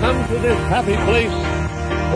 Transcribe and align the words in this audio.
come 0.00 0.26
to 0.28 0.34
this 0.38 0.58
happy 0.72 0.96
place, 1.04 1.30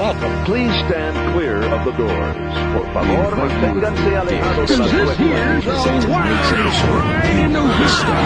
welcome. 0.00 0.32
Please 0.46 0.72
stand 0.88 1.14
clear 1.34 1.56
of 1.62 1.84
the 1.84 1.92
doors. 1.92 2.36
Por 2.72 2.86
favor, 2.95 3.36
manténganse 3.36 4.16
alejados 4.16 4.68
de 4.68 4.77
las 4.79 4.91
This 4.91 5.16
here's 5.18 5.64
puertas. 5.64 5.86
a 5.86 6.10
wildest 6.10 6.82
ride 6.88 7.38
in 7.45 7.52
the 7.52 7.64
history. 7.77 8.24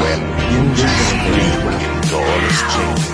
Doors 2.09 2.59
change. 2.73 3.09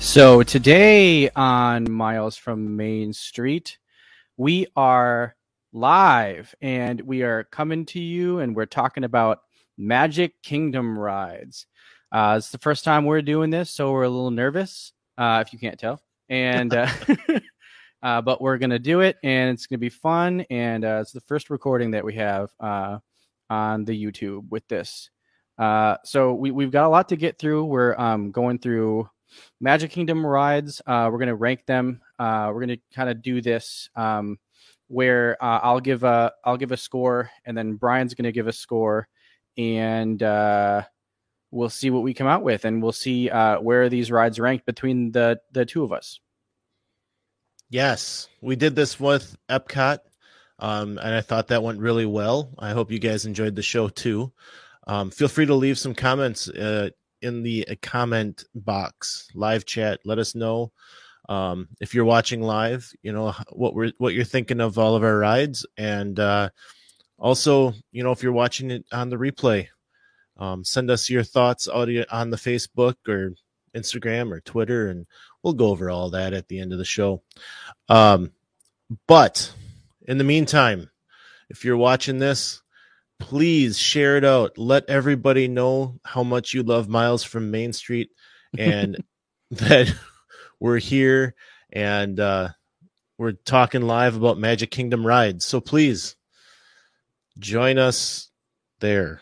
So 0.00 0.42
today 0.42 1.28
on 1.36 1.90
Miles 1.90 2.36
from 2.36 2.76
Main 2.76 3.12
Street, 3.12 3.78
we 4.36 4.66
are 4.74 5.36
live 5.78 6.54
and 6.60 7.00
we 7.02 7.22
are 7.22 7.44
coming 7.44 7.86
to 7.86 8.00
you 8.00 8.40
and 8.40 8.56
we're 8.56 8.66
talking 8.66 9.04
about 9.04 9.42
Magic 9.76 10.42
Kingdom 10.42 10.98
rides. 10.98 11.66
Uh, 12.10 12.34
it's 12.36 12.50
the 12.50 12.58
first 12.58 12.84
time 12.84 13.04
we're 13.04 13.22
doing 13.22 13.50
this, 13.50 13.70
so 13.70 13.92
we're 13.92 14.02
a 14.02 14.08
little 14.08 14.32
nervous, 14.32 14.92
uh, 15.18 15.42
if 15.46 15.52
you 15.52 15.58
can't 15.58 15.78
tell. 15.78 16.02
And 16.28 16.74
uh, 16.74 16.88
uh, 18.02 18.20
but 18.22 18.40
we're 18.40 18.58
gonna 18.58 18.78
do 18.78 19.00
it, 19.00 19.16
and 19.22 19.50
it's 19.50 19.66
gonna 19.66 19.78
be 19.78 19.88
fun. 19.88 20.44
And 20.50 20.84
uh, 20.84 20.98
it's 21.02 21.12
the 21.12 21.20
first 21.20 21.48
recording 21.48 21.92
that 21.92 22.04
we 22.04 22.14
have 22.14 22.50
uh, 22.58 22.98
on 23.48 23.84
the 23.84 24.04
YouTube 24.04 24.48
with 24.50 24.66
this. 24.68 25.10
Uh, 25.58 25.96
so 26.04 26.34
we, 26.34 26.50
we've 26.50 26.70
got 26.70 26.86
a 26.86 26.88
lot 26.88 27.08
to 27.10 27.16
get 27.16 27.38
through. 27.38 27.64
We're 27.64 27.96
um, 27.98 28.32
going 28.32 28.58
through 28.58 29.08
Magic 29.60 29.92
Kingdom 29.92 30.26
rides. 30.26 30.82
Uh, 30.86 31.08
we're 31.12 31.18
gonna 31.18 31.36
rank 31.36 31.66
them. 31.66 32.00
Uh, 32.18 32.50
we're 32.52 32.60
gonna 32.60 32.78
kind 32.92 33.10
of 33.10 33.22
do 33.22 33.40
this 33.40 33.90
um, 33.94 34.38
where 34.88 35.42
uh, 35.42 35.60
I'll 35.62 35.80
give 35.80 36.02
a 36.02 36.32
I'll 36.44 36.56
give 36.56 36.72
a 36.72 36.76
score, 36.76 37.30
and 37.44 37.56
then 37.56 37.74
Brian's 37.74 38.14
gonna 38.14 38.32
give 38.32 38.48
a 38.48 38.52
score, 38.52 39.06
and 39.56 40.22
uh, 40.22 40.82
we'll 41.50 41.68
see 41.68 41.90
what 41.90 42.02
we 42.02 42.14
come 42.14 42.26
out 42.26 42.42
with, 42.42 42.64
and 42.64 42.82
we'll 42.82 42.92
see 42.92 43.30
uh, 43.30 43.60
where 43.60 43.88
these 43.88 44.10
rides 44.10 44.40
ranked 44.40 44.66
between 44.66 45.12
the 45.12 45.40
the 45.52 45.64
two 45.64 45.84
of 45.84 45.92
us. 45.92 46.20
Yes, 47.70 48.28
we 48.40 48.56
did 48.56 48.74
this 48.74 48.98
with 48.98 49.36
Epcot, 49.50 49.98
um, 50.58 50.98
and 50.98 51.14
I 51.14 51.20
thought 51.20 51.48
that 51.48 51.62
went 51.62 51.80
really 51.80 52.06
well. 52.06 52.54
I 52.58 52.70
hope 52.70 52.90
you 52.90 52.98
guys 52.98 53.26
enjoyed 53.26 53.54
the 53.54 53.62
show 53.62 53.88
too. 53.88 54.32
Um, 54.86 55.10
feel 55.10 55.28
free 55.28 55.46
to 55.46 55.54
leave 55.54 55.78
some 55.78 55.94
comments 55.94 56.48
uh, 56.48 56.88
in 57.20 57.42
the 57.42 57.66
comment 57.82 58.44
box, 58.54 59.28
live 59.34 59.66
chat. 59.66 60.00
Let 60.06 60.18
us 60.18 60.34
know 60.34 60.72
um, 61.28 61.68
if 61.80 61.94
you're 61.94 62.04
watching 62.04 62.42
live. 62.42 62.90
You 63.02 63.12
know 63.12 63.34
what 63.50 63.74
we're 63.74 63.92
what 63.98 64.14
you're 64.14 64.24
thinking 64.24 64.60
of 64.60 64.78
all 64.78 64.96
of 64.96 65.04
our 65.04 65.18
rides, 65.18 65.66
and 65.76 66.18
uh, 66.18 66.50
also, 67.18 67.74
you 67.92 68.02
know, 68.02 68.12
if 68.12 68.22
you're 68.22 68.32
watching 68.32 68.70
it 68.70 68.84
on 68.92 69.10
the 69.10 69.16
replay, 69.16 69.68
um, 70.36 70.64
send 70.64 70.90
us 70.90 71.10
your 71.10 71.24
thoughts 71.24 71.68
audio 71.68 72.04
on 72.10 72.30
the 72.30 72.36
Facebook 72.36 72.94
or 73.08 73.34
Instagram 73.74 74.32
or 74.32 74.40
Twitter, 74.40 74.88
and 74.88 75.06
we'll 75.42 75.54
go 75.54 75.68
over 75.68 75.90
all 75.90 76.10
that 76.10 76.32
at 76.32 76.48
the 76.48 76.60
end 76.60 76.72
of 76.72 76.78
the 76.78 76.84
show. 76.84 77.22
Um, 77.88 78.32
but 79.06 79.52
in 80.06 80.18
the 80.18 80.24
meantime, 80.24 80.90
if 81.50 81.64
you're 81.64 81.76
watching 81.76 82.18
this, 82.18 82.62
please 83.18 83.78
share 83.78 84.16
it 84.16 84.24
out. 84.24 84.56
Let 84.56 84.88
everybody 84.88 85.48
know 85.48 85.98
how 86.04 86.22
much 86.22 86.54
you 86.54 86.62
love 86.62 86.88
Miles 86.88 87.24
from 87.24 87.50
Main 87.50 87.72
Street 87.72 88.10
and 88.58 89.02
that 89.50 89.92
we're 90.60 90.78
here 90.78 91.34
and 91.72 92.18
uh, 92.18 92.48
we're 93.18 93.32
talking 93.32 93.82
live 93.82 94.16
about 94.16 94.38
Magic 94.38 94.70
Kingdom 94.70 95.06
rides. 95.06 95.44
So 95.44 95.60
please 95.60 96.16
join 97.38 97.78
us 97.78 98.30
there. 98.80 99.20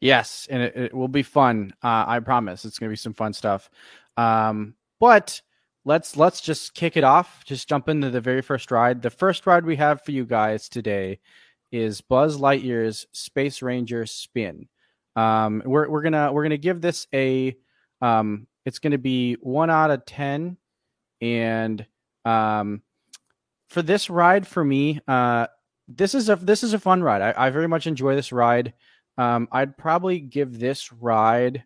Yes, 0.00 0.46
and 0.50 0.62
it, 0.62 0.76
it 0.76 0.94
will 0.94 1.08
be 1.08 1.22
fun. 1.22 1.72
Uh, 1.82 2.04
I 2.06 2.20
promise. 2.20 2.64
It's 2.64 2.78
going 2.78 2.88
to 2.88 2.92
be 2.92 2.96
some 2.96 3.14
fun 3.14 3.32
stuff. 3.32 3.68
Um, 4.16 4.74
but 5.00 5.40
let's 5.84 6.16
let's 6.16 6.40
just 6.40 6.74
kick 6.74 6.96
it 6.96 7.04
off. 7.04 7.44
Just 7.44 7.68
jump 7.68 7.88
into 7.88 8.10
the 8.10 8.20
very 8.20 8.42
first 8.42 8.70
ride. 8.70 9.02
The 9.02 9.10
first 9.10 9.46
ride 9.46 9.64
we 9.64 9.76
have 9.76 10.02
for 10.02 10.12
you 10.12 10.24
guys 10.24 10.68
today 10.68 11.20
is 11.72 12.00
Buzz 12.00 12.38
Lightyear's 12.38 13.06
Space 13.12 13.62
Ranger 13.62 14.06
Spin. 14.06 14.68
Um, 15.16 15.62
we're 15.64 15.88
we're 15.88 16.02
gonna 16.02 16.32
we're 16.32 16.42
gonna 16.42 16.56
give 16.56 16.80
this 16.80 17.06
a 17.14 17.56
um, 18.00 18.47
it's 18.68 18.78
gonna 18.78 18.98
be 18.98 19.34
one 19.40 19.70
out 19.70 19.90
of 19.90 20.04
ten, 20.04 20.58
and 21.20 21.84
um, 22.24 22.82
for 23.68 23.82
this 23.82 24.10
ride 24.10 24.46
for 24.46 24.64
me, 24.64 25.00
uh, 25.08 25.46
this 25.88 26.14
is 26.14 26.28
a 26.28 26.36
this 26.36 26.62
is 26.62 26.74
a 26.74 26.78
fun 26.78 27.02
ride. 27.02 27.22
I, 27.22 27.46
I 27.46 27.50
very 27.50 27.66
much 27.66 27.86
enjoy 27.86 28.14
this 28.14 28.30
ride. 28.30 28.74
Um, 29.16 29.48
I'd 29.50 29.76
probably 29.76 30.20
give 30.20 30.58
this 30.58 30.92
ride 30.92 31.64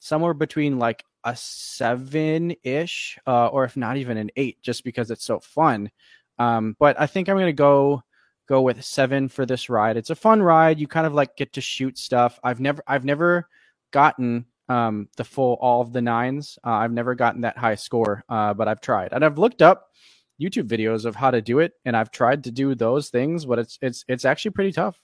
somewhere 0.00 0.34
between 0.34 0.78
like 0.78 1.04
a 1.24 1.36
seven 1.36 2.54
ish, 2.62 3.18
uh, 3.26 3.48
or 3.48 3.64
if 3.64 3.76
not 3.76 3.98
even 3.98 4.16
an 4.16 4.30
eight, 4.36 4.60
just 4.62 4.84
because 4.84 5.10
it's 5.10 5.24
so 5.24 5.38
fun. 5.40 5.90
Um, 6.38 6.76
but 6.78 6.98
I 6.98 7.06
think 7.06 7.28
I'm 7.28 7.36
gonna 7.36 7.52
go 7.52 8.02
go 8.48 8.62
with 8.62 8.82
seven 8.82 9.28
for 9.28 9.44
this 9.44 9.68
ride. 9.68 9.98
It's 9.98 10.10
a 10.10 10.16
fun 10.16 10.42
ride. 10.42 10.80
You 10.80 10.88
kind 10.88 11.06
of 11.06 11.12
like 11.12 11.36
get 11.36 11.52
to 11.52 11.60
shoot 11.60 11.98
stuff. 11.98 12.40
I've 12.42 12.60
never 12.60 12.82
I've 12.86 13.04
never 13.04 13.48
gotten 13.90 14.46
um, 14.68 15.08
the 15.16 15.24
full 15.24 15.54
all 15.60 15.80
of 15.80 15.92
the 15.92 16.02
nines. 16.02 16.58
Uh, 16.64 16.70
I've 16.70 16.92
never 16.92 17.14
gotten 17.14 17.42
that 17.42 17.58
high 17.58 17.76
score, 17.76 18.24
uh, 18.28 18.54
but 18.54 18.68
I've 18.68 18.80
tried 18.80 19.12
and 19.12 19.24
I've 19.24 19.38
looked 19.38 19.62
up 19.62 19.88
YouTube 20.40 20.68
videos 20.68 21.04
of 21.04 21.16
how 21.16 21.30
to 21.30 21.42
do 21.42 21.58
it, 21.58 21.72
and 21.84 21.96
I've 21.96 22.10
tried 22.10 22.44
to 22.44 22.50
do 22.50 22.74
those 22.74 23.10
things, 23.10 23.44
but 23.44 23.58
it's 23.58 23.78
it's 23.82 24.04
it's 24.08 24.24
actually 24.24 24.52
pretty 24.52 24.72
tough. 24.72 25.00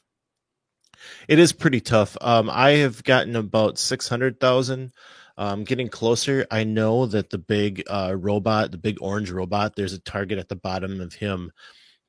It 1.26 1.38
is 1.38 1.52
pretty 1.52 1.80
tough. 1.80 2.16
Um, 2.20 2.48
I 2.50 2.72
have 2.72 3.02
gotten 3.04 3.36
about 3.36 3.78
six 3.78 4.08
hundred 4.08 4.38
thousand. 4.40 4.92
Um, 5.36 5.64
getting 5.64 5.88
closer, 5.88 6.46
I 6.48 6.62
know 6.62 7.06
that 7.06 7.30
the 7.30 7.38
big 7.38 7.82
uh, 7.90 8.14
robot, 8.16 8.70
the 8.70 8.78
big 8.78 8.98
orange 9.00 9.32
robot, 9.32 9.74
there's 9.74 9.92
a 9.92 9.98
target 9.98 10.38
at 10.38 10.48
the 10.48 10.54
bottom 10.54 11.00
of 11.00 11.12
him. 11.12 11.50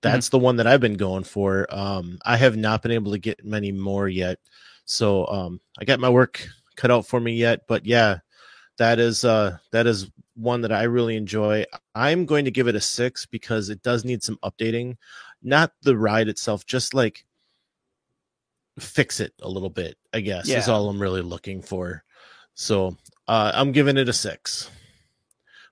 That's 0.03 0.29
the 0.29 0.37
one 0.37 0.57
that 0.57 0.67
I've 0.67 0.81
been 0.81 0.97
going 0.97 1.23
for. 1.23 1.65
Um, 1.71 2.19
I 2.23 2.37
have 2.37 2.55
not 2.55 2.83
been 2.83 2.91
able 2.91 3.13
to 3.13 3.17
get 3.17 3.43
many 3.43 3.71
more 3.71 4.07
yet, 4.07 4.37
so 4.85 5.25
um, 5.25 5.59
I 5.79 5.85
got 5.85 5.99
my 5.99 6.09
work 6.09 6.47
cut 6.75 6.91
out 6.91 7.07
for 7.07 7.19
me 7.19 7.33
yet. 7.33 7.67
But 7.67 7.85
yeah, 7.85 8.19
that 8.77 8.99
is 8.99 9.23
uh, 9.25 9.57
that 9.71 9.87
is 9.87 10.09
one 10.35 10.61
that 10.61 10.71
I 10.71 10.83
really 10.83 11.15
enjoy. 11.15 11.65
I'm 11.93 12.25
going 12.25 12.45
to 12.45 12.51
give 12.51 12.67
it 12.67 12.75
a 12.75 12.81
six 12.81 13.25
because 13.25 13.69
it 13.69 13.81
does 13.81 14.03
need 14.05 14.23
some 14.23 14.37
updating. 14.43 14.97
Not 15.41 15.71
the 15.81 15.97
ride 15.97 16.27
itself, 16.27 16.65
just 16.65 16.93
like 16.93 17.25
fix 18.79 19.19
it 19.19 19.33
a 19.41 19.49
little 19.49 19.69
bit. 19.69 19.97
I 20.13 20.21
guess 20.21 20.47
is 20.59 20.69
all 20.69 20.89
I'm 20.89 21.01
really 21.01 21.21
looking 21.21 21.61
for. 21.61 22.03
So 22.55 22.97
uh, 23.27 23.51
I'm 23.53 23.71
giving 23.71 23.97
it 23.97 24.09
a 24.09 24.13
six. 24.13 24.69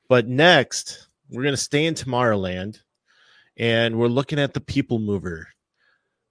But 0.10 0.28
next, 0.28 1.08
we're 1.30 1.44
gonna 1.44 1.58
stay 1.58 1.86
in 1.86 1.96
Tomorrowland, 1.96 2.80
and 3.58 3.98
we're 3.98 4.08
looking 4.08 4.40
at 4.40 4.54
the 4.54 4.62
People 4.62 5.00
Mover. 5.00 5.48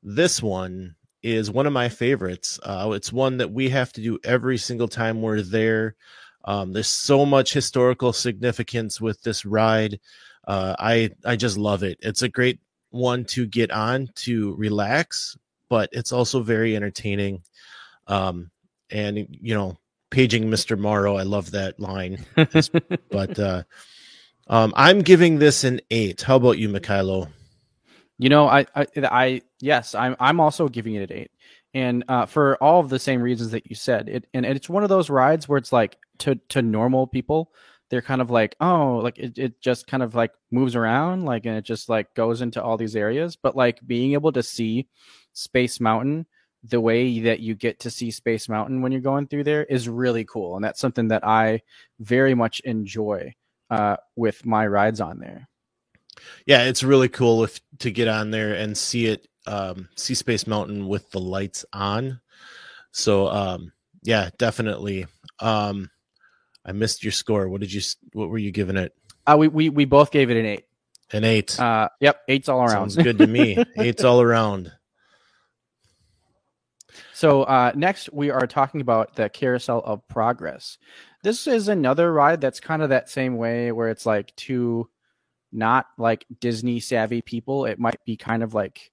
This 0.03 0.43
one 0.43 0.95
is 1.23 1.51
one 1.51 1.67
of 1.67 1.73
my 1.73 1.89
favorites. 1.89 2.59
Uh, 2.63 2.93
it's 2.95 3.13
one 3.13 3.37
that 3.39 3.53
we 3.53 3.69
have 3.71 3.93
to 3.93 4.01
do 4.01 4.19
every 4.25 4.59
single 4.59 4.89
time 4.89 5.23
we're 5.23 5.43
there. 5.43 5.95
Um, 6.45 6.73
there's 6.73 6.89
so 6.89 7.25
much 7.25 7.53
historical 7.53 8.13
significance 8.13 9.01
with 9.01 9.23
this 9.23 9.45
ride. 9.45 10.01
Uh, 10.47 10.75
I 10.79 11.11
I 11.25 11.37
just 11.37 11.57
love 11.57 11.83
it. 11.83 11.99
It's 12.03 12.23
a 12.23 12.29
great 12.29 12.59
one 12.91 13.25
to 13.27 13.47
get 13.47 13.71
on 13.71 14.11
to 14.17 14.55
relax, 14.57 15.37
but 15.69 15.89
it's 15.93 16.13
also 16.13 16.43
very 16.43 16.75
entertaining. 16.75 17.43
Um, 18.09 18.51
and 18.91 19.27
you 19.31 19.55
know, 19.55 19.79
paging 20.11 20.45
Mr. 20.45 20.79
Morrow, 20.79 21.17
I 21.17 21.23
love 21.23 21.53
that 21.53 21.79
line. 21.79 22.25
but 22.35 23.39
uh, 23.39 23.63
um, 24.49 24.73
I'm 24.77 25.03
giving 25.03 25.39
this 25.39 25.63
an 25.65 25.81
eight. 25.91 26.23
How 26.23 26.37
about 26.37 26.59
you, 26.59 26.69
Mikhailo? 26.69 27.29
You 28.23 28.29
know, 28.29 28.47
I, 28.47 28.67
I, 28.77 28.87
I, 28.97 29.43
yes, 29.61 29.97
I'm, 29.97 30.15
I'm 30.21 30.39
also 30.39 30.69
giving 30.69 30.95
it 30.95 31.11
an 31.11 31.17
eight, 31.19 31.31
and 31.75 32.05
uh, 32.07 32.25
for 32.25 32.57
all 32.63 32.79
of 32.79 32.89
the 32.89 33.01
same 33.01 33.21
reasons 33.21 33.51
that 33.51 33.69
you 33.69 33.75
said. 33.75 34.09
It, 34.09 34.27
and 34.33 34.47
it's 34.47 34.69
one 34.69 34.85
of 34.85 34.89
those 34.89 35.11
rides 35.11 35.49
where 35.49 35.59
it's 35.59 35.73
like 35.73 35.99
to 36.19 36.37
to 36.51 36.63
normal 36.63 37.09
people, 37.09 37.51
they're 37.91 38.01
kind 38.01 38.21
of 38.21 38.31
like, 38.31 38.55
oh, 38.61 39.01
like 39.03 39.19
it, 39.19 39.39
it 39.39 39.61
just 39.61 39.89
kind 39.89 40.05
of 40.05 40.15
like 40.15 40.31
moves 40.53 40.77
around, 40.77 41.25
like, 41.25 41.47
and 41.47 41.57
it 41.57 41.65
just 41.65 41.89
like 41.89 42.15
goes 42.15 42.43
into 42.43 42.63
all 42.63 42.77
these 42.77 42.95
areas. 42.95 43.35
But 43.35 43.57
like 43.57 43.85
being 43.89 44.13
able 44.13 44.31
to 44.33 44.43
see 44.45 44.87
Space 45.33 45.81
Mountain 45.81 46.27
the 46.63 46.81
way 46.81 47.19
that 47.19 47.41
you 47.41 47.57
get 47.57 47.81
to 47.81 47.91
see 47.91 48.13
Space 48.13 48.49
Mountain 48.49 48.83
when 48.83 48.93
you're 48.93 49.01
going 49.01 49.27
through 49.27 49.43
there 49.43 49.65
is 49.65 49.89
really 49.89 50.25
cool, 50.25 50.55
and 50.55 50.65
that's 50.65 50.79
something 50.81 51.09
that 51.09 51.27
I 51.27 51.63
very 51.99 52.35
much 52.37 52.61
enjoy 52.61 53.35
uh, 53.69 53.97
with 54.15 54.47
my 54.47 54.65
rides 54.65 55.01
on 55.01 55.19
there. 55.19 55.49
Yeah, 56.47 56.65
it's 56.65 56.83
really 56.83 57.09
cool 57.09 57.45
if 57.45 57.61
to 57.81 57.91
get 57.91 58.09
on 58.09 58.31
there 58.31 58.55
and 58.55 58.77
see 58.77 59.07
it, 59.07 59.27
um, 59.47 59.89
see 59.97 60.15
Space 60.15 60.47
Mountain 60.47 60.89
with 60.89 61.11
the 61.11 61.21
lights 61.21 61.65
on. 61.73 62.21
So, 62.93 63.29
um, 63.29 63.73
yeah, 64.03 64.31
definitely. 64.39 65.07
Um, 65.41 65.91
I 66.65 66.73
missed 66.73 67.03
your 67.03 67.13
score. 67.13 67.49
What 67.49 67.61
did 67.61 67.73
you? 67.73 67.81
What 68.13 68.29
were 68.29 68.39
you 68.39 68.51
giving 68.51 68.77
it? 68.77 68.95
Uh, 69.27 69.37
we, 69.39 69.49
we 69.49 69.69
we 69.69 69.85
both 69.85 70.11
gave 70.11 70.31
it 70.31 70.37
an 70.37 70.47
eight. 70.47 70.65
An 71.13 71.25
eight. 71.25 71.59
Uh, 71.59 71.89
yep, 72.01 72.21
eights 72.29 72.49
all 72.49 72.61
around. 72.61 72.91
Sounds 72.91 72.97
good 72.97 73.19
to 73.19 73.27
me. 73.27 73.63
Eight's 73.77 74.03
all 74.03 74.23
around. 74.23 74.73
So 77.13 77.43
uh, 77.43 77.73
next 77.75 78.13
we 78.13 78.31
are 78.31 78.47
talking 78.47 78.81
about 78.81 79.15
the 79.15 79.29
Carousel 79.29 79.81
of 79.85 80.07
Progress. 80.09 80.79
This 81.23 81.47
is 81.47 81.69
another 81.69 82.13
ride 82.13 82.41
that's 82.41 82.61
kind 82.61 82.83
of 82.83 82.89
that 82.89 83.11
same 83.11 83.37
way 83.37 83.73
where 83.73 83.91
it's 83.91 84.07
like 84.07 84.35
to 84.37 84.89
not 85.53 85.87
like 85.99 86.27
Disney 86.41 86.81
savvy 86.81 87.23
people. 87.23 87.67
It 87.67 87.79
might 87.79 88.05
be 88.05 88.17
kind 88.17 88.43
of 88.43 88.55
like 88.55 88.91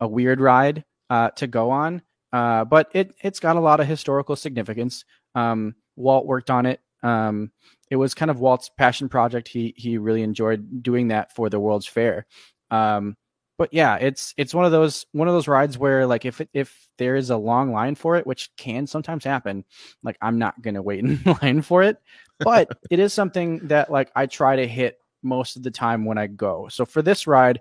a 0.00 0.08
weird 0.08 0.40
ride 0.40 0.84
uh, 1.10 1.30
to 1.30 1.46
go 1.46 1.70
on, 1.70 2.02
uh, 2.32 2.64
but 2.64 2.88
it 2.92 3.14
it's 3.22 3.40
got 3.40 3.56
a 3.56 3.60
lot 3.60 3.80
of 3.80 3.86
historical 3.86 4.36
significance. 4.36 5.04
Um, 5.34 5.74
Walt 5.96 6.26
worked 6.26 6.50
on 6.50 6.66
it. 6.66 6.80
Um, 7.02 7.50
it 7.90 7.96
was 7.96 8.14
kind 8.14 8.30
of 8.30 8.40
Walt's 8.40 8.70
passion 8.76 9.08
project. 9.08 9.48
He 9.48 9.74
he 9.76 9.98
really 9.98 10.22
enjoyed 10.22 10.82
doing 10.82 11.08
that 11.08 11.34
for 11.34 11.50
the 11.50 11.60
World's 11.60 11.86
Fair. 11.86 12.26
Um, 12.70 13.16
but 13.58 13.72
yeah, 13.72 13.96
it's 13.96 14.34
it's 14.36 14.54
one 14.54 14.64
of 14.64 14.72
those 14.72 15.06
one 15.12 15.28
of 15.28 15.34
those 15.34 15.48
rides 15.48 15.78
where 15.78 16.06
like 16.06 16.24
if 16.24 16.40
if 16.52 16.88
there 16.98 17.16
is 17.16 17.30
a 17.30 17.36
long 17.36 17.72
line 17.72 17.94
for 17.94 18.16
it, 18.16 18.26
which 18.26 18.50
can 18.56 18.86
sometimes 18.86 19.24
happen, 19.24 19.64
like 20.02 20.16
I'm 20.20 20.38
not 20.38 20.60
gonna 20.62 20.82
wait 20.82 21.00
in 21.00 21.20
line 21.42 21.62
for 21.62 21.82
it. 21.82 21.98
But 22.38 22.76
it 22.90 22.98
is 22.98 23.12
something 23.12 23.58
that 23.68 23.90
like 23.90 24.10
I 24.16 24.26
try 24.26 24.56
to 24.56 24.66
hit 24.66 24.98
most 25.22 25.56
of 25.56 25.62
the 25.62 25.70
time 25.70 26.04
when 26.04 26.18
I 26.18 26.26
go. 26.26 26.68
So 26.68 26.84
for 26.84 27.02
this 27.02 27.26
ride, 27.26 27.60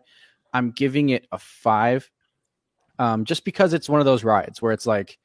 I'm 0.54 0.72
giving 0.72 1.10
it 1.10 1.28
a 1.32 1.38
five, 1.38 2.10
um, 3.00 3.26
just 3.26 3.46
because 3.46 3.74
it's 3.74 3.90
one 3.90 4.00
of 4.00 4.06
those 4.06 4.24
rides 4.24 4.62
where 4.62 4.74
it's 4.74 4.86
like 4.86 5.18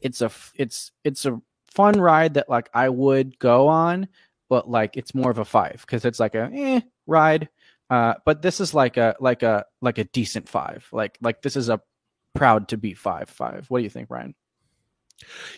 it's 0.00 0.20
a 0.20 0.30
it's 0.54 0.92
it's 1.04 1.26
a 1.26 1.40
fun 1.68 2.00
ride 2.00 2.34
that 2.34 2.48
like 2.48 2.70
I 2.74 2.88
would 2.88 3.38
go 3.38 3.68
on, 3.68 4.08
but 4.48 4.68
like 4.70 4.96
it's 4.96 5.14
more 5.14 5.30
of 5.30 5.38
a 5.38 5.44
five 5.44 5.82
because 5.82 6.04
it's 6.04 6.20
like 6.20 6.34
a 6.34 6.50
eh, 6.52 6.80
ride 7.06 7.48
uh, 7.92 8.14
but 8.24 8.40
this 8.40 8.58
is 8.58 8.72
like 8.72 8.96
a 8.96 9.14
like 9.20 9.42
a 9.42 9.66
like 9.82 9.98
a 9.98 10.04
decent 10.04 10.48
five. 10.48 10.88
Like 10.92 11.18
like 11.20 11.42
this 11.42 11.56
is 11.56 11.68
a 11.68 11.78
proud 12.34 12.68
to 12.68 12.78
be 12.78 12.94
five 12.94 13.28
five. 13.28 13.66
What 13.68 13.80
do 13.80 13.84
you 13.84 13.90
think, 13.90 14.08
Ryan? 14.08 14.34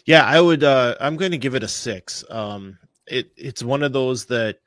Yeah, 0.05 0.25
I 0.25 0.41
would. 0.41 0.65
Uh, 0.65 0.97
I'm 1.01 1.17
going 1.17 1.31
to 1.31 1.39
give 1.39 1.55
it 1.55 1.63
a 1.63 1.69
six. 1.69 2.25
Um, 2.29 2.77
it 3.07 3.31
it's 3.37 3.63
one 3.63 3.85
of 3.85 3.93
those 3.93 4.25
that 4.27 4.59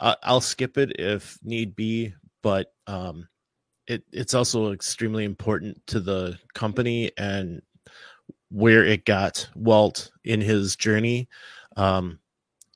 uh, 0.00 0.16
I'll 0.22 0.40
skip 0.40 0.78
it 0.78 0.98
if 0.98 1.38
need 1.42 1.76
be, 1.76 2.14
but 2.42 2.72
um, 2.86 3.28
it 3.86 4.04
it's 4.12 4.34
also 4.34 4.72
extremely 4.72 5.24
important 5.24 5.86
to 5.88 6.00
the 6.00 6.38
company 6.54 7.12
and 7.16 7.62
where 8.50 8.84
it 8.84 9.04
got 9.04 9.48
Walt 9.54 10.10
in 10.24 10.40
his 10.40 10.76
journey. 10.76 11.28
Um, 11.76 12.18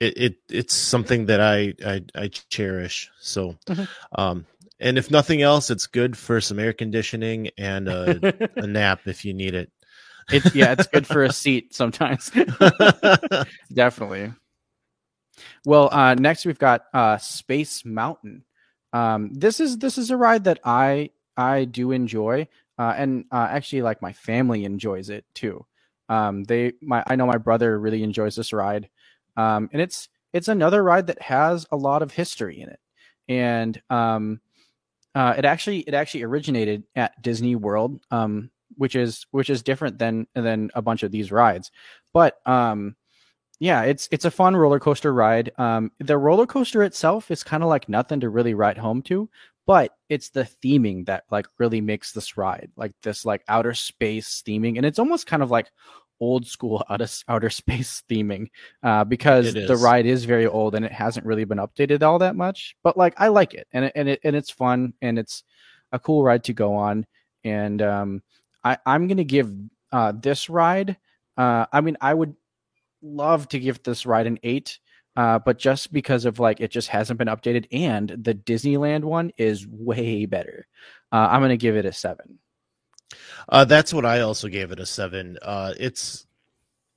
it, 0.00 0.16
it 0.16 0.36
it's 0.50 0.74
something 0.74 1.26
that 1.26 1.40
I 1.40 1.74
I, 1.84 2.04
I 2.14 2.28
cherish. 2.28 3.10
So, 3.20 3.56
mm-hmm. 3.66 3.84
um, 4.20 4.46
and 4.80 4.98
if 4.98 5.10
nothing 5.10 5.42
else, 5.42 5.70
it's 5.70 5.86
good 5.86 6.16
for 6.16 6.40
some 6.40 6.58
air 6.58 6.72
conditioning 6.72 7.50
and 7.58 7.88
a, 7.88 8.48
a 8.56 8.66
nap 8.66 9.00
if 9.06 9.24
you 9.24 9.34
need 9.34 9.54
it. 9.54 9.72
It's 10.30 10.54
yeah, 10.54 10.72
it's 10.72 10.86
good 10.86 11.06
for 11.06 11.24
a 11.24 11.32
seat 11.32 11.74
sometimes. 11.74 12.30
Definitely. 13.72 14.32
Well, 15.64 15.88
uh, 15.92 16.14
next 16.14 16.46
we've 16.46 16.58
got 16.58 16.84
uh, 16.92 17.18
Space 17.18 17.84
Mountain. 17.84 18.44
Um, 18.92 19.30
this 19.32 19.60
is 19.60 19.78
this 19.78 19.98
is 19.98 20.10
a 20.10 20.16
ride 20.16 20.44
that 20.44 20.60
I 20.64 21.10
I 21.36 21.64
do 21.64 21.92
enjoy, 21.92 22.48
uh, 22.78 22.94
and 22.96 23.24
uh, 23.30 23.48
actually 23.50 23.82
like 23.82 24.02
my 24.02 24.12
family 24.12 24.64
enjoys 24.64 25.10
it 25.10 25.24
too. 25.34 25.64
Um, 26.08 26.44
they 26.44 26.72
my 26.80 27.02
I 27.06 27.16
know 27.16 27.26
my 27.26 27.38
brother 27.38 27.78
really 27.78 28.02
enjoys 28.02 28.34
this 28.36 28.52
ride. 28.52 28.88
Um, 29.38 29.70
and 29.72 29.80
it's 29.80 30.08
it's 30.32 30.48
another 30.48 30.82
ride 30.82 31.06
that 31.06 31.22
has 31.22 31.64
a 31.70 31.76
lot 31.76 32.02
of 32.02 32.12
history 32.12 32.60
in 32.60 32.68
it, 32.68 32.80
and 33.28 33.80
um, 33.88 34.40
uh, 35.14 35.34
it 35.38 35.44
actually 35.44 35.80
it 35.80 35.94
actually 35.94 36.24
originated 36.24 36.82
at 36.96 37.22
Disney 37.22 37.54
World, 37.54 38.00
um, 38.10 38.50
which 38.76 38.96
is 38.96 39.26
which 39.30 39.48
is 39.48 39.62
different 39.62 39.98
than 39.98 40.26
than 40.34 40.70
a 40.74 40.82
bunch 40.82 41.04
of 41.04 41.12
these 41.12 41.30
rides, 41.30 41.70
but 42.12 42.40
um, 42.46 42.96
yeah, 43.60 43.82
it's 43.82 44.08
it's 44.12 44.24
a 44.24 44.30
fun 44.30 44.56
roller 44.56 44.78
coaster 44.78 45.12
ride. 45.12 45.50
Um, 45.58 45.90
the 45.98 46.16
roller 46.16 46.46
coaster 46.46 46.82
itself 46.82 47.30
is 47.30 47.42
kind 47.42 47.62
of 47.62 47.68
like 47.68 47.88
nothing 47.88 48.20
to 48.20 48.28
really 48.28 48.54
ride 48.54 48.78
home 48.78 49.02
to, 49.02 49.28
but 49.66 49.92
it's 50.08 50.30
the 50.30 50.48
theming 50.64 51.06
that 51.06 51.24
like 51.30 51.46
really 51.58 51.80
makes 51.80 52.12
this 52.12 52.36
ride 52.36 52.70
like 52.76 52.92
this 53.02 53.24
like 53.24 53.42
outer 53.48 53.74
space 53.74 54.42
theming, 54.46 54.76
and 54.76 54.86
it's 54.86 54.98
almost 54.98 55.26
kind 55.26 55.42
of 55.42 55.50
like 55.50 55.70
old 56.20 56.46
school 56.46 56.84
outer, 56.90 57.08
outer 57.28 57.50
space 57.50 58.02
theming 58.08 58.48
uh, 58.82 59.04
because 59.04 59.52
the 59.54 59.76
ride 59.76 60.06
is 60.06 60.24
very 60.24 60.46
old 60.46 60.74
and 60.74 60.84
it 60.84 60.92
hasn't 60.92 61.26
really 61.26 61.44
been 61.44 61.58
updated 61.58 62.02
all 62.02 62.18
that 62.18 62.36
much. 62.36 62.76
But 62.82 62.96
like 62.96 63.14
I 63.18 63.28
like 63.28 63.54
it 63.54 63.66
and 63.72 63.86
it, 63.86 63.92
and 63.94 64.08
it 64.08 64.20
and 64.24 64.36
it's 64.36 64.50
fun 64.50 64.94
and 65.02 65.18
it's 65.18 65.42
a 65.92 65.98
cool 65.98 66.22
ride 66.22 66.44
to 66.44 66.52
go 66.52 66.74
on. 66.74 67.06
And 67.44 67.82
um, 67.82 68.22
I 68.64 68.78
I'm 68.86 69.08
gonna 69.08 69.24
give 69.24 69.52
uh, 69.92 70.12
this 70.12 70.48
ride. 70.48 70.96
Uh, 71.36 71.66
I 71.72 71.80
mean, 71.80 71.96
I 72.00 72.14
would 72.14 72.34
love 73.02 73.48
to 73.48 73.58
give 73.58 73.82
this 73.82 74.06
ride 74.06 74.26
an 74.26 74.38
eight. 74.42 74.78
Uh, 75.16 75.38
but 75.38 75.58
just 75.58 75.92
because 75.92 76.24
of 76.24 76.38
like 76.38 76.60
it 76.60 76.70
just 76.70 76.88
hasn't 76.88 77.18
been 77.18 77.26
updated 77.26 77.66
and 77.72 78.10
the 78.22 78.34
Disneyland 78.34 79.02
one 79.02 79.32
is 79.36 79.66
way 79.66 80.26
better. 80.26 80.66
Uh, 81.10 81.28
I'm 81.30 81.40
gonna 81.40 81.56
give 81.56 81.76
it 81.76 81.84
a 81.84 81.92
seven. 81.92 82.38
Uh, 83.48 83.64
that's 83.64 83.92
what 83.92 84.04
I 84.04 84.20
also 84.20 84.48
gave 84.48 84.70
it 84.70 84.78
a 84.78 84.86
seven. 84.86 85.36
Uh, 85.42 85.74
it's 85.78 86.26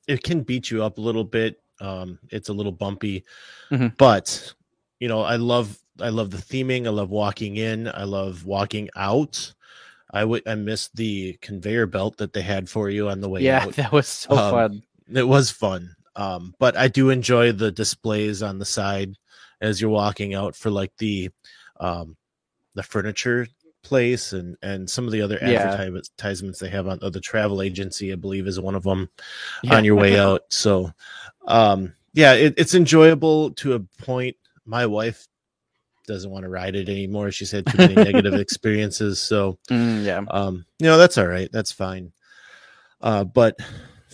it 0.07 0.21
can 0.21 0.43
beat 0.43 0.69
you 0.69 0.83
up 0.83 0.97
a 0.97 1.01
little 1.01 1.23
bit. 1.23 1.61
Um, 1.79 2.19
it's 2.29 2.49
a 2.49 2.53
little 2.53 2.71
bumpy, 2.71 3.25
mm-hmm. 3.71 3.87
but 3.97 4.53
you 4.99 5.07
know 5.07 5.21
I 5.21 5.37
love 5.37 5.79
I 5.99 6.09
love 6.09 6.29
the 6.29 6.37
theming. 6.37 6.85
I 6.85 6.89
love 6.89 7.09
walking 7.09 7.57
in. 7.57 7.87
I 7.87 8.03
love 8.03 8.45
walking 8.45 8.89
out. 8.95 9.53
I 10.13 10.25
would 10.25 10.47
I 10.47 10.55
missed 10.55 10.95
the 10.95 11.37
conveyor 11.41 11.87
belt 11.87 12.17
that 12.17 12.33
they 12.33 12.41
had 12.41 12.69
for 12.69 12.89
you 12.89 13.09
on 13.09 13.21
the 13.21 13.29
way 13.29 13.41
yeah, 13.41 13.63
out. 13.63 13.73
that 13.77 13.91
was 13.91 14.07
so 14.07 14.35
um, 14.37 14.51
fun. 14.51 14.83
It 15.13 15.27
was 15.27 15.51
fun. 15.51 15.95
Um, 16.15 16.53
but 16.59 16.75
I 16.75 16.87
do 16.87 17.09
enjoy 17.09 17.51
the 17.51 17.71
displays 17.71 18.43
on 18.43 18.59
the 18.59 18.65
side 18.65 19.15
as 19.61 19.79
you're 19.79 19.89
walking 19.89 20.33
out 20.33 20.55
for 20.55 20.69
like 20.69 20.91
the 20.97 21.29
um 21.79 22.17
the 22.75 22.83
furniture 22.83 23.47
place 23.83 24.33
and 24.33 24.57
and 24.61 24.89
some 24.89 25.05
of 25.05 25.11
the 25.11 25.21
other 25.21 25.39
yeah. 25.41 25.73
advertisements 25.73 26.59
they 26.59 26.69
have 26.69 26.87
on 26.87 26.99
the 27.01 27.19
travel 27.19 27.61
agency 27.61 28.11
i 28.11 28.15
believe 28.15 28.45
is 28.45 28.59
one 28.59 28.75
of 28.75 28.83
them 28.83 29.09
yeah. 29.63 29.75
on 29.75 29.83
your 29.83 29.95
way 29.95 30.19
out. 30.19 30.43
So 30.49 30.91
um 31.47 31.93
yeah 32.13 32.33
it, 32.33 32.53
it's 32.57 32.75
enjoyable 32.75 33.51
to 33.51 33.73
a 33.73 33.79
point. 33.79 34.35
My 34.65 34.85
wife 34.85 35.27
doesn't 36.07 36.29
want 36.29 36.43
to 36.43 36.49
ride 36.49 36.75
it 36.75 36.89
anymore. 36.89 37.31
She's 37.31 37.51
had 37.51 37.65
too 37.65 37.77
many 37.77 37.95
negative 37.95 38.33
experiences. 38.39 39.19
So 39.19 39.57
mm, 39.69 40.03
yeah. 40.03 40.21
um 40.29 40.65
you 40.79 40.87
know 40.87 40.97
that's 40.97 41.17
all 41.17 41.27
right. 41.27 41.49
That's 41.51 41.71
fine. 41.71 42.11
Uh 43.01 43.23
but 43.23 43.57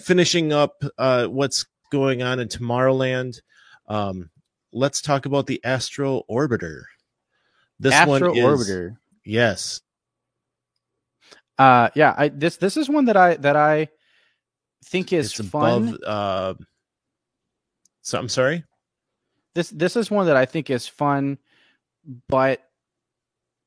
finishing 0.07 0.53
up 0.53 0.81
uh 0.97 1.27
what's 1.27 1.65
going 1.91 2.23
on 2.23 2.39
in 2.39 2.47
tomorrowland 2.47 3.39
um 3.87 4.29
let's 4.71 5.01
talk 5.01 5.25
about 5.25 5.45
the 5.45 5.63
astro 5.63 6.23
orbiter 6.29 6.83
this 7.79 7.93
astro 7.93 8.29
one 8.29 8.37
is, 8.37 8.43
orbiter 8.43 8.97
Yes. 9.27 9.81
Uh 11.57 11.89
yeah, 11.95 12.15
I 12.17 12.29
this 12.29 12.55
this 12.57 12.77
is 12.77 12.89
one 12.89 13.05
that 13.05 13.17
I 13.17 13.35
that 13.35 13.57
I 13.57 13.89
think 14.85 15.11
is 15.11 15.37
it's 15.37 15.49
fun. 15.49 15.89
Above, 15.89 15.99
uh 16.05 16.63
so 18.03 18.19
I'm 18.19 18.29
sorry? 18.29 18.63
This 19.53 19.69
this 19.69 19.97
is 19.97 20.09
one 20.09 20.27
that 20.27 20.37
I 20.37 20.45
think 20.45 20.69
is 20.69 20.87
fun, 20.87 21.39
but 22.29 22.61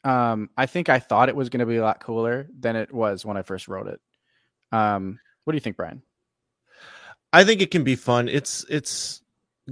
um 0.05 0.49
I 0.57 0.65
think 0.65 0.89
I 0.89 0.99
thought 0.99 1.29
it 1.29 1.37
was 1.37 1.51
gonna 1.51 1.67
be 1.67 1.77
a 1.77 1.83
lot 1.83 2.01
cooler 2.03 2.49
than 2.59 2.75
it 2.75 2.95
was 2.95 3.27
when 3.27 3.37
I 3.37 3.43
first 3.43 3.69
wrote 3.69 3.89
it. 3.89 4.01
Um 4.73 5.19
what 5.45 5.53
do 5.53 5.57
you 5.57 5.61
think, 5.61 5.77
Brian? 5.77 6.01
I 7.33 7.45
think 7.45 7.61
it 7.61 7.71
can 7.71 7.85
be 7.85 7.97
fun. 7.97 8.29
It's 8.29 8.65
it's 8.69 9.23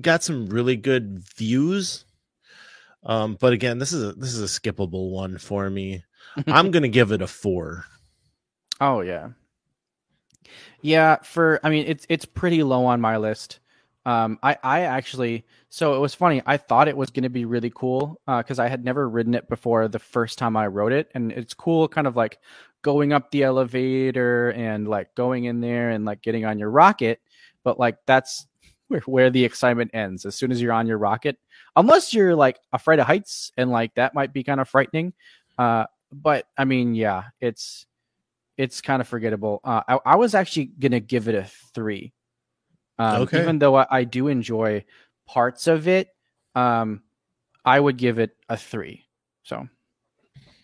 got 0.01 0.23
some 0.23 0.47
really 0.47 0.77
good 0.77 1.19
views 1.37 2.05
um, 3.05 3.37
but 3.41 3.53
again, 3.53 3.79
this 3.79 3.93
is 3.93 4.03
a 4.03 4.13
this 4.13 4.35
is 4.35 4.43
a 4.43 4.61
skippable 4.61 5.11
one 5.11 5.39
for 5.39 5.69
me. 5.71 6.05
I'm 6.47 6.71
gonna 6.71 6.89
give 6.89 7.13
it 7.13 7.23
a 7.23 7.27
four. 7.27 7.85
Oh 8.81 9.01
yeah, 9.01 9.31
yeah. 10.83 11.17
For 11.23 11.61
I 11.63 11.71
mean, 11.71 11.87
it's 11.87 12.07
it's 12.09 12.25
pretty 12.25 12.63
low 12.63 12.85
on 12.85 13.01
my 13.01 13.17
list. 13.17 13.61
Um, 14.05 14.39
I 14.43 14.57
I 14.63 14.81
actually 14.83 15.47
so 15.69 15.95
it 15.95 16.01
was 16.01 16.15
funny. 16.15 16.43
I 16.45 16.57
thought 16.57 16.89
it 16.89 16.97
was 16.97 17.11
gonna 17.11 17.31
be 17.31 17.45
really 17.45 17.71
cool 17.75 18.21
because 18.27 18.59
uh, 18.59 18.65
I 18.65 18.69
had 18.69 18.85
never 18.85 19.09
ridden 19.09 19.35
it 19.35 19.49
before 19.49 19.87
the 19.89 19.99
first 19.99 20.39
time 20.39 20.57
I 20.57 20.67
wrote 20.67 20.93
it, 20.93 21.09
and 21.15 21.31
it's 21.33 21.55
cool, 21.55 21.89
kind 21.89 22.07
of 22.07 22.17
like 22.17 22.39
going 22.83 23.13
up 23.13 23.31
the 23.31 23.43
elevator 23.43 24.51
and 24.51 24.87
like 24.89 25.15
going 25.15 25.45
in 25.45 25.61
there 25.61 25.91
and 25.91 26.05
like 26.05 26.23
getting 26.23 26.45
on 26.45 26.59
your 26.59 26.71
rocket. 26.71 27.21
But 27.69 27.79
like 27.79 27.99
that's 28.07 28.47
where, 28.87 29.01
where 29.01 29.29
the 29.29 29.45
excitement 29.45 29.91
ends. 29.93 30.25
As 30.25 30.35
soon 30.35 30.51
as 30.51 30.63
you're 30.63 30.73
on 30.73 30.87
your 30.87 30.97
rocket, 30.97 31.37
unless 31.77 32.15
you're 32.15 32.35
like 32.35 32.59
afraid 32.73 32.99
of 32.99 33.07
heights 33.07 33.53
and 33.59 33.71
like 33.71 33.95
that 33.97 34.15
might 34.15 34.33
be 34.33 34.43
kind 34.43 34.59
of 34.59 34.71
frightening. 34.71 35.13
Uh, 35.59 35.85
but 36.11 36.47
I 36.57 36.65
mean, 36.65 36.95
yeah, 36.95 37.25
it's 37.43 37.85
it's 38.57 38.81
kind 38.81 39.03
of 39.03 39.09
forgettable. 39.09 39.61
Uh, 39.63 39.83
I, 39.87 39.99
I 40.07 40.17
was 40.17 40.35
actually 40.35 40.71
gonna 40.79 40.99
give 40.99 41.29
it 41.29 41.35
a 41.35 41.45
three. 41.75 42.15
Um, 42.99 43.23
okay. 43.25 43.43
Even 43.43 43.59
though 43.59 43.77
I, 43.77 43.87
I, 43.91 44.05
do 44.05 44.29
enjoy 44.29 44.87
parts 45.27 45.67
of 45.67 45.87
it, 45.89 46.09
um, 46.55 47.03
I 47.67 47.79
would 47.79 47.99
give 47.99 48.19
it 48.19 48.31
a 48.49 48.57
three. 48.57 49.05
So, 49.43 49.69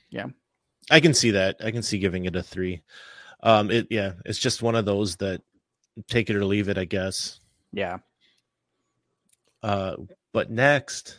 yeah, 0.09 0.29
I 0.91 1.01
can 1.01 1.13
see 1.13 1.33
that. 1.33 1.57
I 1.63 1.71
can 1.71 1.83
see 1.83 1.99
giving 1.99 2.25
it 2.25 2.35
a 2.35 2.43
three. 2.43 2.81
Um, 3.43 3.71
it 3.71 3.89
yeah, 3.91 4.15
it's 4.25 4.39
just 4.39 4.63
one 4.63 4.75
of 4.75 4.87
those 4.87 5.17
that 5.17 5.43
take 6.09 6.31
it 6.31 6.37
or 6.37 6.45
leave 6.45 6.69
it, 6.69 6.79
I 6.79 6.85
guess. 6.85 7.41
Yeah. 7.73 7.99
Uh, 9.63 9.97
but 10.33 10.51
next 10.51 11.19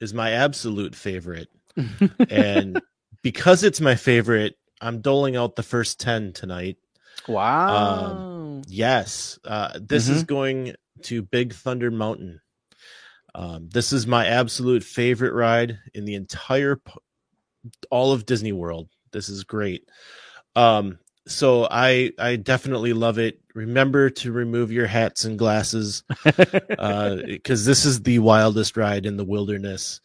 is 0.00 0.14
my 0.14 0.32
absolute 0.32 0.94
favorite, 0.94 1.48
and 2.30 2.80
because 3.22 3.64
it's 3.64 3.80
my 3.80 3.96
favorite, 3.96 4.56
I'm 4.80 5.00
doling 5.00 5.36
out 5.36 5.56
the 5.56 5.62
first 5.62 5.98
ten 5.98 6.32
tonight. 6.32 6.76
wow. 7.26 8.62
Yes, 8.68 9.38
uh, 9.44 9.78
this 9.80 10.08
is 10.08 10.24
going 10.24 10.74
to 11.02 11.22
Big 11.22 11.54
Thunder 11.54 11.90
Mountain. 11.90 12.40
Um, 13.34 13.68
this 13.70 13.92
is 13.92 14.06
my 14.06 14.26
absolute 14.26 14.82
favorite 14.84 15.32
ride 15.32 15.78
in 15.94 16.04
the 16.04 16.14
entire 16.14 16.80
all 17.90 18.12
of 18.12 18.26
Disney 18.26 18.52
World. 18.52 18.88
This 19.12 19.28
is 19.28 19.44
great. 19.44 19.88
Um, 20.56 20.98
so 21.30 21.68
I 21.70 22.12
I 22.18 22.36
definitely 22.36 22.92
love 22.92 23.18
it. 23.18 23.40
Remember 23.54 24.10
to 24.10 24.32
remove 24.32 24.72
your 24.72 24.86
hats 24.86 25.24
and 25.24 25.38
glasses 25.38 26.02
because 26.68 27.64
this 27.64 27.84
is 27.84 28.02
the 28.02 28.18
wildest 28.18 28.76
ride 28.76 29.06
in 29.06 29.16
the 29.16 29.24
wilderness. 29.24 30.00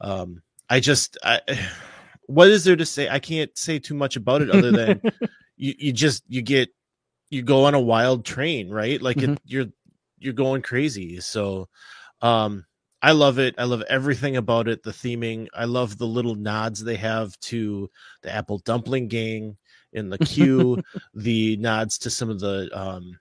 Um, 0.00 0.42
I 0.68 0.80
just 0.80 1.16
I, 1.24 1.40
what 2.26 2.48
is 2.48 2.64
there 2.64 2.76
to 2.76 2.86
say? 2.86 3.08
I 3.08 3.18
can't 3.18 3.56
say 3.56 3.78
too 3.78 3.94
much 3.94 4.16
about 4.16 4.42
it 4.42 4.50
other 4.50 4.72
than 4.72 5.00
you 5.56 5.74
you 5.78 5.92
just 5.92 6.22
you 6.28 6.42
get 6.42 6.68
you 7.30 7.42
go 7.42 7.64
on 7.64 7.74
a 7.74 7.80
wild 7.80 8.24
train, 8.24 8.68
right? 8.70 9.00
Like 9.00 9.18
Mhm. 9.18 9.34
it, 9.34 9.40
you're 9.44 9.66
you're 10.18 10.34
going 10.34 10.62
crazy. 10.62 11.20
So 11.20 11.68
um 12.22 12.64
I 13.02 13.12
love 13.12 13.38
it. 13.38 13.54
I 13.58 13.64
love 13.64 13.82
everything 13.88 14.36
about 14.36 14.68
it. 14.68 14.82
The 14.82 14.90
theming. 14.90 15.48
I 15.54 15.66
love 15.66 15.96
the 15.98 16.06
little 16.06 16.34
nods 16.34 16.82
they 16.82 16.96
have 16.96 17.38
to 17.40 17.90
the 18.22 18.32
Apple 18.34 18.58
Dumpling 18.58 19.08
Gang 19.08 19.56
in 19.92 20.10
the 20.10 20.18
queue, 20.18 20.82
the 21.14 21.56
nods 21.56 21.98
to 21.98 22.10
some 22.10 22.30
of 22.30 22.40
the 22.40 22.68
um 22.72 23.18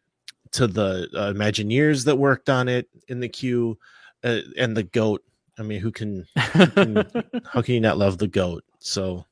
to 0.52 0.68
the 0.68 1.10
uh, 1.14 1.34
Imagineers 1.34 2.06
that 2.06 2.16
worked 2.16 2.50
on 2.50 2.68
it 2.68 2.88
in 3.08 3.20
the 3.20 3.30
queue, 3.30 3.78
uh, 4.24 4.40
and 4.58 4.76
the 4.76 4.84
goat. 4.84 5.24
I 5.58 5.64
mean, 5.64 5.80
who 5.80 5.92
can 5.92 6.26
how 6.36 7.62
can 7.62 7.74
you 7.74 7.80
not 7.82 7.98
love 7.98 8.18
the 8.18 8.28
goat? 8.28 8.64
So, 8.80 9.26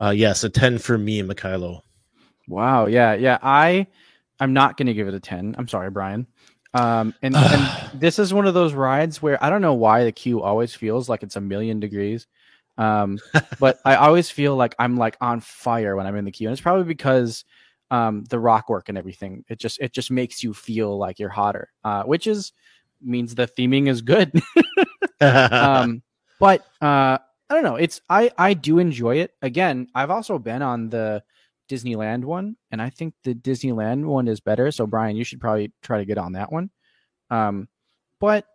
uh, 0.00 0.10
yes, 0.10 0.44
a 0.44 0.48
ten 0.48 0.78
for 0.78 0.96
me, 0.98 1.22
Mikhailo. 1.22 1.82
Wow. 2.48 2.86
Yeah. 2.86 3.14
Yeah. 3.14 3.38
I 3.42 3.86
I'm 4.40 4.52
not 4.52 4.76
going 4.76 4.86
to 4.86 4.94
give 4.94 5.08
it 5.08 5.14
a 5.14 5.20
10. 5.20 5.56
I'm 5.58 5.68
sorry, 5.68 5.90
Brian. 5.90 6.26
Um, 6.74 7.14
and, 7.22 7.34
and 7.36 7.90
this 8.00 8.18
is 8.18 8.32
one 8.32 8.46
of 8.46 8.54
those 8.54 8.72
rides 8.72 9.22
where 9.22 9.42
I 9.42 9.50
don't 9.50 9.62
know 9.62 9.74
why 9.74 10.04
the 10.04 10.12
queue 10.12 10.42
always 10.42 10.74
feels 10.74 11.08
like 11.08 11.22
it's 11.22 11.36
a 11.36 11.40
million 11.40 11.80
degrees. 11.80 12.26
Um, 12.78 13.18
but 13.60 13.80
I 13.84 13.96
always 13.96 14.30
feel 14.30 14.56
like 14.56 14.74
I'm 14.78 14.96
like 14.96 15.16
on 15.20 15.40
fire 15.40 15.96
when 15.96 16.06
I'm 16.06 16.16
in 16.16 16.24
the 16.24 16.30
queue. 16.30 16.48
And 16.48 16.52
it's 16.52 16.62
probably 16.62 16.84
because 16.84 17.44
um, 17.90 18.24
the 18.24 18.38
rock 18.38 18.68
work 18.68 18.88
and 18.88 18.96
everything. 18.96 19.44
It 19.48 19.58
just 19.58 19.80
it 19.80 19.92
just 19.92 20.10
makes 20.10 20.42
you 20.42 20.54
feel 20.54 20.96
like 20.96 21.18
you're 21.18 21.28
hotter, 21.28 21.70
uh, 21.84 22.04
which 22.04 22.26
is 22.26 22.52
means 23.02 23.34
the 23.34 23.46
theming 23.46 23.88
is 23.88 24.02
good. 24.02 24.40
um, 25.20 26.02
but 26.40 26.60
uh, 26.80 27.18
I 27.50 27.54
don't 27.54 27.64
know. 27.64 27.76
It's 27.76 28.00
I 28.08 28.30
I 28.38 28.54
do 28.54 28.78
enjoy 28.78 29.16
it. 29.16 29.32
Again, 29.42 29.88
I've 29.94 30.10
also 30.10 30.38
been 30.38 30.62
on 30.62 30.88
the 30.88 31.22
Disneyland 31.68 32.24
one, 32.24 32.56
and 32.70 32.80
I 32.80 32.90
think 32.90 33.14
the 33.24 33.34
Disneyland 33.34 34.04
one 34.04 34.28
is 34.28 34.40
better. 34.40 34.70
So 34.70 34.86
Brian, 34.86 35.16
you 35.16 35.24
should 35.24 35.40
probably 35.40 35.72
try 35.82 35.98
to 35.98 36.04
get 36.04 36.18
on 36.18 36.32
that 36.32 36.52
one. 36.52 36.70
Um, 37.30 37.68
but 38.20 38.46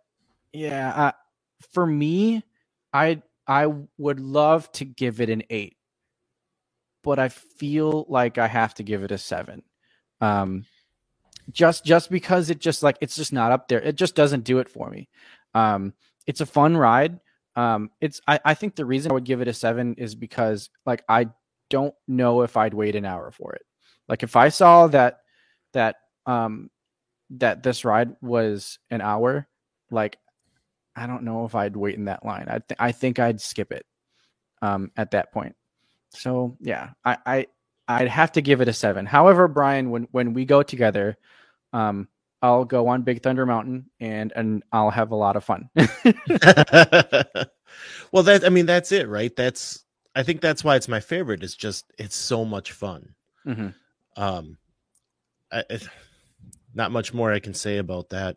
yeah, 0.52 0.90
uh, 0.90 1.12
for 1.72 1.86
me, 1.86 2.42
I 2.92 3.22
I 3.46 3.66
would 3.98 4.20
love 4.20 4.70
to 4.72 4.84
give 4.84 5.20
it 5.20 5.30
an 5.30 5.42
eight, 5.50 5.76
but 7.02 7.18
I 7.18 7.28
feel 7.28 8.06
like 8.08 8.38
I 8.38 8.46
have 8.46 8.74
to 8.74 8.82
give 8.82 9.02
it 9.02 9.12
a 9.12 9.18
seven. 9.18 9.62
Um, 10.20 10.64
just 11.50 11.84
just 11.84 12.10
because 12.10 12.50
it 12.50 12.58
just 12.58 12.82
like 12.82 12.96
it's 13.00 13.16
just 13.16 13.32
not 13.32 13.52
up 13.52 13.68
there. 13.68 13.80
It 13.80 13.96
just 13.96 14.14
doesn't 14.14 14.44
do 14.44 14.58
it 14.58 14.68
for 14.68 14.88
me. 14.88 15.08
Um, 15.54 15.92
it's 16.26 16.40
a 16.40 16.46
fun 16.46 16.76
ride. 16.76 17.20
Um, 17.56 17.90
it's 18.00 18.20
I, 18.26 18.40
I 18.44 18.54
think 18.54 18.74
the 18.74 18.84
reason 18.86 19.10
I 19.10 19.14
would 19.14 19.24
give 19.24 19.40
it 19.40 19.48
a 19.48 19.54
seven 19.54 19.94
is 19.98 20.14
because 20.14 20.70
like 20.86 21.04
I 21.08 21.28
don't 21.70 21.94
know 22.08 22.42
if 22.42 22.56
I'd 22.56 22.74
wait 22.74 22.96
an 22.96 23.04
hour 23.04 23.30
for 23.30 23.52
it. 23.54 23.62
Like 24.08 24.22
if 24.22 24.36
I 24.36 24.48
saw 24.48 24.86
that 24.88 25.20
that 25.72 25.96
um 26.26 26.70
that 27.30 27.62
this 27.62 27.84
ride 27.84 28.16
was 28.20 28.78
an 28.90 29.00
hour, 29.00 29.46
like 29.90 30.18
I 30.96 31.06
don't 31.06 31.24
know 31.24 31.44
if 31.44 31.54
I'd 31.54 31.76
wait 31.76 31.96
in 31.96 32.06
that 32.06 32.24
line. 32.24 32.46
I 32.48 32.58
th- 32.60 32.78
I 32.78 32.92
think 32.92 33.18
I'd 33.18 33.40
skip 33.40 33.72
it 33.72 33.84
um 34.62 34.90
at 34.96 35.10
that 35.12 35.32
point. 35.32 35.56
So 36.10 36.56
yeah, 36.60 36.90
I, 37.04 37.16
I 37.26 37.46
I'd 37.88 38.08
have 38.08 38.32
to 38.32 38.42
give 38.42 38.60
it 38.60 38.68
a 38.68 38.72
seven. 38.72 39.06
However, 39.06 39.48
Brian, 39.48 39.90
when 39.90 40.08
when 40.12 40.32
we 40.32 40.44
go 40.44 40.62
together, 40.62 41.16
um, 41.72 42.08
I'll 42.42 42.64
go 42.64 42.88
on 42.88 43.02
Big 43.02 43.22
Thunder 43.22 43.46
Mountain 43.46 43.90
and 44.00 44.32
and 44.36 44.62
I'll 44.72 44.90
have 44.90 45.10
a 45.10 45.16
lot 45.16 45.36
of 45.36 45.44
fun. 45.44 45.68
well, 45.76 45.84
that 48.22 48.42
I 48.44 48.48
mean, 48.48 48.66
that's 48.66 48.92
it, 48.92 49.08
right? 49.08 49.34
That's 49.34 49.84
I 50.14 50.22
think 50.22 50.40
that's 50.40 50.62
why 50.62 50.76
it's 50.76 50.88
my 50.88 51.00
favorite. 51.00 51.42
It's 51.42 51.56
just 51.56 51.92
it's 51.98 52.16
so 52.16 52.44
much 52.44 52.72
fun. 52.72 53.14
hmm 53.44 53.68
Um, 54.16 54.58
I, 55.52 55.64
I- 55.70 55.78
not 56.76 56.90
much 56.90 57.14
more 57.14 57.32
I 57.32 57.38
can 57.38 57.54
say 57.54 57.78
about 57.78 58.10
that. 58.10 58.36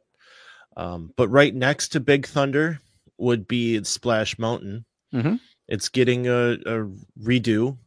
Um, 0.78 1.12
but 1.18 1.28
right 1.28 1.54
next 1.54 1.90
to 1.90 2.00
Big 2.00 2.26
Thunder 2.26 2.80
would 3.18 3.48
be 3.48 3.84
Splash 3.84 4.40
Mountain. 4.40 4.86
Mhm. 5.14 5.40
It's 5.68 5.90
getting 5.90 6.28
a, 6.28 6.52
a 6.54 6.90
redo 7.20 7.78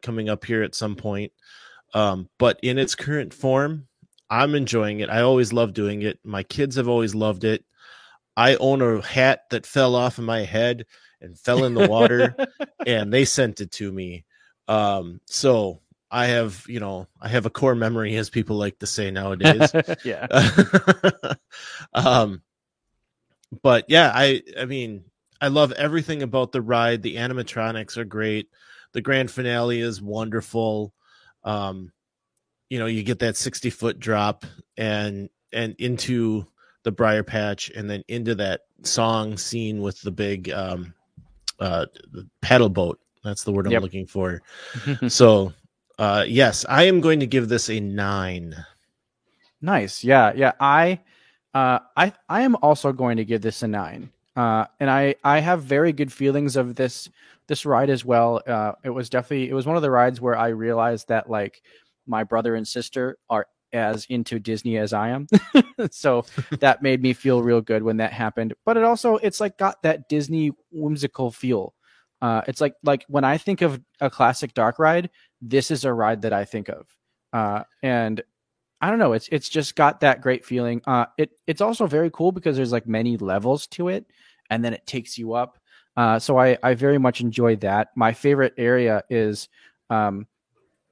coming 0.00 0.28
up 0.30 0.44
here 0.44 0.62
at 0.62 0.74
some 0.74 0.94
point. 0.96 1.32
Um, 1.94 2.28
but 2.38 2.58
in 2.62 2.78
its 2.78 2.94
current 2.94 3.34
form, 3.34 3.88
I'm 4.30 4.54
enjoying 4.54 5.00
it. 5.00 5.10
I 5.10 5.22
always 5.22 5.52
love 5.52 5.72
doing 5.74 6.02
it. 6.02 6.18
My 6.24 6.42
kids 6.42 6.76
have 6.76 6.88
always 6.88 7.14
loved 7.14 7.44
it. 7.44 7.64
I 8.36 8.54
own 8.56 8.80
a 8.82 9.02
hat 9.02 9.42
that 9.50 9.66
fell 9.66 9.94
off 9.96 10.18
of 10.18 10.24
my 10.24 10.44
head 10.44 10.86
and 11.20 11.36
fell 11.36 11.64
in 11.64 11.74
the 11.74 11.88
water, 11.88 12.36
and 12.86 13.12
they 13.12 13.24
sent 13.24 13.60
it 13.60 13.72
to 13.72 13.90
me. 13.90 14.24
Um, 14.68 15.20
so 15.26 15.80
I 16.10 16.26
have, 16.26 16.64
you 16.68 16.80
know, 16.80 17.06
I 17.20 17.28
have 17.28 17.46
a 17.46 17.50
core 17.50 17.74
memory, 17.74 18.16
as 18.16 18.30
people 18.30 18.56
like 18.56 18.78
to 18.78 18.86
say 18.86 19.10
nowadays. 19.10 19.72
yeah. 20.04 20.26
um, 21.94 22.42
but 23.62 23.84
yeah, 23.88 24.12
I, 24.14 24.42
I 24.58 24.64
mean, 24.64 25.04
I 25.40 25.48
love 25.48 25.72
everything 25.72 26.22
about 26.22 26.52
the 26.52 26.62
ride. 26.62 27.02
The 27.02 27.16
animatronics 27.16 27.96
are 27.96 28.04
great. 28.04 28.48
The 28.92 29.00
grand 29.00 29.30
finale 29.30 29.80
is 29.80 30.00
wonderful. 30.00 30.94
Um, 31.44 31.92
you 32.70 32.78
know, 32.78 32.86
you 32.86 33.02
get 33.02 33.20
that 33.20 33.36
60 33.36 33.70
foot 33.70 33.98
drop 33.98 34.44
and, 34.76 35.28
and 35.52 35.74
into 35.78 36.46
the 36.84 36.92
briar 36.92 37.22
patch 37.22 37.70
and 37.70 37.88
then 37.88 38.02
into 38.08 38.34
that 38.36 38.62
song 38.82 39.36
scene 39.36 39.80
with 39.80 40.00
the 40.02 40.10
big, 40.10 40.50
um, 40.50 40.94
uh, 41.60 41.86
the 42.12 42.26
paddle 42.40 42.68
boat. 42.68 42.98
That's 43.24 43.44
the 43.44 43.52
word 43.52 43.66
I'm 43.66 43.72
Yep. 43.72 43.82
looking 43.82 44.06
for. 44.06 44.42
so, 45.08 45.52
uh, 45.98 46.24
yes, 46.26 46.64
I 46.68 46.84
am 46.84 47.00
going 47.00 47.20
to 47.20 47.26
give 47.26 47.48
this 47.48 47.68
a 47.68 47.80
nine. 47.80 48.54
Nice. 49.60 50.04
Yeah. 50.04 50.32
Yeah. 50.34 50.52
I, 50.60 51.00
uh, 51.54 51.80
I, 51.96 52.12
I 52.28 52.42
am 52.42 52.56
also 52.62 52.92
going 52.92 53.16
to 53.16 53.24
give 53.24 53.42
this 53.42 53.62
a 53.62 53.68
nine. 53.68 54.10
Uh, 54.36 54.66
and 54.78 54.88
I, 54.88 55.16
I 55.24 55.40
have 55.40 55.64
very 55.64 55.92
good 55.92 56.12
feelings 56.12 56.54
of 56.54 56.76
this, 56.76 57.08
this 57.48 57.66
ride 57.66 57.90
as 57.90 58.04
well. 58.04 58.40
Uh, 58.46 58.72
it 58.84 58.90
was 58.90 59.10
definitely, 59.10 59.50
it 59.50 59.54
was 59.54 59.66
one 59.66 59.74
of 59.74 59.82
the 59.82 59.90
rides 59.90 60.20
where 60.20 60.36
I 60.36 60.48
realized 60.48 61.08
that 61.08 61.28
like 61.28 61.60
my 62.06 62.22
brother 62.22 62.54
and 62.54 62.66
sister 62.66 63.18
are 63.28 63.48
as 63.72 64.06
into 64.08 64.38
Disney 64.38 64.78
as 64.78 64.92
I 64.92 65.08
am. 65.08 65.26
so 65.90 66.24
that 66.60 66.82
made 66.82 67.02
me 67.02 67.12
feel 67.12 67.42
real 67.42 67.60
good 67.60 67.82
when 67.82 67.96
that 67.96 68.12
happened. 68.12 68.54
But 68.64 68.76
it 68.76 68.84
also, 68.84 69.16
it's 69.16 69.40
like 69.40 69.58
got 69.58 69.82
that 69.82 70.08
Disney 70.08 70.52
whimsical 70.70 71.32
feel. 71.32 71.74
Uh, 72.20 72.42
it's 72.46 72.60
like, 72.60 72.74
like 72.82 73.04
when 73.08 73.24
I 73.24 73.38
think 73.38 73.62
of 73.62 73.80
a 74.00 74.10
classic 74.10 74.54
dark 74.54 74.78
ride, 74.78 75.10
this 75.40 75.70
is 75.70 75.84
a 75.84 75.92
ride 75.92 76.22
that 76.22 76.32
I 76.32 76.44
think 76.44 76.68
of. 76.68 76.86
Uh, 77.32 77.62
and 77.82 78.22
I 78.80 78.90
don't 78.90 78.98
know. 78.98 79.12
It's 79.12 79.28
it's 79.32 79.48
just 79.48 79.74
got 79.76 80.00
that 80.00 80.20
great 80.20 80.44
feeling. 80.44 80.80
Uh, 80.86 81.06
it 81.16 81.30
it's 81.46 81.60
also 81.60 81.86
very 81.86 82.10
cool 82.12 82.32
because 82.32 82.56
there's 82.56 82.72
like 82.72 82.86
many 82.86 83.16
levels 83.16 83.66
to 83.68 83.88
it, 83.88 84.06
and 84.50 84.64
then 84.64 84.72
it 84.72 84.86
takes 84.86 85.18
you 85.18 85.34
up. 85.34 85.58
Uh, 85.96 86.18
so 86.18 86.38
I 86.38 86.56
I 86.62 86.74
very 86.74 86.98
much 86.98 87.20
enjoy 87.20 87.56
that. 87.56 87.88
My 87.96 88.12
favorite 88.12 88.54
area 88.56 89.02
is, 89.10 89.48
um, 89.90 90.26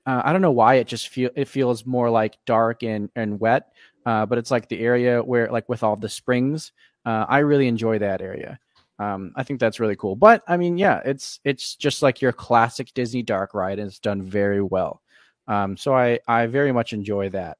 uh, 0.05 0.23
I 0.25 0.33
don't 0.33 0.43
know 0.43 0.53
why 0.53 0.75
it 0.77 0.89
just 0.89 1.09
feel 1.09 1.31
it 1.37 1.47
feels 1.49 1.87
more 1.87 2.11
like 2.11 2.39
dark 2.45 2.83
and 2.83 3.09
and 3.15 3.39
wet, 3.41 3.69
uh, 4.05 4.27
but 4.27 4.39
it's 4.39 4.51
like 4.51 4.69
the 4.69 4.81
area 4.81 5.23
where 5.23 5.51
like 5.51 5.69
with 5.69 5.83
all 5.83 5.97
the 5.97 6.09
springs. 6.09 6.73
Uh, 7.05 7.25
I 7.29 7.39
really 7.39 7.69
enjoy 7.69 8.01
that 8.01 8.21
area. 8.21 8.59
Um, 8.99 9.33
I 9.37 9.43
think 9.43 9.61
that's 9.61 9.81
really 9.81 9.97
cool. 9.97 10.17
But 10.17 10.43
I 10.49 10.57
mean, 10.57 10.79
yeah, 10.79 11.01
it's 11.05 11.39
it's 11.45 11.77
just 11.77 12.03
like 12.03 12.23
your 12.23 12.33
classic 12.33 12.93
Disney 12.95 13.23
dark 13.23 13.55
ride, 13.55 13.79
and 13.79 13.89
it's 13.89 13.99
done 13.99 14.23
very 14.23 14.63
well. 14.63 15.03
Um, 15.47 15.77
so 15.77 15.95
I 15.95 16.21
I 16.27 16.47
very 16.47 16.73
much 16.73 16.93
enjoy 16.93 17.31
that. 17.31 17.59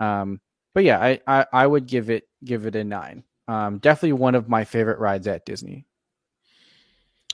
Um, 0.00 0.40
but 0.74 0.84
yeah, 0.84 0.98
I, 0.98 1.20
I 1.26 1.46
I 1.52 1.66
would 1.66 1.86
give 1.86 2.10
it 2.10 2.28
give 2.44 2.66
it 2.66 2.76
a 2.76 2.84
nine. 2.84 3.24
Um, 3.48 3.78
definitely 3.78 4.14
one 4.14 4.34
of 4.34 4.48
my 4.48 4.64
favorite 4.64 4.98
rides 4.98 5.26
at 5.26 5.44
Disney. 5.44 5.86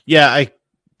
Yeah, 0.05 0.29
I 0.29 0.51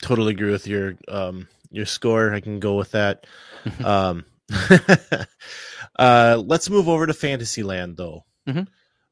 totally 0.01 0.33
agree 0.33 0.51
with 0.51 0.67
your 0.67 0.95
um 1.07 1.47
your 1.71 1.85
score. 1.85 2.33
I 2.33 2.39
can 2.39 2.59
go 2.59 2.75
with 2.75 2.91
that. 2.91 3.27
um 3.83 4.25
uh, 5.99 6.41
let's 6.43 6.69
move 6.71 6.89
over 6.89 7.05
to 7.05 7.13
Fantasyland, 7.13 7.97
though. 7.97 8.25
Mhm. 8.47 8.67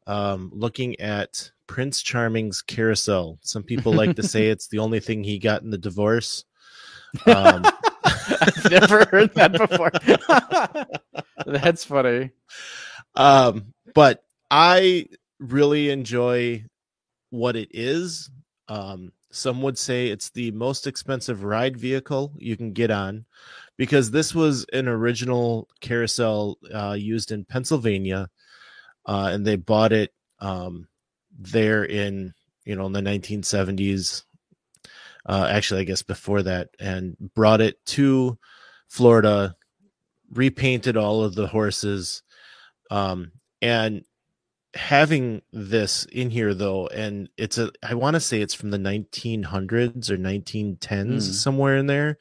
Um, 0.07 0.49
looking 0.53 0.99
at 0.99 1.51
Prince 1.67 2.01
Charming's 2.01 2.61
carousel. 2.61 3.37
Some 3.41 3.63
people 3.63 3.93
like 3.93 4.15
to 4.15 4.23
say 4.23 4.47
it's 4.49 4.67
the 4.69 4.79
only 4.79 4.99
thing 4.99 5.23
he 5.23 5.37
got 5.37 5.61
in 5.61 5.69
the 5.69 5.77
divorce. 5.77 6.43
Um, 7.25 7.63
I've 8.03 8.69
never 8.69 9.05
heard 9.05 9.33
that 9.35 9.53
before. 9.53 9.91
That's 11.45 11.85
funny. 11.85 12.31
um, 13.15 13.73
but 13.95 14.25
I 14.51 15.07
really 15.39 15.89
enjoy 15.89 16.65
what 17.29 17.55
it 17.55 17.69
is. 17.71 18.29
Um, 18.67 19.13
some 19.31 19.61
would 19.61 19.77
say 19.77 20.07
it's 20.07 20.29
the 20.31 20.51
most 20.51 20.87
expensive 20.87 21.43
ride 21.43 21.77
vehicle 21.77 22.33
you 22.37 22.57
can 22.57 22.73
get 22.73 22.91
on 22.91 23.25
because 23.77 24.11
this 24.11 24.35
was 24.35 24.65
an 24.73 24.87
original 24.87 25.67
carousel 25.79 26.57
uh, 26.73 26.95
used 26.97 27.31
in 27.31 27.45
Pennsylvania, 27.45 28.29
uh, 29.07 29.29
and 29.31 29.45
they 29.45 29.55
bought 29.55 29.93
it 29.93 30.13
um, 30.39 30.87
there 31.39 31.83
in 31.85 32.33
you 32.65 32.75
know 32.75 32.85
in 32.85 32.91
the 32.93 33.01
1970s. 33.01 34.23
Uh, 35.25 35.47
actually, 35.51 35.81
I 35.81 35.85
guess 35.85 36.03
before 36.03 36.43
that, 36.43 36.69
and 36.79 37.17
brought 37.35 37.59
it 37.59 37.83
to 37.87 38.37
Florida, 38.87 39.55
repainted 40.31 40.95
all 40.95 41.23
of 41.23 41.35
the 41.35 41.47
horses, 41.47 42.23
um, 42.91 43.31
and 43.61 44.03
having 44.73 45.41
this 45.51 46.05
in 46.05 46.29
here 46.29 46.53
though, 46.53 46.87
and 46.87 47.29
it's 47.37 47.57
a 47.57 47.71
I 47.83 47.95
want 47.95 48.13
to 48.13 48.19
say 48.19 48.41
it's 48.41 48.53
from 48.53 48.71
the 48.71 48.77
1900s 48.77 50.09
or 50.09 50.17
1910s 50.17 50.77
Mm. 51.29 51.33
somewhere 51.33 51.77
in 51.77 51.87
there, 51.87 52.17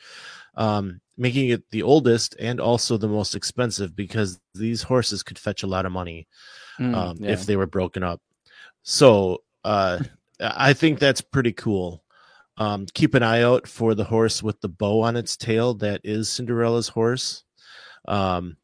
um, 0.57 1.01
making 1.17 1.49
it 1.51 1.71
the 1.71 1.83
oldest 1.83 2.35
and 2.41 2.61
also 2.61 2.97
the 2.97 3.09
most 3.09 3.35
expensive 3.35 3.95
because 3.95 4.41
these 4.55 4.83
horses 4.83 5.23
could 5.23 5.39
fetch 5.39 5.63
a 5.63 5.67
lot 5.69 5.87
of 5.87 5.93
money 5.93 6.27
Mm, 6.81 6.95
um, 6.95 7.17
yeah. 7.21 7.31
if 7.31 7.47
they 7.47 7.57
were 7.57 7.67
broken 7.67 8.03
up. 8.03 8.21
So 8.83 9.43
uh, 9.65 10.01
I 10.41 10.73
think 10.73 10.99
that's 10.99 11.21
pretty 11.21 11.53
cool. 11.53 12.03
Um, 12.59 12.87
keep 12.95 13.15
an 13.15 13.23
eye 13.23 13.43
out 13.43 13.67
for 13.67 13.95
the 13.95 14.05
horse 14.05 14.43
with 14.43 14.61
the 14.61 14.69
bow 14.69 15.03
on 15.03 15.17
its 15.17 15.37
tail. 15.37 15.75
That 15.75 16.01
is 16.05 16.31
Cinderella's 16.31 16.89
horse. 16.89 17.45
Um, 18.09 18.57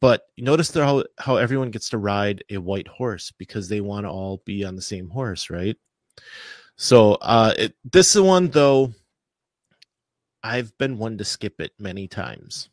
but 0.00 0.22
notice 0.38 0.70
there 0.70 0.84
how 0.84 1.04
how 1.18 1.36
everyone 1.36 1.70
gets 1.70 1.90
to 1.90 1.98
ride 1.98 2.44
a 2.50 2.58
white 2.58 2.88
horse 2.88 3.32
because 3.36 3.68
they 3.68 3.80
want 3.80 4.06
to 4.06 4.10
all 4.10 4.42
be 4.44 4.64
on 4.64 4.76
the 4.76 4.82
same 4.82 5.08
horse, 5.08 5.50
right? 5.50 5.76
So 6.76 7.14
uh, 7.14 7.52
it, 7.58 7.74
this 7.90 8.14
is 8.14 8.22
one 8.22 8.48
though, 8.48 8.92
I've 10.42 10.76
been 10.78 10.98
one 10.98 11.18
to 11.18 11.24
skip 11.24 11.60
it 11.60 11.72
many 11.78 12.08
times. 12.08 12.70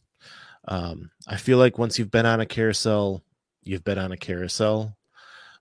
Um, 0.67 1.11
I 1.27 1.37
feel 1.37 1.57
like 1.57 1.77
once 1.77 1.97
you've 1.97 2.11
been 2.11 2.25
on 2.25 2.41
a 2.41 2.45
carousel, 2.45 3.23
you've 3.63 3.83
been 3.83 3.97
on 3.99 4.11
a 4.11 4.17
carousel. 4.17 4.95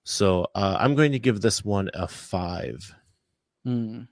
So 0.05 0.47
uh, 0.55 0.76
I'm 0.81 0.95
going 0.95 1.12
to 1.12 1.19
give 1.19 1.40
this 1.40 1.64
one 1.64 1.90
a 1.95 2.09
five. 2.09 2.95
Mm. 3.67 4.09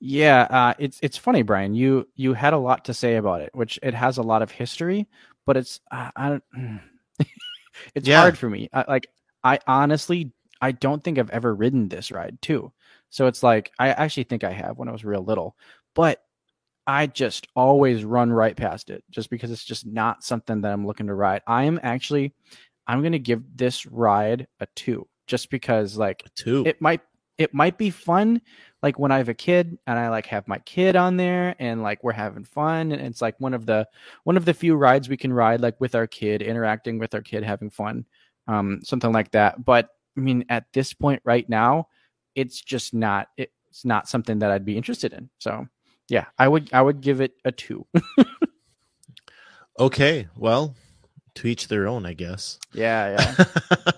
Yeah, 0.00 0.42
uh, 0.42 0.74
it's 0.78 0.98
it's 1.02 1.16
funny, 1.16 1.42
Brian. 1.42 1.74
You 1.74 2.08
you 2.14 2.32
had 2.34 2.52
a 2.52 2.58
lot 2.58 2.84
to 2.86 2.94
say 2.94 3.16
about 3.16 3.40
it, 3.40 3.50
which 3.52 3.78
it 3.82 3.94
has 3.94 4.18
a 4.18 4.22
lot 4.22 4.42
of 4.42 4.50
history, 4.50 5.08
but 5.44 5.56
it's 5.56 5.80
uh, 5.90 6.10
I 6.14 6.28
don't. 6.28 6.44
it's 7.94 8.08
Yeah. 8.08 8.20
hard 8.20 8.38
for 8.38 8.48
me. 8.48 8.68
I, 8.72 8.84
like 8.88 9.08
I 9.42 9.58
honestly 9.66 10.32
I 10.60 10.72
don't 10.72 11.02
think 11.02 11.18
I've 11.18 11.30
ever 11.30 11.54
ridden 11.54 11.88
this 11.88 12.10
ride 12.12 12.38
too. 12.42 12.72
So 13.10 13.26
it's 13.26 13.42
like 13.42 13.72
I 13.78 13.88
actually 13.90 14.24
think 14.24 14.44
I 14.44 14.52
have 14.52 14.78
when 14.78 14.88
I 14.88 14.92
was 14.92 15.04
real 15.04 15.22
little, 15.24 15.56
but 15.94 16.22
I 16.88 17.06
just 17.06 17.46
always 17.54 18.02
run 18.02 18.32
right 18.32 18.56
past 18.56 18.88
it 18.88 19.04
just 19.10 19.28
because 19.28 19.50
it's 19.50 19.64
just 19.64 19.84
not 19.84 20.24
something 20.24 20.62
that 20.62 20.72
I'm 20.72 20.86
looking 20.86 21.06
to 21.08 21.14
ride. 21.14 21.42
I 21.46 21.64
am 21.64 21.78
actually 21.82 22.32
I'm 22.86 23.02
gonna 23.02 23.18
give 23.18 23.42
this 23.54 23.84
ride 23.84 24.48
a 24.58 24.66
two 24.74 25.06
just 25.26 25.50
because 25.50 25.98
like 25.98 26.24
Two. 26.34 26.64
it 26.66 26.80
might 26.80 27.02
it 27.36 27.52
might 27.52 27.76
be 27.76 27.90
fun 27.90 28.40
like 28.82 28.98
when 28.98 29.12
I 29.12 29.18
have 29.18 29.28
a 29.28 29.34
kid 29.34 29.78
and 29.86 29.98
I 29.98 30.08
like 30.08 30.24
have 30.26 30.48
my 30.48 30.58
kid 30.60 30.96
on 30.96 31.18
there 31.18 31.54
and 31.58 31.82
like 31.82 32.02
we're 32.02 32.12
having 32.12 32.44
fun 32.44 32.90
and 32.90 33.02
it's 33.02 33.20
like 33.20 33.38
one 33.38 33.52
of 33.52 33.66
the 33.66 33.86
one 34.24 34.38
of 34.38 34.46
the 34.46 34.54
few 34.54 34.74
rides 34.74 35.10
we 35.10 35.18
can 35.18 35.32
ride 35.32 35.60
like 35.60 35.78
with 35.80 35.94
our 35.94 36.06
kid 36.06 36.40
interacting 36.40 36.98
with 36.98 37.14
our 37.14 37.20
kid 37.20 37.44
having 37.44 37.68
fun 37.68 38.06
um 38.48 38.80
something 38.82 39.12
like 39.12 39.30
that 39.32 39.62
but 39.62 39.90
I 40.16 40.20
mean 40.20 40.46
at 40.48 40.64
this 40.72 40.94
point 40.94 41.20
right 41.24 41.48
now 41.48 41.88
it's 42.34 42.62
just 42.62 42.94
not 42.94 43.28
it's 43.36 43.84
not 43.84 44.08
something 44.08 44.38
that 44.38 44.50
I'd 44.50 44.64
be 44.64 44.78
interested 44.78 45.12
in 45.12 45.28
so 45.38 45.68
yeah 46.08 46.26
I 46.38 46.48
would 46.48 46.70
I 46.72 46.82
would 46.82 47.00
give 47.00 47.20
it 47.20 47.32
a 47.44 47.52
2 47.52 47.86
okay, 49.78 50.26
well, 50.36 50.74
to 51.36 51.46
each 51.46 51.68
their 51.68 51.86
own, 51.86 52.06
I 52.06 52.14
guess. 52.14 52.58
yeah 52.72 53.34
yeah 53.38 53.44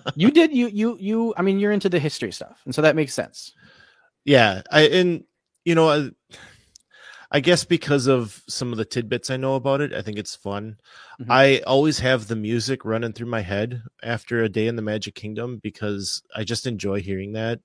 you 0.17 0.31
did 0.31 0.55
you 0.55 0.69
you 0.69 0.97
you 1.01 1.35
I 1.37 1.43
mean 1.43 1.59
you're 1.59 1.73
into 1.73 1.89
the 1.89 1.99
history 1.99 2.33
stuff 2.33 2.61
and 2.65 2.75
so 2.75 2.83
that 2.83 2.97
makes 2.97 3.15
sense 3.15 3.53
yeah, 4.25 4.61
I 4.71 4.83
and 4.83 5.25
you 5.65 5.75
know, 5.75 5.89
I, 5.89 6.11
I 7.33 7.41
guess 7.41 7.65
because 7.65 8.07
of 8.07 8.43
some 8.49 8.71
of 8.71 8.77
the 8.77 8.85
tidbits 8.85 9.31
I 9.31 9.39
know 9.39 9.55
about 9.55 9.81
it, 9.81 9.95
I 9.95 10.03
think 10.03 10.19
it's 10.19 10.35
fun. 10.37 10.77
Mhm. 11.21 11.27
I 11.31 11.59
always 11.67 12.01
have 12.01 12.29
the 12.29 12.37
music 12.37 12.85
running 12.85 13.13
through 13.15 13.29
my 13.29 13.41
head 13.41 13.83
after 14.03 14.43
a 14.43 14.49
day 14.49 14.67
in 14.67 14.77
the 14.77 14.83
Magic 14.83 15.15
Kingdom 15.15 15.59
because 15.63 16.23
I 16.37 16.45
just 16.45 16.67
enjoy 16.67 17.01
hearing 17.01 17.33
that. 17.33 17.61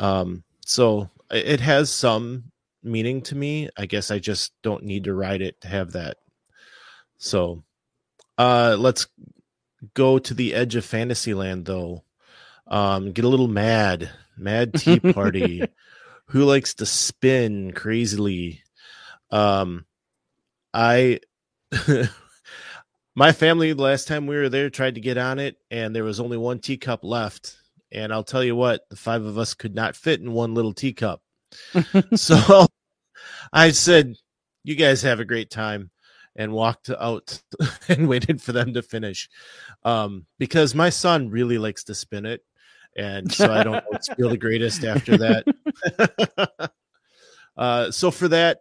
Um, 0.00 0.42
so 0.66 1.08
it 1.30 1.60
has 1.60 1.90
some 1.92 2.50
meaning 2.82 3.22
to 3.22 3.34
me. 3.34 3.68
I 3.76 3.86
guess 3.86 4.10
I 4.10 4.18
just 4.18 4.52
don't 4.62 4.84
need 4.84 5.04
to 5.04 5.14
ride 5.14 5.42
it 5.42 5.60
to 5.62 5.68
have 5.68 5.92
that. 5.92 6.16
So, 7.18 7.62
uh, 8.38 8.76
let's 8.78 9.06
go 9.94 10.18
to 10.18 10.34
the 10.34 10.54
edge 10.54 10.76
of 10.76 10.84
Fantasyland 10.84 11.66
though. 11.66 12.04
Um, 12.66 13.12
get 13.12 13.24
a 13.24 13.28
little 13.28 13.48
mad, 13.48 14.10
mad 14.36 14.74
tea 14.74 15.00
party. 15.12 15.62
Who 16.26 16.44
likes 16.44 16.74
to 16.74 16.86
spin 16.86 17.72
crazily? 17.72 18.62
Um, 19.30 19.84
I, 20.72 21.20
my 23.14 23.32
family 23.32 23.74
last 23.74 24.06
time 24.06 24.26
we 24.26 24.36
were 24.36 24.48
there 24.48 24.70
tried 24.70 24.94
to 24.94 25.00
get 25.00 25.18
on 25.18 25.38
it, 25.38 25.56
and 25.70 25.94
there 25.94 26.04
was 26.04 26.20
only 26.20 26.36
one 26.36 26.60
teacup 26.60 27.02
left. 27.02 27.56
And 27.92 28.12
I'll 28.12 28.24
tell 28.24 28.44
you 28.44 28.54
what, 28.54 28.88
the 28.88 28.96
five 28.96 29.24
of 29.24 29.36
us 29.36 29.54
could 29.54 29.74
not 29.74 29.96
fit 29.96 30.20
in 30.20 30.32
one 30.32 30.54
little 30.54 30.72
teacup. 30.72 31.20
so 32.14 32.66
I 33.52 33.70
said, 33.70 34.14
"You 34.64 34.74
guys 34.74 35.02
have 35.02 35.20
a 35.20 35.24
great 35.24 35.50
time," 35.50 35.90
and 36.36 36.52
walked 36.52 36.90
out 36.90 37.42
and 37.88 38.08
waited 38.08 38.40
for 38.40 38.52
them 38.52 38.74
to 38.74 38.82
finish, 38.82 39.28
um, 39.84 40.26
because 40.38 40.74
my 40.74 40.90
son 40.90 41.30
really 41.30 41.58
likes 41.58 41.84
to 41.84 41.94
spin 41.94 42.26
it, 42.26 42.44
and 42.96 43.30
so 43.32 43.52
I 43.52 43.62
don't 43.62 43.84
feel 44.16 44.30
the 44.30 44.36
greatest 44.38 44.84
after 44.84 45.16
that. 45.18 46.70
uh, 47.56 47.90
so 47.90 48.10
for 48.10 48.28
that, 48.28 48.58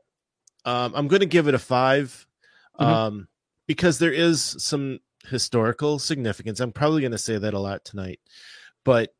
um, 0.65 0.93
I'm 0.95 1.07
going 1.07 1.21
to 1.21 1.25
give 1.25 1.47
it 1.47 1.53
a 1.53 1.59
5 1.59 2.27
Mhm. 2.79 2.85
um, 2.85 3.27
because 3.67 3.99
there 3.99 4.13
is 4.13 4.41
some 4.41 4.99
historical 5.27 5.99
significance. 5.99 6.59
I'm 6.59 6.71
probably 6.71 7.01
going 7.01 7.11
to 7.11 7.17
say 7.17 7.37
that 7.37 7.53
a 7.53 7.59
lot 7.59 7.83
tonight, 7.83 8.19
but 8.85 9.13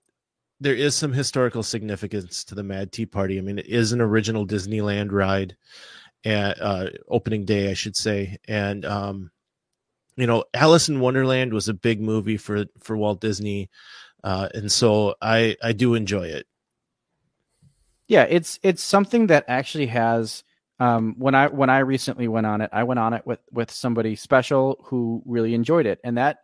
there 0.60 0.76
is 0.76 0.96
some 0.96 1.14
historical 1.14 1.64
significance 1.64 2.44
to 2.46 2.56
the 2.56 2.64
Mad 2.64 2.92
Tea 2.92 3.06
Party. 3.06 3.38
I 3.38 3.42
mean, 3.42 3.60
it 3.60 3.68
is 3.68 3.92
an 3.92 4.02
original 4.02 4.46
Disneyland 4.46 5.12
ride, 5.12 5.56
and 6.24 6.56
uh, 6.60 6.88
opening 7.08 7.46
day, 7.46 7.70
I 7.72 7.74
should 7.74 7.96
say, 7.96 8.38
and 8.48 8.86
um, 8.86 9.32
you 10.16 10.28
know, 10.28 10.44
Alice 10.54 10.90
in 10.90 11.00
Wonderland 11.00 11.54
was 11.54 11.70
a 11.70 11.74
big 11.74 12.02
movie 12.02 12.38
for 12.38 12.66
for 12.80 12.98
Walt 12.98 13.22
Disney, 13.22 13.70
uh, 14.24 14.50
and 14.54 14.72
so 14.72 15.16
I 15.22 15.56
I 15.64 15.72
do 15.74 15.96
enjoy 15.96 16.28
it. 16.28 16.46
yeah 18.10 18.24
it's 18.24 18.60
it's 18.62 18.84
something 18.84 19.28
that 19.28 19.46
actually 19.48 19.86
has 19.86 20.44
um 20.82 21.16
when 21.18 21.36
i 21.36 21.48
when 21.48 21.70
i 21.70 21.80
recently 21.80 22.28
went 22.28 22.46
on 22.46 22.60
it 22.60 22.70
i 22.74 22.84
went 22.84 23.00
on 23.00 23.14
it 23.14 23.26
with 23.26 23.40
with 23.52 23.72
somebody 23.72 24.16
special 24.16 24.78
who 24.84 25.22
really 25.26 25.54
enjoyed 25.54 25.86
it 25.86 26.00
and 26.04 26.18
that 26.18 26.40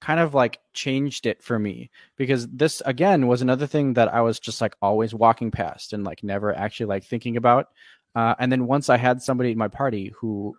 kind 0.00 0.20
of 0.20 0.34
like 0.34 0.60
changed 0.72 1.26
it 1.26 1.42
for 1.42 1.58
me 1.58 1.90
because 2.16 2.48
this 2.48 2.82
again 2.86 3.26
was 3.26 3.42
another 3.42 3.66
thing 3.66 3.94
that 3.94 4.12
i 4.12 4.20
was 4.20 4.40
just 4.40 4.60
like 4.60 4.74
always 4.80 5.14
walking 5.14 5.50
past 5.50 5.92
and 5.92 6.04
like 6.04 6.22
never 6.22 6.54
actually 6.54 6.86
like 6.86 7.04
thinking 7.04 7.36
about 7.36 7.68
uh, 8.14 8.34
and 8.38 8.50
then 8.50 8.66
once 8.66 8.88
i 8.88 8.96
had 8.96 9.22
somebody 9.22 9.52
in 9.52 9.58
my 9.58 9.68
party 9.68 10.12
who 10.18 10.56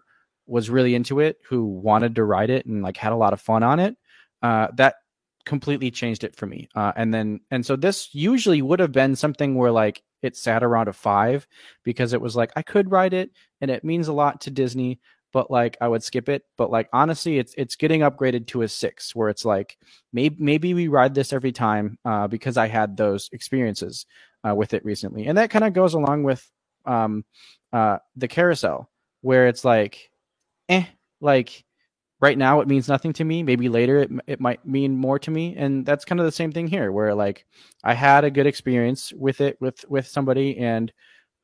was 0.47 0.69
really 0.69 0.95
into 0.95 1.19
it 1.19 1.37
who 1.47 1.65
wanted 1.65 2.15
to 2.15 2.23
ride 2.23 2.49
it 2.49 2.65
and 2.65 2.83
like 2.83 2.97
had 2.97 3.13
a 3.13 3.17
lot 3.17 3.33
of 3.33 3.41
fun 3.41 3.63
on 3.63 3.79
it 3.79 3.95
uh, 4.41 4.67
that 4.75 4.95
completely 5.45 5.89
changed 5.89 6.23
it 6.23 6.35
for 6.35 6.45
me 6.45 6.69
uh, 6.75 6.91
and 6.95 7.13
then 7.13 7.39
and 7.49 7.65
so 7.65 7.75
this 7.75 8.13
usually 8.13 8.61
would 8.61 8.79
have 8.79 8.91
been 8.91 9.15
something 9.15 9.55
where 9.55 9.71
like 9.71 10.03
it 10.21 10.35
sat 10.35 10.63
around 10.63 10.87
a 10.87 10.93
five 10.93 11.47
because 11.83 12.13
it 12.13 12.21
was 12.21 12.35
like 12.35 12.51
I 12.55 12.61
could 12.61 12.91
ride 12.91 13.13
it 13.13 13.31
and 13.59 13.71
it 13.71 13.83
means 13.83 14.07
a 14.07 14.13
lot 14.13 14.41
to 14.41 14.51
Disney, 14.51 14.99
but 15.31 15.49
like 15.51 15.77
I 15.81 15.87
would 15.87 16.03
skip 16.03 16.29
it. 16.29 16.43
But 16.57 16.71
like 16.71 16.89
honestly, 16.93 17.37
it's 17.37 17.53
it's 17.57 17.75
getting 17.75 18.01
upgraded 18.01 18.47
to 18.47 18.63
a 18.63 18.67
six 18.67 19.15
where 19.15 19.29
it's 19.29 19.45
like 19.45 19.77
maybe 20.13 20.35
maybe 20.39 20.73
we 20.73 20.87
ride 20.87 21.13
this 21.13 21.33
every 21.33 21.51
time 21.51 21.97
uh, 22.05 22.27
because 22.27 22.57
I 22.57 22.67
had 22.67 22.97
those 22.97 23.29
experiences 23.31 24.05
uh, 24.47 24.55
with 24.55 24.73
it 24.73 24.85
recently, 24.85 25.27
and 25.27 25.37
that 25.37 25.49
kind 25.49 25.65
of 25.65 25.73
goes 25.73 25.93
along 25.93 26.23
with 26.23 26.49
um, 26.85 27.25
uh, 27.73 27.97
the 28.15 28.27
carousel 28.27 28.89
where 29.21 29.47
it's 29.47 29.63
like, 29.63 30.09
eh, 30.69 30.85
like 31.19 31.63
right 32.19 32.37
now 32.37 32.61
it 32.61 32.67
means 32.67 32.87
nothing 32.87 33.13
to 33.13 33.23
me. 33.23 33.43
Maybe 33.43 33.69
later 33.69 33.99
it 33.99 34.11
it 34.27 34.39
might 34.39 34.65
mean 34.65 34.95
more 34.95 35.19
to 35.19 35.31
me, 35.31 35.55
and 35.57 35.85
that's 35.85 36.05
kind 36.05 36.19
of 36.19 36.25
the 36.25 36.31
same 36.31 36.51
thing 36.51 36.67
here, 36.67 36.91
where 36.91 37.13
like 37.15 37.45
I 37.83 37.93
had 37.93 38.23
a 38.23 38.31
good 38.31 38.47
experience 38.47 39.13
with 39.13 39.41
it 39.41 39.57
with 39.61 39.83
with 39.89 40.07
somebody, 40.07 40.57
and 40.57 40.91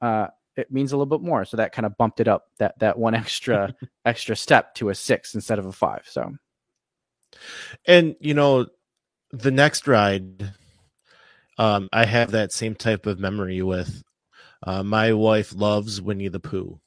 uh, 0.02 0.28
it 0.58 0.72
means 0.72 0.91
a 0.91 0.98
little 0.98 1.17
bit 1.17 1.26
more. 1.26 1.46
So 1.46 1.58
that 1.58 1.72
kind 1.72 1.86
of 1.86 1.96
bumped 1.98 2.20
it 2.20 2.28
up 2.28 2.46
that 2.58 2.78
that 2.80 2.98
one 2.98 3.15
extra 3.15 3.76
extra 4.06 4.36
step 4.36 4.74
to 4.76 4.89
a 4.89 4.96
six 4.96 5.36
instead 5.36 5.60
of 5.60 5.65
a 5.65 5.72
five. 5.72 6.04
So 6.06 6.34
And 7.86 8.15
you 8.20 8.34
know, 8.34 8.67
the 9.32 9.52
next 9.52 9.88
ride, 9.88 10.54
um, 11.58 11.89
I 11.93 12.06
have 12.06 12.32
that 12.32 12.52
same 12.52 12.76
type 12.76 13.06
of 13.06 13.20
memory 13.20 13.62
with. 13.62 14.04
Uh, 14.63 14.84
my 14.84 15.13
wife 15.13 15.54
loves 15.54 16.02
Winnie 16.02 16.30
the 16.30 16.39
Pooh, 16.39 16.80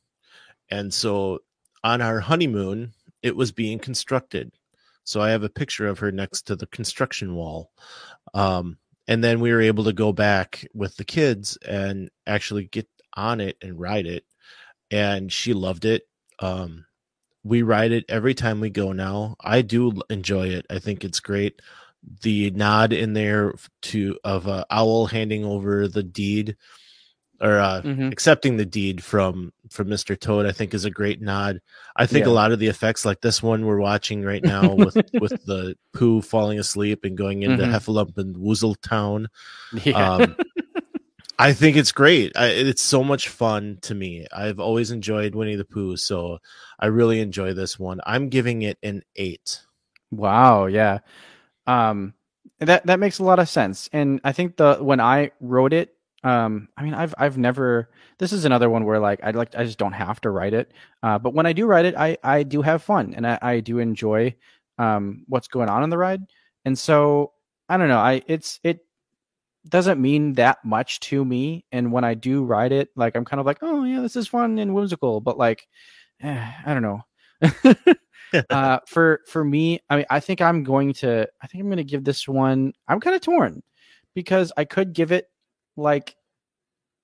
and 0.70 0.92
so 0.92 1.38
on 1.84 2.02
our 2.02 2.20
honeymoon, 2.20 2.92
it 3.22 3.36
was 3.36 3.52
being 3.52 3.78
constructed. 3.78 4.52
So 5.04 5.20
I 5.20 5.30
have 5.30 5.44
a 5.44 5.48
picture 5.48 5.86
of 5.86 5.98
her 6.00 6.12
next 6.12 6.42
to 6.42 6.56
the 6.56 6.66
construction 6.66 7.34
wall. 7.34 7.70
Um, 8.34 8.78
and 9.08 9.24
then 9.24 9.40
we 9.40 9.50
were 9.50 9.60
able 9.60 9.84
to 9.84 9.92
go 9.92 10.12
back 10.12 10.66
with 10.74 10.96
the 10.96 11.04
kids 11.04 11.58
and 11.66 12.10
actually 12.26 12.66
get 12.66 12.88
on 13.14 13.40
it 13.40 13.56
and 13.62 13.78
ride 13.80 14.06
it. 14.06 14.24
And 14.90 15.32
she 15.32 15.52
loved 15.54 15.84
it. 15.84 16.02
Um, 16.38 16.86
we 17.44 17.62
ride 17.62 17.92
it 17.92 18.04
every 18.08 18.34
time 18.34 18.60
we 18.60 18.70
go 18.70 18.92
now. 18.92 19.36
I 19.40 19.62
do 19.62 20.00
enjoy 20.10 20.48
it. 20.48 20.66
I 20.68 20.78
think 20.78 21.04
it's 21.04 21.20
great. 21.20 21.60
The 22.22 22.50
nod 22.50 22.92
in 22.92 23.12
there 23.12 23.54
to 23.82 24.18
of 24.24 24.48
uh, 24.48 24.64
owl 24.70 25.06
handing 25.06 25.44
over 25.44 25.86
the 25.86 26.02
deed 26.02 26.56
or 27.42 27.58
uh, 27.58 27.80
Mhm. 27.82 28.12
accepting 28.12 28.56
the 28.58 28.66
deed 28.66 29.02
from 29.02 29.52
from 29.70 29.88
Mr. 29.88 30.18
Toad, 30.18 30.44
I 30.46 30.52
think 30.52 30.74
is 30.74 30.84
a 30.84 30.90
great 30.90 31.22
nod. 31.22 31.60
I 31.96 32.04
think 32.06 32.26
a 32.26 32.30
lot 32.30 32.52
of 32.52 32.58
the 32.58 32.66
effects, 32.66 33.04
like 33.06 33.20
this 33.22 33.42
one 33.42 33.64
we're 33.64 33.80
watching 33.80 34.22
right 34.22 34.42
now, 34.42 34.74
with 34.74 34.96
with 35.20 35.42
the 35.44 35.76
Pooh 35.94 36.20
falling 36.20 36.58
asleep 36.58 37.04
and 37.04 37.16
going 37.16 37.42
into 37.42 37.62
Mhm. 37.64 37.70
Heffalump 37.72 38.18
and 38.18 38.36
Woozle 38.36 38.76
Town, 38.82 39.28
yeah, 39.84 40.14
um, 40.16 40.36
I 41.40 41.54
think 41.54 41.78
it's 41.78 41.90
great. 41.90 42.36
I, 42.36 42.48
it's 42.48 42.82
so 42.82 43.02
much 43.02 43.30
fun 43.30 43.78
to 43.82 43.94
me. 43.94 44.26
I've 44.30 44.60
always 44.60 44.90
enjoyed 44.90 45.34
Winnie 45.34 45.56
the 45.56 45.64
Pooh, 45.64 45.96
so 45.96 46.38
I 46.78 46.86
really 46.88 47.20
enjoy 47.20 47.54
this 47.54 47.78
one. 47.78 47.98
I'm 48.04 48.28
giving 48.28 48.60
it 48.60 48.76
an 48.82 49.02
eight. 49.16 49.62
Wow, 50.10 50.66
yeah. 50.66 50.98
Um 51.66 52.12
that 52.58 52.84
that 52.84 53.00
makes 53.00 53.20
a 53.20 53.24
lot 53.24 53.38
of 53.38 53.48
sense. 53.48 53.88
And 53.90 54.20
I 54.22 54.32
think 54.32 54.58
the 54.58 54.76
when 54.82 55.00
I 55.00 55.30
wrote 55.40 55.72
it, 55.72 55.94
um 56.24 56.68
I 56.76 56.82
mean 56.82 56.92
I've 56.92 57.14
I've 57.16 57.38
never 57.38 57.88
this 58.18 58.34
is 58.34 58.44
another 58.44 58.68
one 58.68 58.84
where 58.84 58.98
like 58.98 59.20
I'd 59.22 59.34
like 59.34 59.54
I 59.56 59.64
just 59.64 59.78
don't 59.78 59.92
have 59.92 60.20
to 60.22 60.30
write 60.30 60.52
it. 60.52 60.72
Uh 61.02 61.18
but 61.18 61.32
when 61.32 61.46
I 61.46 61.54
do 61.54 61.64
write 61.64 61.86
it, 61.86 61.94
I 61.96 62.18
I 62.22 62.42
do 62.42 62.60
have 62.60 62.82
fun 62.82 63.14
and 63.16 63.26
I, 63.26 63.38
I 63.40 63.60
do 63.60 63.78
enjoy 63.78 64.34
um 64.76 65.24
what's 65.26 65.48
going 65.48 65.70
on 65.70 65.84
in 65.84 65.88
the 65.88 65.96
ride. 65.96 66.20
And 66.66 66.78
so 66.78 67.32
I 67.66 67.78
don't 67.78 67.88
know, 67.88 67.98
I 67.98 68.20
it's 68.26 68.60
it 68.62 68.84
doesn't 69.68 70.00
mean 70.00 70.34
that 70.34 70.58
much 70.64 71.00
to 71.00 71.24
me 71.24 71.64
and 71.72 71.92
when 71.92 72.04
I 72.04 72.14
do 72.14 72.44
ride 72.44 72.72
it, 72.72 72.88
like 72.96 73.16
I'm 73.16 73.24
kind 73.24 73.40
of 73.40 73.46
like, 73.46 73.58
"Oh, 73.62 73.84
yeah, 73.84 74.00
this 74.00 74.16
is 74.16 74.28
fun 74.28 74.58
and 74.58 74.74
whimsical," 74.74 75.20
but 75.20 75.38
like 75.38 75.68
eh, 76.22 76.52
I 76.66 76.74
don't 76.74 76.82
know. 76.82 77.02
uh 78.50 78.78
for 78.86 79.20
for 79.26 79.44
me 79.44 79.80
i 79.90 79.96
mean 79.96 80.04
i 80.10 80.20
think 80.20 80.40
i'm 80.40 80.62
going 80.62 80.92
to 80.92 81.26
i 81.42 81.46
think 81.46 81.62
i'm 81.62 81.68
going 81.68 81.78
to 81.78 81.84
give 81.84 82.04
this 82.04 82.28
one 82.28 82.72
i'm 82.88 83.00
kind 83.00 83.16
of 83.16 83.22
torn 83.22 83.62
because 84.14 84.52
i 84.56 84.64
could 84.64 84.92
give 84.92 85.10
it 85.12 85.26
like 85.76 86.14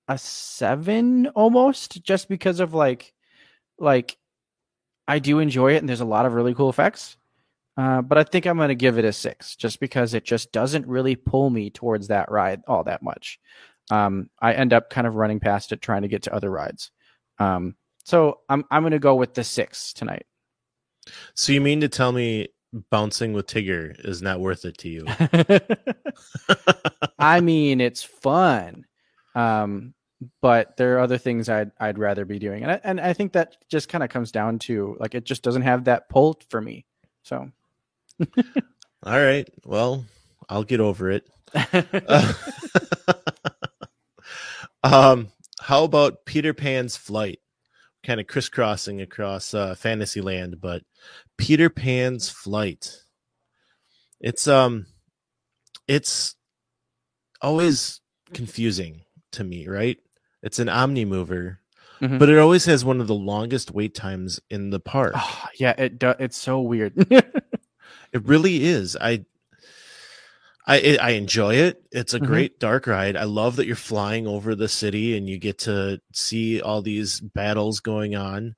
a 0.07 0.17
seven 0.17 1.27
almost 1.29 2.03
just 2.03 2.29
because 2.29 2.59
of 2.59 2.73
like 2.73 3.13
like 3.79 4.17
i 5.07 5.19
do 5.19 5.39
enjoy 5.39 5.73
it 5.73 5.77
and 5.77 5.89
there's 5.89 6.01
a 6.01 6.05
lot 6.05 6.25
of 6.25 6.33
really 6.33 6.53
cool 6.55 6.69
effects 6.69 7.16
uh, 7.77 8.01
but 8.01 8.17
i 8.17 8.23
think 8.23 8.45
i'm 8.45 8.57
going 8.57 8.69
to 8.69 8.75
give 8.75 8.97
it 8.97 9.05
a 9.05 9.13
six 9.13 9.55
just 9.55 9.79
because 9.79 10.13
it 10.13 10.25
just 10.25 10.51
doesn't 10.51 10.87
really 10.87 11.15
pull 11.15 11.49
me 11.49 11.69
towards 11.69 12.07
that 12.07 12.29
ride 12.31 12.61
all 12.67 12.83
that 12.83 13.01
much 13.01 13.39
um, 13.91 14.29
i 14.41 14.53
end 14.53 14.73
up 14.73 14.89
kind 14.89 15.07
of 15.07 15.15
running 15.15 15.39
past 15.39 15.71
it 15.71 15.81
trying 15.81 16.01
to 16.01 16.07
get 16.07 16.23
to 16.23 16.33
other 16.33 16.49
rides 16.49 16.91
um, 17.39 17.75
so 18.03 18.39
i'm, 18.49 18.65
I'm 18.71 18.83
going 18.83 18.91
to 18.91 18.99
go 18.99 19.15
with 19.15 19.33
the 19.33 19.43
six 19.43 19.93
tonight 19.93 20.25
So 21.35 21.53
you 21.53 21.61
mean 21.61 21.81
to 21.81 21.89
tell 21.89 22.11
me 22.11 22.49
bouncing 22.89 23.33
with 23.33 23.47
Tigger 23.47 23.95
is 24.05 24.21
not 24.21 24.39
worth 24.39 24.65
it 24.65 24.77
to 24.79 24.89
you? 24.89 25.05
I 27.19 27.41
mean, 27.41 27.81
it's 27.81 28.03
fun, 28.03 28.85
um, 29.35 29.93
but 30.41 30.77
there 30.77 30.95
are 30.95 30.99
other 30.99 31.17
things 31.17 31.49
I'd 31.49 31.71
I'd 31.79 31.97
rather 31.97 32.25
be 32.25 32.39
doing, 32.39 32.63
and 32.63 32.71
I, 32.71 32.81
and 32.83 32.99
I 32.99 33.13
think 33.13 33.33
that 33.33 33.57
just 33.69 33.89
kind 33.89 34.03
of 34.03 34.09
comes 34.09 34.31
down 34.31 34.59
to 34.59 34.95
like 34.99 35.15
it 35.15 35.23
just 35.23 35.43
doesn't 35.43 35.61
have 35.63 35.85
that 35.85 36.09
pull 36.09 36.39
for 36.49 36.61
me. 36.61 36.85
So 37.23 37.51
All 39.03 39.19
right. 39.21 39.47
Well, 39.65 40.05
I'll 40.49 40.63
get 40.63 40.79
over 40.79 41.11
it. 41.11 41.27
Uh, 41.53 42.33
um, 44.83 45.27
how 45.61 45.83
about 45.83 46.25
Peter 46.25 46.53
Pan's 46.53 46.97
flight? 46.97 47.39
Kind 48.03 48.19
of 48.19 48.27
crisscrossing 48.27 49.01
across 49.01 49.53
uh, 49.53 49.75
Fantasyland, 49.75 50.61
but 50.61 50.83
Peter 51.37 51.69
Pan's 51.69 52.29
flight. 52.29 53.03
It's 54.19 54.47
um, 54.47 54.85
it's 55.87 56.35
always 57.41 58.01
confusing 58.33 59.01
to 59.33 59.43
me, 59.43 59.67
right? 59.67 59.97
It's 60.41 60.59
an 60.59 60.69
omni 60.69 61.05
mover, 61.05 61.59
Mhm. 62.01 62.19
but 62.19 62.29
it 62.29 62.37
always 62.37 62.65
has 62.65 62.85
one 62.85 63.01
of 63.01 63.07
the 63.07 63.15
longest 63.15 63.71
wait 63.71 63.93
times 63.95 64.39
in 64.49 64.69
the 64.69 64.79
park. 64.79 65.13
Oh, 65.15 65.45
yeah, 65.59 65.73
it 65.77 65.99
do, 65.99 66.13
it's 66.19 66.37
so 66.37 66.61
weird. 66.61 66.93
It 68.13 68.25
really 68.25 68.63
is. 68.65 68.95
I 68.99 69.25
I 70.65 70.97
I 71.01 71.09
enjoy 71.11 71.55
it. 71.55 71.81
It's 71.91 72.13
a 72.13 72.19
Mhm. 72.19 72.25
great 72.27 72.59
dark 72.59 72.87
ride. 72.87 73.15
I 73.15 73.23
love 73.23 73.55
that 73.55 73.67
you're 73.67 73.75
flying 73.75 74.27
over 74.27 74.53
the 74.55 74.67
city 74.67 75.15
and 75.17 75.27
you 75.29 75.37
get 75.37 75.57
to 75.59 76.01
see 76.11 76.61
all 76.61 76.81
these 76.81 77.19
battles 77.21 77.79
going 77.79 78.15
on. 78.15 78.55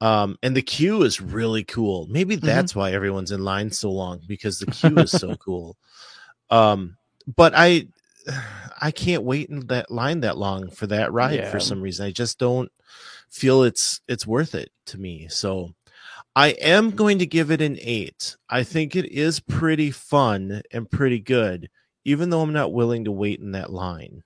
Um, 0.00 0.36
and 0.42 0.56
the 0.56 0.62
queue 0.62 1.02
is 1.04 1.20
really 1.20 1.62
cool. 1.62 2.08
Maybe 2.08 2.34
that's 2.34 2.74
why 2.74 2.92
everyone's 2.92 3.30
in 3.30 3.44
line 3.44 3.70
so 3.70 3.92
long 3.92 4.20
because 4.26 4.58
the 4.58 4.66
queue 4.66 4.98
is 4.98 5.12
so 5.12 5.36
cool. 5.36 5.76
Um, 6.50 6.96
but 7.36 7.52
I 7.54 7.86
I 8.80 8.90
can't 8.90 9.22
wait 9.22 9.48
in 9.48 9.66
that 9.68 9.90
line 9.90 10.20
that 10.20 10.38
long 10.38 10.68
for 10.70 10.88
that 10.88 11.12
ride 11.12 11.38
Yeah. 11.38 11.50
for 11.50 11.60
some 11.60 11.80
reason. 11.80 12.06
I 12.06 12.10
just 12.10 12.38
don't 12.40 12.70
feel 13.30 13.62
it's 13.62 14.00
it's 14.08 14.26
worth 14.26 14.56
it 14.56 14.72
to 14.86 14.98
me. 14.98 15.28
So 15.28 15.74
I 16.34 16.48
am 16.48 16.90
going 16.90 17.18
to 17.18 17.26
give 17.26 17.50
it 17.50 17.60
an 17.60 17.78
eight. 17.80 18.36
I 18.48 18.62
think 18.62 18.96
it 18.96 19.06
is 19.06 19.40
pretty 19.40 19.90
fun 19.90 20.62
and 20.72 20.90
pretty 20.90 21.20
good, 21.20 21.68
even 22.04 22.30
though 22.30 22.40
I'm 22.40 22.54
not 22.54 22.72
willing 22.72 23.04
to 23.04 23.12
wait 23.12 23.40
in 23.40 23.52
that 23.52 23.72
line. 23.72 24.22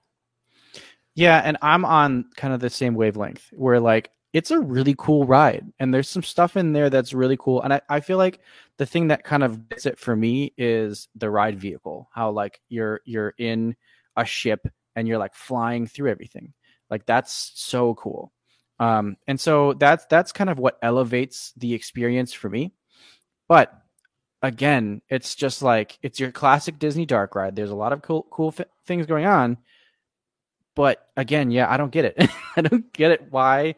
Yeah, 1.17 1.41
and 1.45 1.57
I'm 1.63 1.85
on 1.85 2.27
kind 2.37 2.55
of 2.55 2.61
the 2.61 2.71
same 2.71 2.95
wavelength 2.95 3.49
where 3.53 3.81
like 3.81 4.11
it's 4.33 4.51
a 4.51 4.61
really 4.61 4.95
cool 4.99 5.25
ride 5.25 5.65
and 5.81 5.93
there's 5.93 6.11
some 6.11 6.23
stuff 6.23 6.57
in 6.59 6.75
there 6.75 6.91
that's 6.91 7.15
really 7.15 7.39
cool. 7.39 7.63
And 7.63 7.73
I, 7.73 7.81
I 7.89 8.01
feel 8.01 8.19
like 8.19 8.41
the 8.77 8.85
thing 8.85 9.09
that 9.09 9.25
kind 9.25 9.43
of 9.43 9.69
gets 9.71 9.87
it 9.87 9.99
for 9.99 10.15
me 10.15 10.53
is 10.59 11.09
the 11.17 11.31
ride 11.31 11.59
vehicle. 11.59 12.11
How 12.13 12.31
like 12.31 12.61
you're 12.69 13.01
you're 13.07 13.33
in 13.39 13.75
a 14.15 14.27
ship 14.27 14.69
and 14.95 15.09
you're 15.09 15.19
like 15.19 15.35
flying 15.35 15.87
through 15.87 16.11
everything. 16.11 16.53
Like 16.91 17.07
that's 17.07 17.53
so 17.55 17.95
cool. 17.95 18.31
Um 18.79 19.17
and 19.27 19.41
so 19.41 19.73
that's 19.75 20.07
that's 20.07 20.33
kind 20.33 20.51
of 20.51 20.59
what 20.59 20.79
elevates 20.83 21.53
the 21.57 21.75
experience 21.75 22.33
for 22.33 22.49
me. 22.49 22.73
But 23.49 23.73
again, 24.43 25.03
it's 25.09 25.35
just 25.35 25.63
like 25.63 25.99
it's 26.03 26.21
your 26.21 26.33
classic 26.33 26.79
Disney 26.79 27.07
dark 27.07 27.35
ride. 27.35 27.57
There's 27.57 27.71
a 27.71 27.77
lot 27.77 27.93
of 27.93 28.03
cool 28.03 28.27
cool 28.31 28.53
fi- 28.53 28.67
things 28.87 29.07
going 29.07 29.27
on 29.27 29.59
but 30.77 31.09
again, 31.17 31.51
yeah, 31.51 31.69
I 31.73 31.77
don't 31.79 31.91
get 31.91 32.05
it. 32.05 32.31
I 32.57 32.61
don't 32.61 32.93
get 32.93 33.11
it 33.11 33.27
why 33.31 33.75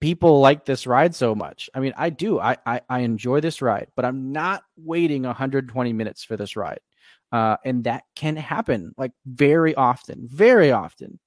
people 0.00 0.40
like 0.40 0.64
this 0.64 0.86
ride 0.86 1.14
so 1.14 1.34
much. 1.34 1.68
I 1.74 1.80
mean, 1.80 1.92
I 1.98 2.08
do. 2.08 2.40
I 2.40 2.56
I, 2.64 2.80
I 2.88 3.00
enjoy 3.00 3.40
this 3.40 3.60
ride, 3.60 3.88
but 3.96 4.06
I'm 4.06 4.32
not 4.32 4.62
waiting 4.76 5.24
120 5.24 5.92
minutes 5.92 6.24
for 6.24 6.36
this 6.36 6.56
ride. 6.56 6.80
Uh, 7.30 7.56
and 7.64 7.84
that 7.84 8.04
can 8.14 8.36
happen 8.36 8.94
like 8.96 9.12
very 9.26 9.74
often, 9.74 10.26
very 10.30 10.72
often. 10.72 11.18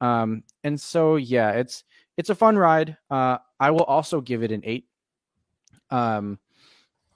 Um, 0.00 0.42
and 0.64 0.80
so 0.80 1.16
yeah, 1.16 1.50
it's 1.52 1.84
it's 2.16 2.30
a 2.30 2.34
fun 2.34 2.56
ride. 2.56 2.96
Uh, 3.10 3.38
I 3.58 3.70
will 3.70 3.84
also 3.84 4.20
give 4.20 4.42
it 4.42 4.52
an 4.52 4.62
eight. 4.64 4.86
Um, 5.90 6.38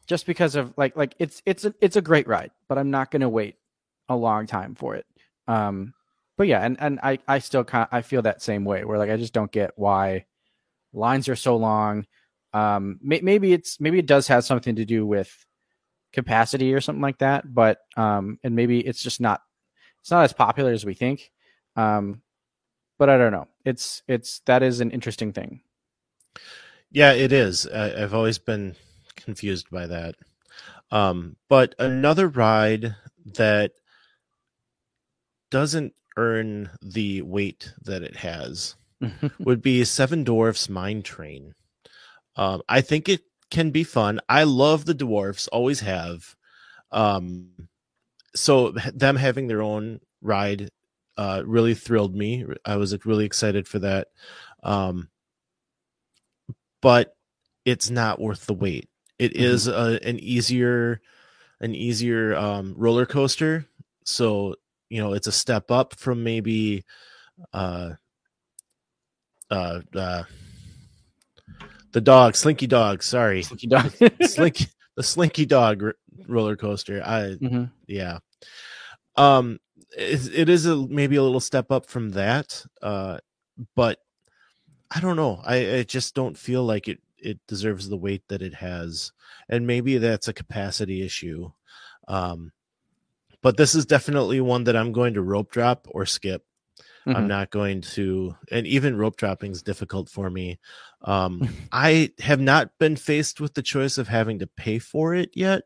just 0.07 0.27
because 0.27 0.55
of 0.55 0.73
like 0.77 0.97
like 0.97 1.15
it's 1.19 1.43
it's 1.45 1.65
a 1.65 1.75
it's 1.81 1.97
a 1.97 2.03
great 2.03 2.27
ride, 2.27 2.51
but 2.69 2.79
I'm 2.79 2.91
not 2.91 3.11
gonna 3.11 3.29
wait 3.29 3.57
a 4.09 4.17
long 4.17 4.47
time 4.47 4.75
for 4.75 4.95
it. 4.95 5.07
Um, 5.47 5.95
but 6.37 6.47
yeah, 6.47 6.61
and 6.65 6.77
and 6.81 6.99
I 7.03 7.19
I 7.29 7.41
still 7.41 7.65
kind 7.65 7.89
I 7.93 8.03
feel 8.03 8.23
that 8.23 8.43
same 8.43 8.65
way 8.65 8.85
where 8.85 8.99
like 8.99 9.11
I 9.11 9.17
just 9.17 9.35
don't 9.35 9.53
get 9.53 9.73
why 9.77 10.25
lines 10.93 11.29
are 11.29 11.37
so 11.37 11.57
long. 11.57 12.07
Um, 12.55 12.99
may, 13.03 13.21
maybe 13.21 13.53
it's 13.53 13.81
maybe 13.81 13.99
it 13.99 14.07
does 14.07 14.29
have 14.29 14.45
something 14.45 14.77
to 14.77 14.85
do 14.85 15.05
with 15.05 15.45
capacity 16.13 16.73
or 16.73 16.81
something 16.81 17.03
like 17.03 17.19
that, 17.19 17.53
but 17.53 17.79
um, 17.97 18.39
and 18.43 18.57
maybe 18.57 18.81
it's 18.81 19.03
just 19.03 19.21
not 19.21 19.43
it's 20.01 20.11
not 20.11 20.25
as 20.25 20.33
popular 20.33 20.73
as 20.73 20.87
we 20.87 20.95
think. 20.95 21.31
Um, 21.77 22.23
but 22.99 23.09
I 23.09 23.17
don't 23.17 23.33
know. 23.33 23.49
It's 23.65 24.03
it's 24.09 24.41
that 24.41 24.63
is 24.63 24.81
an 24.81 24.91
interesting 24.91 25.33
thing. 25.33 25.61
Yeah, 26.91 27.13
it 27.13 27.33
is. 27.33 27.67
I, 27.67 28.03
I've 28.03 28.15
always 28.15 28.39
been 28.39 28.75
confused 29.17 29.71
by 29.71 29.87
that. 29.87 30.15
Um, 30.91 31.37
but 31.49 31.75
another 31.79 32.29
ride 32.29 32.97
that 33.37 33.73
doesn't 35.51 35.95
earn 36.17 36.71
the 36.83 37.23
wait 37.23 37.73
that 37.83 38.03
it 38.03 38.17
has 38.17 38.75
would 39.39 39.63
be 39.63 39.85
Seven 39.85 40.25
Dwarfs 40.25 40.69
Mine 40.69 41.03
Train. 41.03 41.55
Um, 42.37 42.63
I 42.69 42.81
think 42.81 43.09
it 43.09 43.23
can 43.51 43.71
be 43.71 43.85
fun. 43.85 44.21
I 44.29 44.45
love 44.45 44.85
the 44.85 44.95
dwarfs, 44.95 45.49
always 45.49 45.81
have. 45.81 46.37
Um, 46.91 47.69
so 48.35 48.71
them 48.71 49.17
having 49.17 49.49
their 49.49 49.63
own 49.63 50.01
ride 50.23 50.71
uh, 51.19 51.43
really 51.45 51.75
thrilled 51.75 52.15
me. 52.15 52.47
I 52.65 52.77
was 52.77 52.97
really 53.05 53.27
excited 53.27 53.69
for 53.69 53.81
that. 53.81 54.09
Um, 54.63 55.11
but 56.81 57.15
it's 57.67 57.91
not 57.91 58.21
worth 58.21 58.47
the 58.47 58.55
wait. 58.55 58.89
It 59.19 59.35
Mhm. 59.35 59.41
is 59.41 59.67
a, 59.69 59.99
an 60.03 60.19
easier, 60.21 61.01
an 61.61 61.75
easier 61.75 62.35
um, 62.37 62.73
roller 62.77 63.05
coaster. 63.05 63.67
So 64.05 64.55
you 64.91 65.03
know, 65.03 65.13
it's 65.13 65.27
a 65.27 65.33
step 65.33 65.71
up 65.71 65.95
from 65.97 66.23
maybe, 66.25 66.83
uh, 67.53 67.91
uh, 69.51 69.81
uh, 69.95 70.23
the 71.93 72.01
dog, 72.01 72.37
Slinky 72.37 72.67
Dog. 72.67 73.03
Sorry, 73.03 73.43
Slinky 73.43 73.67
dog. 73.67 73.93
Slinky, 74.23 74.67
the 74.97 75.03
Slinky 75.03 75.45
Dog 75.47 75.83
r- 75.83 75.95
roller 76.27 76.57
coaster. 76.57 77.03
I 77.05 77.37
Mhm. 77.43 77.71
yeah 77.87 78.19
um 79.17 79.59
it, 79.97 80.35
it 80.35 80.49
is 80.49 80.67
a 80.67 80.77
maybe 80.77 81.17
a 81.17 81.23
little 81.23 81.41
step 81.41 81.71
up 81.71 81.87
from 81.87 82.11
that 82.11 82.65
uh 82.83 83.19
but 83.75 84.01
i 84.91 85.01
don't 85.01 85.17
know 85.17 85.41
i 85.45 85.77
i 85.77 85.83
just 85.83 86.15
don't 86.15 86.37
feel 86.37 86.65
like 86.65 86.89
it 86.89 87.01
it 87.19 87.39
deserves 87.49 87.89
the 87.89 87.97
wait 87.97 88.23
that 88.29 88.43
it 88.43 88.55
has 88.55 89.13
and 89.49 89.67
maybe 89.67 89.99
that's 89.99 90.29
a 90.29 90.33
capacity 90.33 91.03
issue 91.03 91.51
um 92.07 92.53
but 93.43 93.57
this 93.57 93.75
is 93.75 93.87
definitely 93.87 94.41
one 94.41 94.65
that 94.65 94.77
i'm 94.77 94.93
going 94.93 95.15
to 95.15 95.23
rope 95.23 95.51
drop 95.51 95.87
or 95.91 96.07
skip 96.07 96.45
i'm 97.07 97.25
Mhm. 97.25 97.29
not 97.29 97.51
going 97.51 97.81
to 97.81 98.37
and 98.53 98.67
even 98.67 98.97
rope 98.97 99.17
dropping 99.17 99.51
is 99.53 99.63
difficult 99.63 100.09
for 100.09 100.31
me 100.31 100.59
um 101.03 101.43
i 101.73 102.13
have 102.21 102.41
not 102.41 102.71
been 102.79 102.95
faced 102.97 103.41
with 103.41 103.55
the 103.55 103.63
choice 103.63 103.99
of 103.99 104.09
having 104.09 104.39
to 104.39 104.47
pay 104.47 104.79
for 104.79 105.15
it 105.15 105.31
yet 105.35 105.63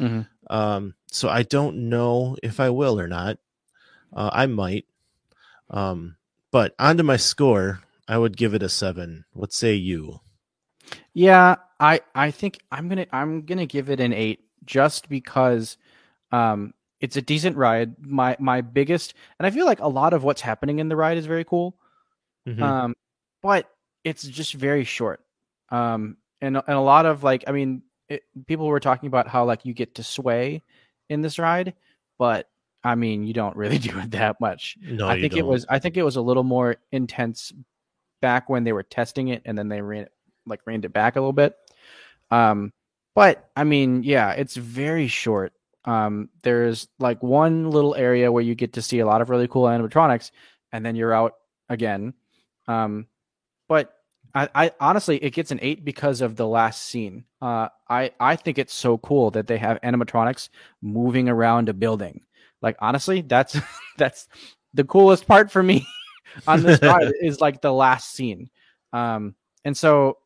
Mhm. 0.00 0.26
um, 0.50 0.94
so 1.10 1.28
I 1.28 1.42
don't 1.42 1.88
know 1.88 2.36
if 2.42 2.60
I 2.60 2.68
will 2.70 3.00
or 3.00 3.08
not. 3.08 3.38
Uh, 4.16 4.30
I 4.32 4.46
might. 4.46 4.86
Um, 5.70 6.16
but 6.50 6.74
onto 6.78 7.02
my 7.02 7.18
score, 7.18 7.82
I 8.08 8.16
would 8.18 8.36
give 8.36 8.54
it 8.54 8.62
a 8.62 8.68
seven. 8.68 9.26
What 9.32 9.52
say 9.52 9.74
you? 9.74 10.20
Yeah, 11.12 11.56
I 11.78 12.00
I 12.14 12.30
think 12.30 12.58
I'm 12.72 12.88
gonna 12.88 13.06
I'm 13.12 13.42
gonna 13.42 13.66
give 13.66 13.90
it 13.90 14.00
an 14.00 14.12
eight 14.12 14.40
just 14.64 15.08
because 15.08 15.76
um 16.32 16.72
it's 17.00 17.16
a 17.16 17.22
decent 17.22 17.56
ride. 17.56 17.96
My 17.98 18.36
my 18.38 18.60
biggest 18.60 19.14
and 19.38 19.46
I 19.46 19.50
feel 19.50 19.66
like 19.66 19.80
a 19.80 19.88
lot 19.88 20.14
of 20.14 20.24
what's 20.24 20.40
happening 20.40 20.78
in 20.78 20.88
the 20.88 20.96
ride 20.96 21.18
is 21.18 21.26
very 21.26 21.44
cool. 21.44 21.76
Mhm. 22.48 22.62
Um 22.62 22.96
but 23.42 23.70
it's 24.04 24.22
just 24.22 24.54
very 24.54 24.84
short. 24.84 25.20
Um 25.70 26.16
and 26.40 26.56
and 26.56 26.76
a 26.76 26.80
lot 26.80 27.06
of 27.06 27.22
like 27.22 27.44
I 27.46 27.52
mean 27.52 27.82
it, 28.08 28.22
people 28.46 28.66
were 28.68 28.80
talking 28.80 29.08
about 29.08 29.28
how 29.28 29.44
like 29.44 29.64
you 29.64 29.74
get 29.74 29.96
to 29.96 30.02
sway 30.04 30.62
in 31.08 31.22
this 31.22 31.38
ride, 31.38 31.74
but 32.18 32.48
I 32.86 32.94
mean 32.94 33.26
you 33.26 33.32
don't 33.32 33.56
really 33.56 33.78
do 33.90 33.98
it 33.98 34.12
that 34.12 34.40
much. 34.40 34.76
no, 34.80 35.08
I 35.08 35.20
think 35.20 35.36
it 35.36 35.40
don't. 35.40 35.48
was 35.48 35.66
I 35.68 35.78
think 35.80 35.96
it 35.96 36.04
was 36.04 36.16
a 36.16 36.22
little 36.22 36.44
more 36.44 36.76
intense 36.92 37.52
back 38.22 38.48
when 38.48 38.64
they 38.64 38.72
were 38.72 38.84
testing 38.84 39.28
it 39.28 39.42
and 39.44 39.58
then 39.58 39.68
they 39.68 39.80
ran 39.82 40.04
it 40.04 40.12
like 40.46 40.60
reined 40.66 40.84
it 40.84 40.92
back 40.92 41.16
a 41.16 41.20
little 41.20 41.32
bit. 41.32 41.56
Um 42.30 42.72
but 43.14 43.50
I 43.56 43.64
mean, 43.64 44.02
yeah, 44.04 44.32
it's 44.32 44.56
very 44.56 45.08
short. 45.08 45.52
Um 45.84 46.28
there's 46.42 46.88
like 46.98 47.22
one 47.22 47.70
little 47.70 47.94
area 47.94 48.30
where 48.30 48.42
you 48.42 48.54
get 48.54 48.74
to 48.74 48.82
see 48.82 49.00
a 49.00 49.06
lot 49.06 49.20
of 49.20 49.30
really 49.30 49.48
cool 49.48 49.64
animatronics 49.64 50.30
and 50.72 50.86
then 50.86 50.94
you're 50.96 51.12
out 51.12 51.34
again. 51.68 52.14
Um 52.68 53.06
but 53.68 53.92
I, 54.34 54.48
I 54.54 54.70
honestly 54.80 55.16
it 55.24 55.30
gets 55.30 55.50
an 55.50 55.58
eight 55.62 55.84
because 55.84 56.20
of 56.20 56.36
the 56.36 56.46
last 56.46 56.82
scene. 56.82 57.24
Uh 57.42 57.68
I 57.88 58.12
I 58.20 58.36
think 58.36 58.58
it's 58.58 58.74
so 58.74 58.98
cool 58.98 59.30
that 59.32 59.46
they 59.48 59.58
have 59.58 59.80
animatronics 59.82 60.50
moving 60.82 61.28
around 61.28 61.68
a 61.68 61.74
building. 61.74 62.20
Like 62.66 62.78
honestly, 62.80 63.20
that's 63.20 63.56
that's 63.96 64.26
the 64.74 64.82
coolest 64.82 65.28
part 65.28 65.52
for 65.52 65.62
me 65.62 65.86
on 66.48 66.64
this 66.64 66.82
ride 66.82 67.12
is 67.22 67.40
like 67.40 67.60
the 67.60 67.72
last 67.72 68.12
scene. 68.12 68.50
Um, 68.92 69.36
and 69.64 69.76
so 69.76 70.18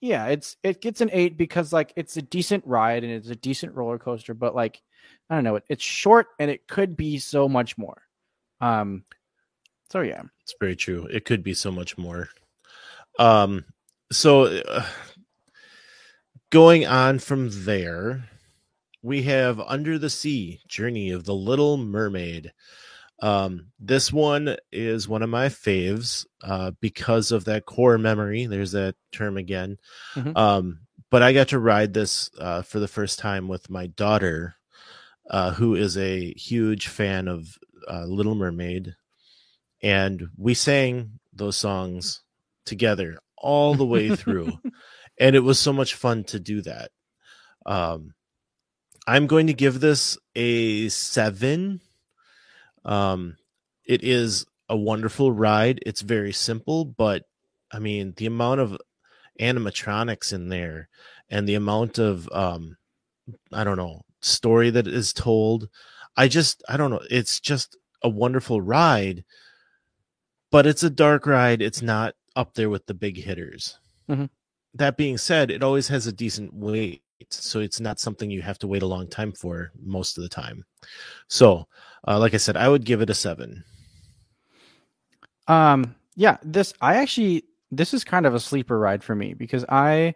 yeah, 0.00 0.26
it's 0.26 0.56
it 0.64 0.80
gets 0.80 1.00
an 1.00 1.10
eight 1.12 1.36
because 1.36 1.72
like 1.72 1.92
it's 1.94 2.16
a 2.16 2.22
decent 2.22 2.66
ride 2.66 3.04
and 3.04 3.12
it's 3.12 3.30
a 3.30 3.36
decent 3.36 3.72
roller 3.76 4.00
coaster, 4.00 4.34
but 4.34 4.52
like 4.52 4.82
I 5.30 5.36
don't 5.36 5.44
know, 5.44 5.54
it, 5.54 5.62
it's 5.68 5.84
short 5.84 6.26
and 6.40 6.50
it 6.50 6.66
could 6.66 6.96
be 6.96 7.20
so 7.20 7.48
much 7.48 7.78
more. 7.78 8.02
Um, 8.60 9.04
so 9.88 10.00
yeah, 10.00 10.22
It's 10.42 10.56
very 10.58 10.74
true. 10.74 11.06
It 11.08 11.24
could 11.24 11.44
be 11.44 11.54
so 11.54 11.70
much 11.70 11.96
more. 11.96 12.30
Um, 13.20 13.64
so 14.10 14.46
uh, 14.46 14.84
going 16.50 16.84
on 16.84 17.20
from 17.20 17.50
there, 17.64 18.28
we 19.06 19.22
have 19.22 19.60
Under 19.60 19.98
the 19.98 20.10
Sea 20.10 20.60
Journey 20.66 21.10
of 21.10 21.24
the 21.24 21.34
Little 21.34 21.76
Mermaid. 21.76 22.52
Um, 23.22 23.68
this 23.78 24.12
one 24.12 24.56
is 24.72 25.08
one 25.08 25.22
of 25.22 25.30
my 25.30 25.46
faves 25.46 26.26
uh, 26.42 26.72
because 26.80 27.30
of 27.30 27.44
that 27.44 27.64
core 27.66 27.98
memory. 27.98 28.46
There's 28.46 28.72
that 28.72 28.96
term 29.12 29.36
again. 29.36 29.78
Mhm. 30.16 30.36
Um, 30.36 30.80
but 31.08 31.22
I 31.22 31.32
got 31.32 31.48
to 31.48 31.60
ride 31.60 31.94
this 31.94 32.30
uh, 32.38 32.62
for 32.62 32.80
the 32.80 32.88
first 32.88 33.20
time 33.20 33.46
with 33.46 33.70
my 33.70 33.86
daughter, 33.86 34.56
uh, 35.30 35.52
who 35.52 35.76
is 35.76 35.96
a 35.96 36.32
huge 36.32 36.88
fan 36.88 37.28
of 37.28 37.56
uh, 37.88 38.04
Little 38.06 38.34
Mermaid 38.34 38.96
and 39.82 40.28
we 40.36 40.54
sang 40.54 41.20
those 41.32 41.56
songs 41.56 42.22
together 42.64 43.18
all 43.38 43.74
the 43.74 43.86
way 43.86 44.16
through 44.16 44.58
and 45.20 45.36
it 45.36 45.40
was 45.40 45.58
so 45.58 45.72
much 45.72 45.94
fun 45.94 46.24
to 46.24 46.40
do 46.40 46.62
that 46.62 46.90
um 47.66 48.14
i'm 49.06 49.26
going 49.26 49.46
to 49.46 49.54
give 49.54 49.80
this 49.80 50.18
a 50.34 50.88
seven 50.88 51.80
um 52.84 53.36
it 53.84 54.02
is 54.02 54.46
a 54.68 54.76
wonderful 54.76 55.32
ride 55.32 55.80
it's 55.86 56.00
very 56.00 56.32
simple 56.32 56.84
but 56.84 57.24
i 57.72 57.78
mean 57.78 58.14
the 58.16 58.26
amount 58.26 58.60
of 58.60 58.76
animatronics 59.40 60.32
in 60.32 60.48
there 60.48 60.88
and 61.30 61.48
the 61.48 61.54
amount 61.54 61.98
of 61.98 62.28
um 62.32 62.76
i 63.52 63.62
don't 63.64 63.76
know 63.76 64.02
story 64.20 64.70
that 64.70 64.86
is 64.86 65.12
told 65.12 65.68
i 66.16 66.26
just 66.26 66.62
i 66.68 66.76
don't 66.76 66.90
know 66.90 67.02
it's 67.10 67.38
just 67.38 67.76
a 68.02 68.08
wonderful 68.08 68.60
ride 68.60 69.24
but 70.50 70.66
it's 70.66 70.82
a 70.82 70.90
dark 70.90 71.26
ride. 71.26 71.60
It's 71.60 71.82
not 71.82 72.14
up 72.34 72.54
there 72.54 72.70
with 72.70 72.86
the 72.86 72.94
big 72.94 73.18
hitters. 73.18 73.78
Mhm. 74.08 74.30
That 74.74 74.96
being 74.96 75.18
said, 75.18 75.50
it 75.50 75.62
always 75.62 75.88
has 75.88 76.06
a 76.06 76.12
decent 76.12 76.54
wait, 76.54 77.02
so 77.30 77.60
it's 77.60 77.80
not 77.80 78.00
something 78.00 78.30
you 78.30 78.42
have 78.42 78.58
to 78.60 78.66
wait 78.66 78.82
a 78.82 78.86
long 78.86 79.08
time 79.08 79.32
for 79.32 79.72
most 79.82 80.18
of 80.18 80.22
the 80.22 80.28
time. 80.28 80.64
So, 81.28 81.66
uh, 82.06 82.18
like 82.18 82.34
I 82.34 82.38
said, 82.38 82.56
I 82.56 82.68
would 82.68 82.84
give 82.84 83.00
it 83.00 83.10
a 83.10 83.14
seven. 83.14 83.64
Um, 85.48 85.94
yeah, 86.14 86.38
this 86.42 86.72
I 86.80 86.96
actually 86.96 87.44
this 87.70 87.94
is 87.94 88.04
kind 88.04 88.26
of 88.26 88.34
a 88.34 88.40
sleeper 88.40 88.78
ride 88.78 89.02
for 89.02 89.14
me 89.14 89.34
because 89.34 89.64
I 89.68 90.14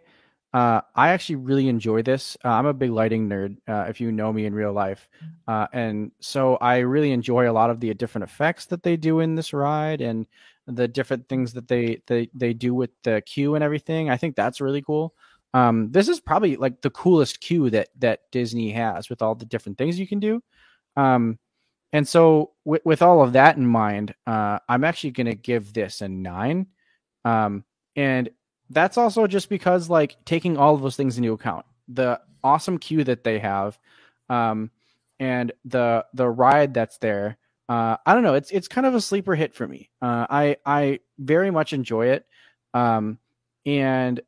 uh 0.53 0.81
I 0.95 1.09
actually 1.09 1.37
really 1.37 1.67
enjoy 1.67 2.01
this. 2.01 2.37
Uh, 2.43 2.49
I'm 2.49 2.65
a 2.65 2.73
big 2.73 2.91
lighting 2.91 3.29
nerd, 3.29 3.57
uh, 3.67 3.85
if 3.87 4.01
you 4.01 4.11
know 4.11 4.33
me 4.33 4.45
in 4.45 4.53
real 4.53 4.73
life, 4.73 5.09
uh, 5.47 5.67
and 5.73 6.11
so 6.19 6.55
I 6.57 6.79
really 6.79 7.11
enjoy 7.11 7.49
a 7.49 7.53
lot 7.53 7.69
of 7.69 7.79
the 7.79 7.93
different 7.93 8.23
effects 8.23 8.65
that 8.67 8.83
they 8.83 8.97
do 8.97 9.19
in 9.19 9.35
this 9.35 9.53
ride 9.53 10.01
and 10.01 10.27
the 10.67 10.87
different 10.87 11.27
things 11.29 11.53
that 11.53 11.67
they 11.67 12.01
they 12.07 12.29
they 12.33 12.53
do 12.53 12.73
with 12.73 12.91
the 13.03 13.21
queue 13.25 13.55
and 13.55 13.63
everything. 13.63 14.09
I 14.09 14.17
think 14.17 14.35
that's 14.35 14.61
really 14.61 14.81
cool. 14.81 15.13
Um, 15.53 15.91
this 15.91 16.07
is 16.07 16.19
probably 16.19 16.55
like 16.55 16.81
the 16.81 16.89
coolest 16.89 17.41
queue 17.41 17.69
that 17.71 17.89
that 17.99 18.21
Disney 18.31 18.71
has 18.71 19.09
with 19.09 19.21
all 19.21 19.35
the 19.35 19.45
different 19.45 19.77
things 19.77 19.99
you 19.99 20.07
can 20.07 20.19
do. 20.19 20.41
Um, 20.95 21.39
and 21.93 22.07
so 22.07 22.51
with, 22.63 22.81
with 22.85 23.01
all 23.01 23.21
of 23.21 23.33
that 23.33 23.57
in 23.57 23.65
mind, 23.65 24.13
uh, 24.25 24.59
I'm 24.69 24.83
actually 24.83 25.11
going 25.11 25.27
to 25.27 25.35
give 25.35 25.73
this 25.73 26.01
a 26.01 26.07
nine. 26.07 26.67
Um, 27.25 27.65
and 27.95 28.29
that's 28.69 28.97
also 28.97 29.27
just 29.27 29.49
because 29.49 29.89
like 29.89 30.15
taking 30.25 30.57
all 30.57 30.73
of 30.73 30.81
those 30.81 30.95
things 30.95 31.17
into 31.17 31.33
account, 31.33 31.65
the 31.87 32.21
awesome 32.43 32.77
queue 32.77 33.03
that 33.03 33.23
they 33.23 33.39
have, 33.39 33.77
um, 34.29 34.71
and 35.19 35.51
the, 35.65 36.05
the 36.13 36.29
ride 36.29 36.73
that's 36.73 36.97
there, 36.97 37.37
uh, 37.67 37.97
I 38.05 38.13
don't 38.13 38.23
know. 38.23 38.35
It's, 38.35 38.51
it's 38.51 38.67
kind 38.67 38.87
of 38.87 38.95
a 38.95 39.01
sleeper 39.01 39.35
hit 39.35 39.53
for 39.53 39.67
me. 39.67 39.89
Uh, 40.01 40.25
I, 40.29 40.57
I 40.65 40.99
very 41.19 41.51
much 41.51 41.73
enjoy 41.73 42.07
it. 42.07 42.25
Um, 42.73 43.19
and 43.65 44.21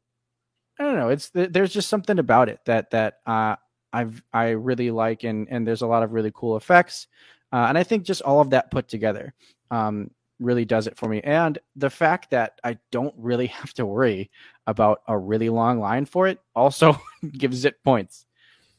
I 0.79 0.83
don't 0.83 0.95
know. 0.95 1.09
It's, 1.09 1.29
there's 1.33 1.73
just 1.73 1.89
something 1.89 2.19
about 2.19 2.49
it 2.49 2.59
that, 2.65 2.91
that, 2.91 3.19
uh, 3.25 3.55
I've, 3.91 4.23
I 4.33 4.49
really 4.49 4.89
like, 4.89 5.23
and, 5.23 5.47
and 5.51 5.67
there's 5.67 5.83
a 5.83 5.87
lot 5.87 6.01
of 6.01 6.13
really 6.13 6.31
cool 6.33 6.57
effects. 6.57 7.07
Uh, 7.51 7.67
and 7.69 7.77
I 7.77 7.83
think 7.83 8.03
just 8.03 8.23
all 8.23 8.41
of 8.41 8.49
that 8.49 8.71
put 8.71 8.87
together 8.87 9.35
um, 9.69 10.09
really 10.39 10.65
does 10.65 10.87
it 10.87 10.97
for 10.97 11.07
me. 11.07 11.21
And 11.21 11.59
the 11.75 11.91
fact 11.91 12.31
that 12.31 12.59
I 12.63 12.77
don't 12.91 13.13
really 13.17 13.47
have 13.59 13.73
to 13.75 13.85
worry 13.85 14.31
about 14.65 15.01
a 15.07 15.17
really 15.17 15.49
long 15.49 15.79
line 15.79 16.05
for 16.05 16.27
it 16.27 16.39
also 16.55 16.99
gives 17.31 17.65
it 17.65 17.83
points. 17.83 18.25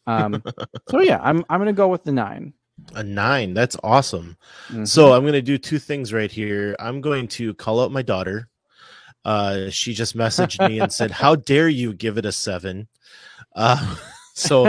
Um, 0.06 0.42
so 0.90 1.00
yeah, 1.00 1.20
I'm 1.22 1.44
I'm 1.48 1.60
gonna 1.60 1.72
go 1.72 1.88
with 1.88 2.04
the 2.04 2.12
nine. 2.12 2.52
A 2.94 3.02
nine. 3.02 3.54
That's 3.54 3.76
awesome. 3.84 4.36
Mhm. 4.68 4.86
So 4.86 5.12
I'm 5.12 5.22
going 5.22 5.34
to 5.34 5.40
do 5.42 5.56
two 5.56 5.78
things 5.78 6.12
right 6.12 6.30
here. 6.30 6.74
I'm 6.80 7.00
going 7.00 7.28
to 7.28 7.54
call 7.54 7.80
out 7.80 7.92
my 7.92 8.02
daughter. 8.02 8.48
Uh, 9.24 9.70
she 9.70 9.94
just 9.94 10.16
messaged 10.16 10.66
me 10.68 10.80
and 10.80 10.92
said, 10.92 11.10
"How 11.10 11.34
dare 11.34 11.68
you 11.68 11.94
give 11.94 12.18
it 12.18 12.26
a 12.26 12.32
seven? 12.32 12.88
Uh, 13.54 13.96
so 14.34 14.66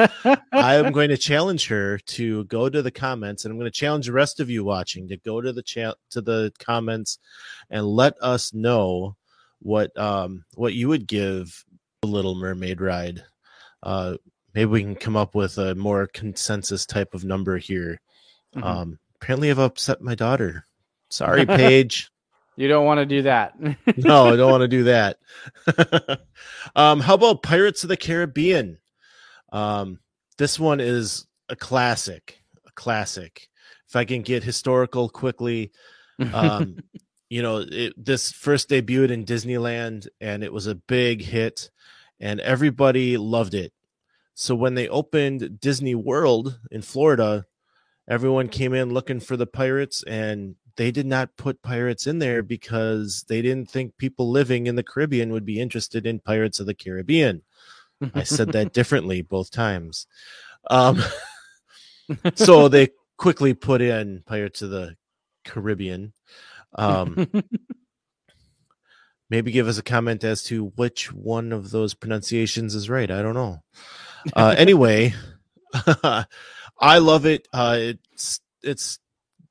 I 0.52 0.76
am 0.76 0.92
going 0.94 1.10
to 1.10 1.18
challenge 1.18 1.68
her 1.68 1.98
to 1.98 2.46
go 2.46 2.70
to 2.70 2.82
the 2.82 2.92
comments, 2.92 3.44
and 3.44 3.52
I'm 3.52 3.58
going 3.58 3.72
to 3.72 3.80
challenge 3.80 4.06
the 4.06 4.14
rest 4.14 4.40
of 4.40 4.50
you 4.50 4.64
watching 4.64 5.08
to 5.10 5.18
go 5.18 5.42
to 5.42 5.52
the 5.52 5.64
chat 5.64 5.96
to 6.12 6.22
the 6.22 6.54
comments 6.60 7.20
and 7.70 7.86
let 7.86 8.16
us 8.22 8.54
know 8.54 9.16
what 9.60 9.98
um 9.98 10.46
what 10.54 10.74
you 10.74 10.88
would 10.88 11.08
give 11.08 11.66
the 12.02 12.08
Little 12.08 12.36
Mermaid 12.36 12.80
ride. 12.80 13.24
Uh, 13.84 14.16
maybe 14.54 14.70
we 14.70 14.82
can 14.82 14.96
come 14.96 15.18
up 15.18 15.36
with 15.36 15.58
a 15.58 15.76
more 15.76 16.08
consensus 16.08 16.86
type 16.86 17.14
of 17.14 17.24
number 17.26 17.58
here. 17.58 18.00
Mhm. 18.56 18.64
Um, 18.64 19.00
apparently, 19.16 19.50
I've 19.52 19.60
upset 19.60 20.02
my 20.02 20.16
daughter. 20.16 20.66
Sorry, 21.10 21.46
Paige. 21.46 22.10
you 22.58 22.68
don't 22.68 22.86
want 22.86 23.00
to 23.00 23.06
do 23.06 23.24
that. 23.24 23.54
no, 23.98 24.34
I 24.34 24.36
don't 24.36 24.52
want 24.52 24.62
to 24.62 24.68
do 24.68 24.84
that. 24.86 25.18
um, 26.76 27.00
how 27.00 27.16
about 27.16 27.44
Pirates 27.44 27.84
of 27.84 27.90
the 27.90 27.98
Caribbean? 27.98 28.78
Um, 29.52 30.00
this 30.38 30.60
one 30.60 30.80
is 30.80 31.26
a 31.50 31.56
classic, 31.56 32.42
a 32.66 32.72
classic. 32.72 33.50
If 33.88 33.96
I 33.96 34.06
can 34.06 34.22
get 34.22 34.44
historical 34.44 35.10
quickly, 35.10 35.72
um, 36.34 36.78
you 37.30 37.42
know, 37.42 37.66
it, 37.70 37.94
this 37.98 38.32
first 38.32 38.70
debuted 38.70 39.12
in 39.12 39.26
Disneyland 39.26 40.08
and 40.22 40.44
it 40.44 40.54
was 40.54 40.68
a 40.68 40.76
big 40.76 41.22
hit, 41.22 41.70
and 42.20 42.40
everybody 42.40 43.18
loved 43.18 43.54
it. 43.54 43.74
So 44.34 44.56
when 44.56 44.76
they 44.76 44.88
opened 44.90 45.60
Disney 45.60 45.96
World 45.96 46.60
in 46.70 46.82
Florida, 46.82 47.46
everyone 48.08 48.50
came 48.50 48.74
in 48.74 48.94
looking 48.94 49.20
for 49.20 49.38
the 49.38 49.48
pirates, 49.48 50.04
and 50.04 50.56
they 50.78 50.92
did 50.92 51.06
not 51.06 51.38
put 51.38 51.62
pirates 51.62 52.08
in 52.08 52.20
there 52.20 52.44
because 52.44 53.26
they 53.28 53.42
didn't 53.42 53.70
think 53.70 53.98
people 53.98 54.30
living 54.30 54.68
in 54.68 54.76
the 54.76 54.84
Caribbean 54.84 55.32
would 55.32 55.46
be 55.46 55.60
interested 55.60 56.06
in 56.06 56.20
Pirates 56.20 56.60
of 56.60 56.66
the 56.66 56.74
Caribbean. 56.74 57.42
I 58.14 58.24
said 58.24 58.52
that 58.52 58.74
differently 58.74 59.22
both 59.22 59.52
times. 59.52 60.08
Um, 60.70 61.02
so 62.36 62.68
they 62.68 62.90
quickly 63.18 63.54
put 63.54 63.82
in 63.82 64.24
Pirates 64.26 64.62
of 64.62 64.70
the 64.70 64.96
Caribbean. 65.46 66.14
Um, 66.78 67.32
maybe 69.30 69.52
give 69.52 69.68
us 69.68 69.78
a 69.78 69.84
comment 69.84 70.24
as 70.24 70.44
to 70.44 70.74
which 70.76 71.12
one 71.14 71.54
of 71.54 71.72
those 71.72 71.94
pronunciations 71.94 72.76
is 72.76 72.90
right. 72.90 73.10
I 73.10 73.22
don't 73.22 73.34
know. 73.34 73.64
Uh, 74.34 74.56
anyway, 74.58 75.14
I 75.74 76.98
love 76.98 77.26
it. 77.26 77.48
Uh, 77.54 77.78
it's 77.80 78.42
it's 78.62 79.00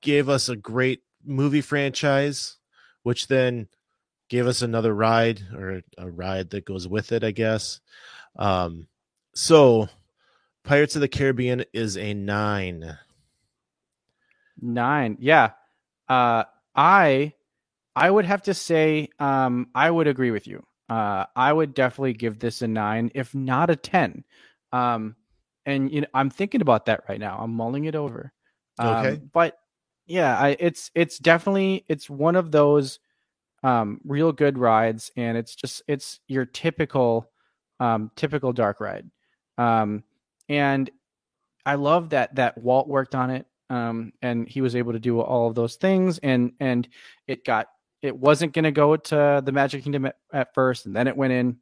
gave 0.00 0.28
us 0.28 0.48
a 0.48 0.56
great 0.56 1.00
movie 1.24 1.60
franchise, 1.60 2.56
which 3.02 3.28
then 3.28 3.68
gave 4.28 4.46
us 4.46 4.62
another 4.62 4.94
ride 4.94 5.42
or 5.54 5.82
a 5.98 6.10
ride 6.10 6.50
that 6.50 6.64
goes 6.64 6.88
with 6.88 7.12
it, 7.12 7.24
I 7.24 7.30
guess. 7.32 7.80
Um, 8.37 8.88
so 9.34 9.88
Pirates 10.64 10.96
of 10.96 11.02
the 11.02 11.08
Caribbean 11.08 11.64
is 11.72 11.96
a 11.96 12.14
nine. 12.14 12.98
Nine. 14.60 15.16
Yeah. 15.20 15.50
Uh 16.08 16.44
I 16.74 17.34
I 17.96 18.10
would 18.10 18.26
have 18.26 18.42
to 18.44 18.54
say 18.54 19.10
um 19.18 19.68
I 19.74 19.90
would 19.90 20.06
agree 20.08 20.30
with 20.30 20.46
you. 20.46 20.64
Uh 20.88 21.26
I 21.37 21.52
would 21.52 21.74
definitely 21.74 22.14
give 22.14 22.38
this 22.38 22.62
a 22.62 22.68
9 22.68 23.12
if 23.14 23.34
not 23.34 23.70
a 23.70 23.76
10. 23.76 24.24
Um 24.72 25.16
and 25.66 25.92
you 25.92 26.02
know 26.02 26.08
I'm 26.14 26.30
thinking 26.30 26.62
about 26.62 26.87
that 26.87 27.04
right 27.08 27.20
now. 27.20 27.38
I'm 27.40 27.54
mulling 27.54 27.84
it 27.87 27.94
over. 27.96 28.32
Um, 28.78 29.18
Okay. 29.18 29.20
but 29.32 29.58
yeah, 30.06 30.38
I 30.38 30.56
it's 30.60 30.90
it's 30.94 31.18
definitely 31.18 31.84
it's 31.88 32.08
one 32.10 32.36
of 32.36 32.50
those 32.50 33.00
um 33.62 34.00
real 34.04 34.32
good 34.32 34.58
rides 34.58 35.10
and 35.16 35.38
it's 35.38 35.54
just 35.54 35.82
it's 35.88 36.20
your 36.28 36.44
typical 36.44 37.30
um 37.80 38.10
typical 38.16 38.52
dark 38.52 38.80
ride. 38.80 39.10
Um 39.58 40.04
and 40.48 40.90
I 41.66 41.76
love 41.76 42.10
that 42.10 42.34
that 42.34 42.58
Walt 42.58 42.88
worked 42.88 43.14
on 43.14 43.30
it 43.30 43.46
um, 43.70 44.12
and 44.22 44.48
he 44.48 44.60
was 44.60 44.76
able 44.76 44.92
to 44.92 44.98
do 44.98 45.20
all 45.20 45.48
of 45.48 45.54
those 45.54 45.76
things 45.76 46.18
and 46.18 46.52
and 46.60 46.88
it 47.26 47.44
got 47.44 47.68
it 48.02 48.16
wasn't 48.16 48.52
going 48.52 48.64
to 48.64 48.72
go 48.72 48.96
to 48.96 49.42
the 49.44 49.52
magic 49.52 49.82
kingdom 49.82 50.06
at, 50.06 50.16
at 50.32 50.54
first 50.54 50.86
and 50.86 50.94
then 50.94 51.06
it 51.08 51.16
went 51.16 51.32
in 51.32 51.56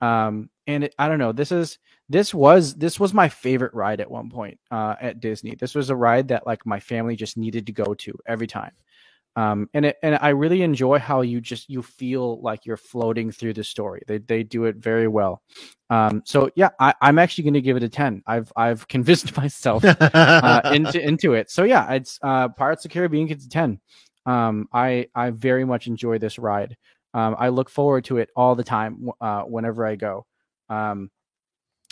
um 0.00 0.48
and 0.68 0.84
it, 0.84 0.94
i 1.00 1.08
don't 1.08 1.18
know 1.18 1.32
this 1.32 1.52
is 1.52 1.78
this 2.10 2.34
was 2.34 2.76
this 2.76 3.00
was 3.00 3.14
my 3.14 3.28
favorite 3.28 3.74
ride 3.74 4.00
at 4.00 4.10
one 4.10 4.30
point 4.30 4.60
uh 4.72 4.96
at 5.00 5.20
disney 5.20 5.56
this 5.56 5.74
was 5.74 5.90
a 5.90 5.96
ride 5.96 6.28
that 6.28 6.46
like 6.46 6.66
my 6.66 6.80
family 6.80 7.16
just 7.16 7.38
needed 7.38 7.66
to 7.66 7.72
go 7.72 7.94
to 7.94 8.14
every 8.28 8.48
time 8.48 8.72
um 9.36 9.68
and 9.74 9.86
it 9.86 9.96
and 10.02 10.18
i 10.22 10.30
really 10.30 10.62
enjoy 10.62 10.98
how 10.98 11.22
you 11.22 11.40
just 11.40 11.70
you 11.70 11.82
feel 11.82 12.40
like 12.42 12.66
you're 12.66 12.78
floating 12.78 13.32
through 13.32 13.54
the 13.54 13.64
story 13.64 14.02
they 14.08 14.18
they 14.18 14.44
do 14.44 14.66
it 14.66 14.76
very 14.76 15.08
well 15.08 15.42
um 15.90 16.22
so 16.26 16.50
yeah 16.56 16.70
I, 16.80 16.94
i'm 17.02 17.18
actually 17.18 17.44
going 17.44 17.54
to 17.54 17.62
give 17.62 17.76
it 17.78 17.84
a 17.84 17.90
10 17.90 18.22
i've 18.26 18.52
i've 18.56 18.88
convinced 18.96 19.36
myself 19.36 19.84
uh, 19.84 20.62
into 20.74 21.00
into 21.06 21.34
it. 21.34 21.50
So 21.50 21.64
yeah, 21.64 21.92
it's 21.94 22.18
uh, 22.22 22.50
Pirates 22.50 22.84
of 22.86 22.90
the 22.90 22.94
Caribbean 22.94 23.28
gets 23.28 23.46
a 23.46 23.50
ten. 23.50 23.80
Um, 24.26 24.68
I 24.72 25.08
I 25.14 25.30
very 25.30 25.66
much 25.66 25.88
enjoy 25.88 26.18
this 26.18 26.38
ride. 26.38 26.76
Um, 27.14 27.36
I 27.38 27.50
look 27.50 27.70
forward 27.70 28.04
to 28.06 28.18
it 28.18 28.30
all 28.36 28.56
the 28.56 28.64
time 28.64 29.10
uh, 29.20 29.42
whenever 29.42 29.86
I 29.86 29.96
go. 29.96 30.26
Um, 30.68 31.10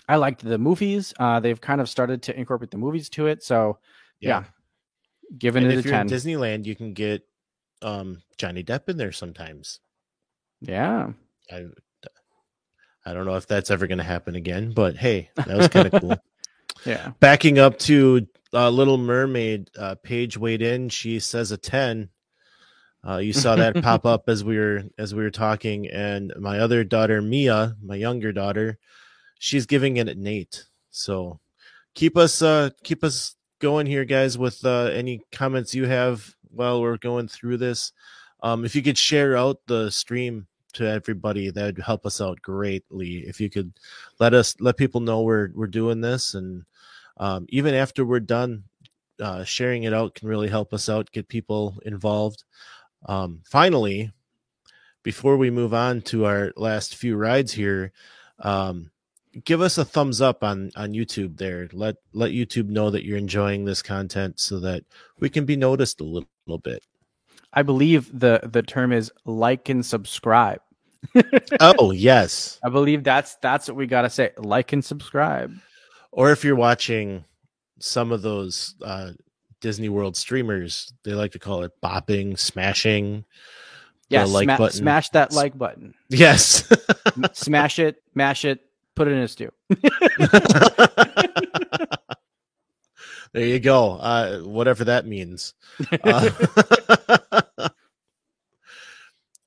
I 0.08 0.16
liked 0.16 0.42
the 0.44 0.58
movies. 0.58 1.12
Uh, 1.18 1.40
they've 1.40 1.60
kind 1.60 1.80
of 1.80 1.88
started 1.88 2.22
to 2.24 2.38
incorporate 2.38 2.70
the 2.70 2.78
movies 2.78 3.08
to 3.10 3.26
it. 3.26 3.42
So 3.42 3.78
yeah, 4.20 4.44
giving 5.36 5.64
And 5.64 5.72
it 5.72 5.78
a 5.78 5.82
you're 5.82 5.92
ten. 5.92 6.06
in 6.06 6.12
Disneyland, 6.12 6.64
you 6.66 6.76
can 6.76 6.92
get 6.92 7.22
um, 7.82 8.22
Johnny 8.38 8.62
Depp 8.62 8.88
in 8.88 8.96
there 8.96 9.12
sometimes. 9.12 9.80
yeah, 10.60 11.10
I 11.50 11.66
I 13.04 13.12
don't 13.12 13.26
know 13.26 13.36
if 13.36 13.46
that's 13.46 13.70
ever 13.70 13.86
going 13.86 13.98
to 13.98 14.04
happen 14.04 14.34
again, 14.34 14.72
but 14.74 14.96
hey, 14.96 15.30
that 15.36 15.56
was 15.56 15.68
kind 15.68 15.92
of 15.92 16.00
cool. 16.00 16.16
yeah. 16.84 17.12
Backing 17.20 17.58
up 17.58 17.78
to 17.80 18.26
uh, 18.52 18.68
Little 18.70 18.98
Mermaid, 18.98 19.70
uh, 19.78 19.94
Paige 20.02 20.36
weighed 20.36 20.62
in. 20.62 20.88
She 20.88 21.20
says 21.20 21.52
a 21.52 21.56
ten. 21.56 22.08
Uh, 23.06 23.18
you 23.18 23.32
saw 23.32 23.56
that 23.56 23.74
pop 23.82 24.04
up 24.04 24.28
as 24.28 24.44
we 24.44 24.58
were 24.58 24.84
as 24.98 25.14
we 25.14 25.22
were 25.22 25.30
talking, 25.30 25.88
and 25.88 26.32
my 26.38 26.58
other 26.58 26.84
daughter 26.84 27.22
Mia, 27.22 27.76
my 27.82 27.96
younger 27.96 28.32
daughter, 28.32 28.78
she's 29.38 29.66
giving 29.66 29.96
it 29.96 30.08
an 30.08 30.26
eight. 30.26 30.64
So 30.90 31.40
keep 31.94 32.16
us 32.16 32.42
uh, 32.42 32.70
keep 32.82 33.02
us 33.04 33.36
going 33.58 33.86
here, 33.86 34.04
guys, 34.04 34.38
with 34.38 34.64
uh, 34.64 34.90
any 34.92 35.22
comments 35.32 35.74
you 35.74 35.86
have 35.86 36.34
while 36.50 36.80
we're 36.80 36.98
going 36.98 37.28
through 37.28 37.58
this. 37.58 37.92
Um, 38.42 38.64
if 38.64 38.74
you 38.76 38.82
could 38.82 38.98
share 38.98 39.36
out 39.36 39.60
the 39.66 39.90
stream 39.90 40.46
to 40.74 40.88
everybody, 40.88 41.50
that 41.50 41.64
would 41.64 41.84
help 41.84 42.06
us 42.06 42.20
out 42.20 42.40
greatly. 42.42 43.26
If 43.26 43.40
you 43.40 43.50
could 43.50 43.72
let 44.20 44.34
us 44.34 44.54
let 44.60 44.76
people 44.76 45.00
know 45.00 45.22
we're 45.22 45.50
we're 45.54 45.66
doing 45.66 46.00
this, 46.00 46.34
and 46.34 46.64
um, 47.16 47.46
even 47.48 47.74
after 47.74 48.04
we're 48.04 48.20
done, 48.20 48.64
uh, 49.20 49.44
sharing 49.44 49.84
it 49.84 49.94
out 49.94 50.14
can 50.14 50.28
really 50.28 50.48
help 50.48 50.72
us 50.74 50.88
out, 50.88 51.10
get 51.12 51.28
people 51.28 51.78
involved. 51.84 52.44
Um, 53.06 53.40
finally, 53.44 54.12
before 55.02 55.36
we 55.36 55.50
move 55.50 55.72
on 55.72 56.02
to 56.02 56.26
our 56.26 56.52
last 56.56 56.96
few 56.96 57.16
rides 57.16 57.52
here, 57.52 57.92
um, 58.40 58.90
give 59.44 59.60
us 59.60 59.78
a 59.78 59.84
thumbs 59.84 60.20
up 60.20 60.42
on 60.42 60.70
on 60.76 60.92
YouTube. 60.92 61.36
There, 61.38 61.68
let 61.72 61.96
let 62.12 62.32
YouTube 62.32 62.68
know 62.68 62.90
that 62.90 63.04
you're 63.04 63.16
enjoying 63.16 63.64
this 63.64 63.82
content, 63.82 64.40
so 64.40 64.58
that 64.60 64.84
we 65.20 65.28
can 65.30 65.44
be 65.44 65.56
noticed 65.56 66.00
a 66.00 66.04
little, 66.04 66.28
little 66.46 66.58
bit. 66.58 66.84
I 67.52 67.62
believe 67.62 68.10
the 68.18 68.40
the 68.44 68.62
term 68.62 68.92
is 68.92 69.10
like 69.24 69.68
and 69.68 69.84
subscribe. 69.84 70.60
Oh 71.60 71.92
yes, 71.92 72.58
I 72.64 72.68
believe 72.68 73.04
that's 73.04 73.36
that's 73.36 73.68
what 73.68 73.76
we 73.76 73.86
gotta 73.86 74.10
say. 74.10 74.32
Like 74.36 74.72
and 74.72 74.84
subscribe. 74.84 75.54
or 76.10 76.32
if 76.32 76.42
you're 76.44 76.56
watching 76.56 77.24
some 77.78 78.10
of 78.10 78.22
those 78.22 78.74
uh, 78.82 79.12
Disney 79.66 79.88
World 79.88 80.16
streamers, 80.16 80.92
they 81.02 81.12
like 81.12 81.32
to 81.32 81.40
call 81.40 81.64
it 81.64 81.72
bopping, 81.82 82.38
smashing. 82.38 83.24
Yeah, 84.08 84.22
like 84.22 84.46
button. 84.46 84.70
smash 84.70 85.08
that 85.08 85.32
like 85.32 85.58
button. 85.58 85.92
Yes. 86.08 86.72
Smash 87.32 87.80
it, 87.80 88.00
mash 88.14 88.44
it, 88.44 88.60
put 88.94 89.08
it 89.08 89.10
in 89.10 89.18
a 89.18 89.26
stew. 89.26 89.50
there 93.32 93.46
you 93.46 93.58
go. 93.58 93.94
Uh, 93.94 94.38
whatever 94.42 94.84
that 94.84 95.04
means. 95.04 95.54
Uh, 96.04 96.30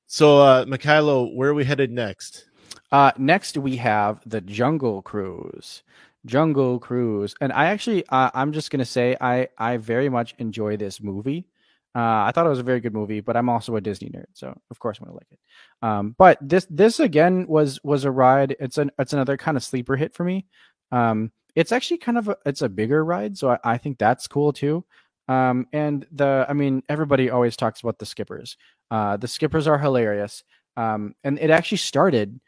so, 0.06 0.42
uh, 0.42 0.66
Mikhailo, 0.66 1.34
where 1.34 1.52
are 1.52 1.54
we 1.54 1.64
headed 1.64 1.92
next? 1.94 2.44
Uh, 2.92 3.14
next 3.18 3.58
we 3.58 3.78
have 3.78 4.20
the 4.26 4.42
Jungle 4.42 5.02
Cruise. 5.02 5.82
Jungle 6.26 6.80
Cruise, 6.80 7.36
and 7.42 7.52
I 7.54 7.68
actually, 7.68 8.06
uh, 8.10 8.30
I'm 8.34 8.52
just 8.54 8.72
gonna 8.72 8.86
say, 8.86 9.16
I 9.22 9.50
I 9.58 9.78
very 9.78 10.10
much 10.10 10.36
enjoy 10.40 10.78
this 10.78 11.02
movie. 11.02 11.48
Uh, 11.96 12.24
I 12.28 12.32
thought 12.34 12.46
it 12.46 12.50
was 12.50 12.60
a 12.60 12.64
very 12.64 12.80
good 12.82 12.94
movie, 12.94 13.20
but 13.20 13.36
I'm 13.36 13.50
also 13.50 13.76
a 13.76 13.82
Disney 13.82 14.10
nerd, 14.10 14.26
so 14.34 14.56
of 14.70 14.80
course 14.80 15.00
I'm 15.00 15.06
gonna 15.06 15.16
like 15.16 15.32
it. 15.32 15.40
Um, 15.82 16.16
but 16.18 16.38
this 16.42 16.68
this 16.70 17.00
again 17.00 17.48
was 17.48 17.80
was 17.84 18.04
a 18.06 18.12
ride. 18.12 18.56
It's 18.60 18.78
an 18.78 18.92
it's 19.00 19.14
another 19.14 19.38
kind 19.38 19.58
of 19.58 19.64
sleeper 19.64 19.96
hit 19.96 20.14
for 20.14 20.24
me. 20.24 20.46
Um, 20.92 21.32
it's 21.56 21.72
actually 21.72 21.98
kind 21.98 22.18
of 22.18 22.28
a, 22.30 22.38
it's 22.46 22.62
a 22.62 22.70
bigger 22.70 23.04
ride, 23.04 23.38
so 23.38 23.52
I, 23.52 23.60
I 23.64 23.78
think 23.78 23.98
that's 23.98 24.28
cool 24.28 24.54
too. 24.54 24.86
Um, 25.28 25.68
and 25.74 26.06
the 26.12 26.46
I 26.50 26.54
mean 26.54 26.84
everybody 26.90 27.30
always 27.30 27.56
talks 27.58 27.82
about 27.82 28.00
the 28.00 28.06
skippers. 28.06 28.58
Uh, 28.92 29.18
the 29.18 29.28
skippers 29.28 29.68
are 29.68 29.78
hilarious. 29.78 30.44
Um, 30.78 31.16
and 31.24 31.38
it 31.40 31.50
actually 31.50 31.80
started 31.80 32.40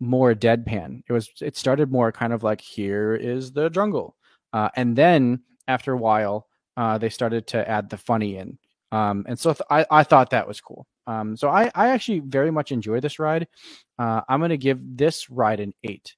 more 0.00 0.34
deadpan. 0.34 1.02
It 1.08 1.12
was 1.12 1.30
it 1.40 1.56
started 1.56 1.92
more 1.92 2.10
kind 2.10 2.32
of 2.32 2.42
like 2.42 2.60
here 2.60 3.14
is 3.14 3.52
the 3.52 3.68
jungle, 3.70 4.16
uh, 4.52 4.70
and 4.74 4.96
then 4.96 5.42
after 5.68 5.92
a 5.92 5.98
while, 5.98 6.48
uh, 6.76 6.98
they 6.98 7.10
started 7.10 7.46
to 7.48 7.68
add 7.68 7.90
the 7.90 7.98
funny 7.98 8.36
in. 8.36 8.58
Um, 8.92 9.24
and 9.28 9.38
so 9.38 9.52
th- 9.52 9.66
I, 9.70 9.86
I 9.90 10.02
thought 10.02 10.30
that 10.30 10.48
was 10.48 10.60
cool. 10.60 10.86
Um, 11.06 11.36
so 11.36 11.48
I, 11.48 11.70
I 11.74 11.90
actually 11.90 12.20
very 12.20 12.50
much 12.50 12.72
enjoy 12.72 12.98
this 12.98 13.20
ride. 13.20 13.46
Uh, 13.98 14.22
I'm 14.28 14.40
to 14.48 14.56
give 14.56 14.80
this 14.82 15.30
ride 15.30 15.60
an 15.60 15.72
eight. 15.84 16.16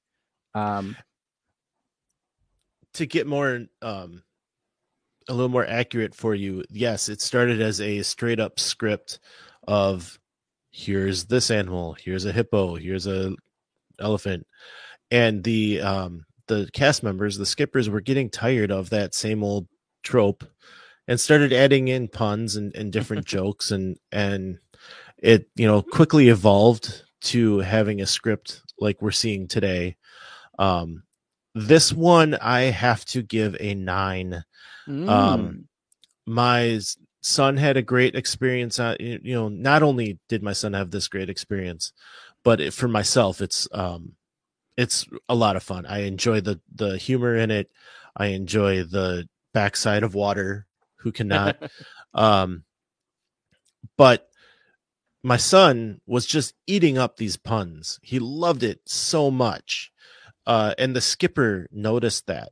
Um, 0.55 0.95
to 2.93 3.05
get 3.05 3.27
more 3.27 3.65
um 3.81 4.23
a 5.29 5.33
little 5.33 5.49
more 5.49 5.65
accurate 5.65 6.13
for 6.13 6.35
you 6.35 6.63
yes 6.69 7.09
it 7.09 7.21
started 7.21 7.61
as 7.61 7.79
a 7.81 8.01
straight 8.03 8.39
up 8.39 8.59
script 8.59 9.19
of 9.67 10.19
here's 10.71 11.25
this 11.25 11.49
animal 11.49 11.95
here's 11.99 12.25
a 12.25 12.31
hippo 12.31 12.75
here's 12.75 13.07
a 13.07 13.33
elephant 13.99 14.45
and 15.11 15.43
the 15.43 15.81
um 15.81 16.25
the 16.47 16.69
cast 16.73 17.03
members 17.03 17.37
the 17.37 17.45
skippers 17.45 17.89
were 17.89 18.01
getting 18.01 18.29
tired 18.29 18.71
of 18.71 18.89
that 18.89 19.13
same 19.13 19.43
old 19.43 19.67
trope 20.03 20.43
and 21.07 21.19
started 21.19 21.51
adding 21.53 21.87
in 21.89 22.07
puns 22.07 22.55
and, 22.55 22.75
and 22.75 22.91
different 22.91 23.25
jokes 23.37 23.71
and 23.71 23.97
and 24.11 24.59
it 25.17 25.49
you 25.55 25.67
know 25.67 25.81
quickly 25.81 26.29
evolved 26.29 27.03
to 27.21 27.59
having 27.59 28.01
a 28.01 28.05
script 28.05 28.61
like 28.79 29.01
we're 29.01 29.11
seeing 29.11 29.47
today 29.47 29.95
um 30.59 31.03
this 31.55 31.93
one 31.93 32.35
I 32.35 32.61
have 32.61 33.05
to 33.05 33.21
give 33.21 33.55
a 33.59 33.75
nine. 33.75 34.43
mm, 34.87 35.09
Um, 35.09 35.67
my 36.25 36.79
son 37.21 37.57
had 37.57 37.77
a 37.77 37.81
great 37.81 38.15
experience. 38.15 38.79
You 38.79 39.19
you 39.23 39.33
know, 39.35 39.49
not 39.49 39.83
only 39.83 40.19
did 40.29 40.43
my 40.43 40.53
son 40.53 40.73
have 40.73 40.91
this 40.91 41.07
great 41.07 41.29
experience, 41.29 41.93
but 42.43 42.61
it, 42.61 42.73
for 42.73 42.87
myself, 42.87 43.41
it's 43.41 43.67
um, 43.71 44.13
it's 44.77 45.07
a 45.29 45.35
lot 45.35 45.55
of 45.55 45.63
fun. 45.63 45.85
I 45.85 45.99
enjoy 45.99 46.41
the 46.41 46.59
the 46.73 46.97
humor 46.97 47.35
in 47.35 47.51
it. 47.51 47.69
I 48.15 48.27
enjoy 48.27 48.83
the 48.83 49.27
backside 49.53 50.03
of 50.03 50.15
water. 50.15 50.67
Who 50.97 51.11
cannot? 51.11 51.57
um, 52.13 52.63
but 53.97 54.29
my 55.23 55.37
son 55.37 56.01
was 56.05 56.25
just 56.25 56.53
eating 56.67 56.97
up 56.97 57.17
these 57.17 57.37
puns. 57.37 57.99
He 58.03 58.19
loved 58.19 58.63
it 58.63 58.81
so 58.85 59.31
much. 59.31 59.91
Uh, 60.45 60.73
and 60.77 60.93
the 60.93 61.01
skipper 61.01 61.67
noticed 61.71 62.27
that. 62.27 62.49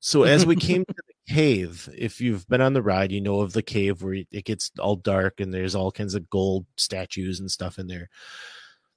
So 0.00 0.24
as 0.24 0.44
we 0.44 0.56
came 0.56 0.84
to 0.84 0.94
the 0.94 1.14
cave, 1.34 1.88
if 1.96 2.20
you've 2.20 2.46
been 2.48 2.60
on 2.60 2.74
the 2.74 2.82
ride, 2.82 3.12
you 3.12 3.20
know 3.20 3.40
of 3.40 3.52
the 3.52 3.62
cave 3.62 4.02
where 4.02 4.14
it 4.30 4.44
gets 4.44 4.70
all 4.78 4.96
dark 4.96 5.40
and 5.40 5.52
there's 5.52 5.74
all 5.74 5.90
kinds 5.90 6.14
of 6.14 6.28
gold 6.28 6.66
statues 6.76 7.40
and 7.40 7.50
stuff 7.50 7.78
in 7.78 7.86
there. 7.86 8.08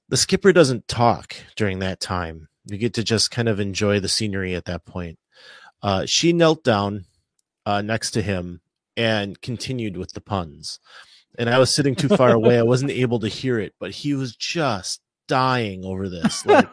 The 0.08 0.16
skipper 0.16 0.52
doesn't 0.52 0.88
talk 0.88 1.34
during 1.56 1.78
that 1.80 2.00
time. 2.00 2.48
You 2.66 2.78
get 2.78 2.94
to 2.94 3.04
just 3.04 3.30
kind 3.30 3.48
of 3.48 3.60
enjoy 3.60 4.00
the 4.00 4.08
scenery 4.08 4.54
at 4.54 4.66
that 4.66 4.84
point. 4.84 5.18
Uh, 5.82 6.06
she 6.06 6.32
knelt 6.32 6.64
down 6.64 7.04
uh, 7.66 7.82
next 7.82 8.12
to 8.12 8.22
him 8.22 8.60
and 8.96 9.40
continued 9.40 9.96
with 9.96 10.12
the 10.12 10.20
puns. 10.20 10.80
And 11.38 11.50
I 11.50 11.58
was 11.58 11.74
sitting 11.74 11.94
too 11.94 12.08
far 12.08 12.32
away. 12.32 12.58
I 12.58 12.62
wasn't 12.62 12.92
able 12.92 13.20
to 13.20 13.28
hear 13.28 13.58
it, 13.58 13.74
but 13.80 13.90
he 13.90 14.14
was 14.14 14.36
just 14.36 15.00
dying 15.26 15.84
over 15.84 16.08
this, 16.08 16.46
like 16.46 16.68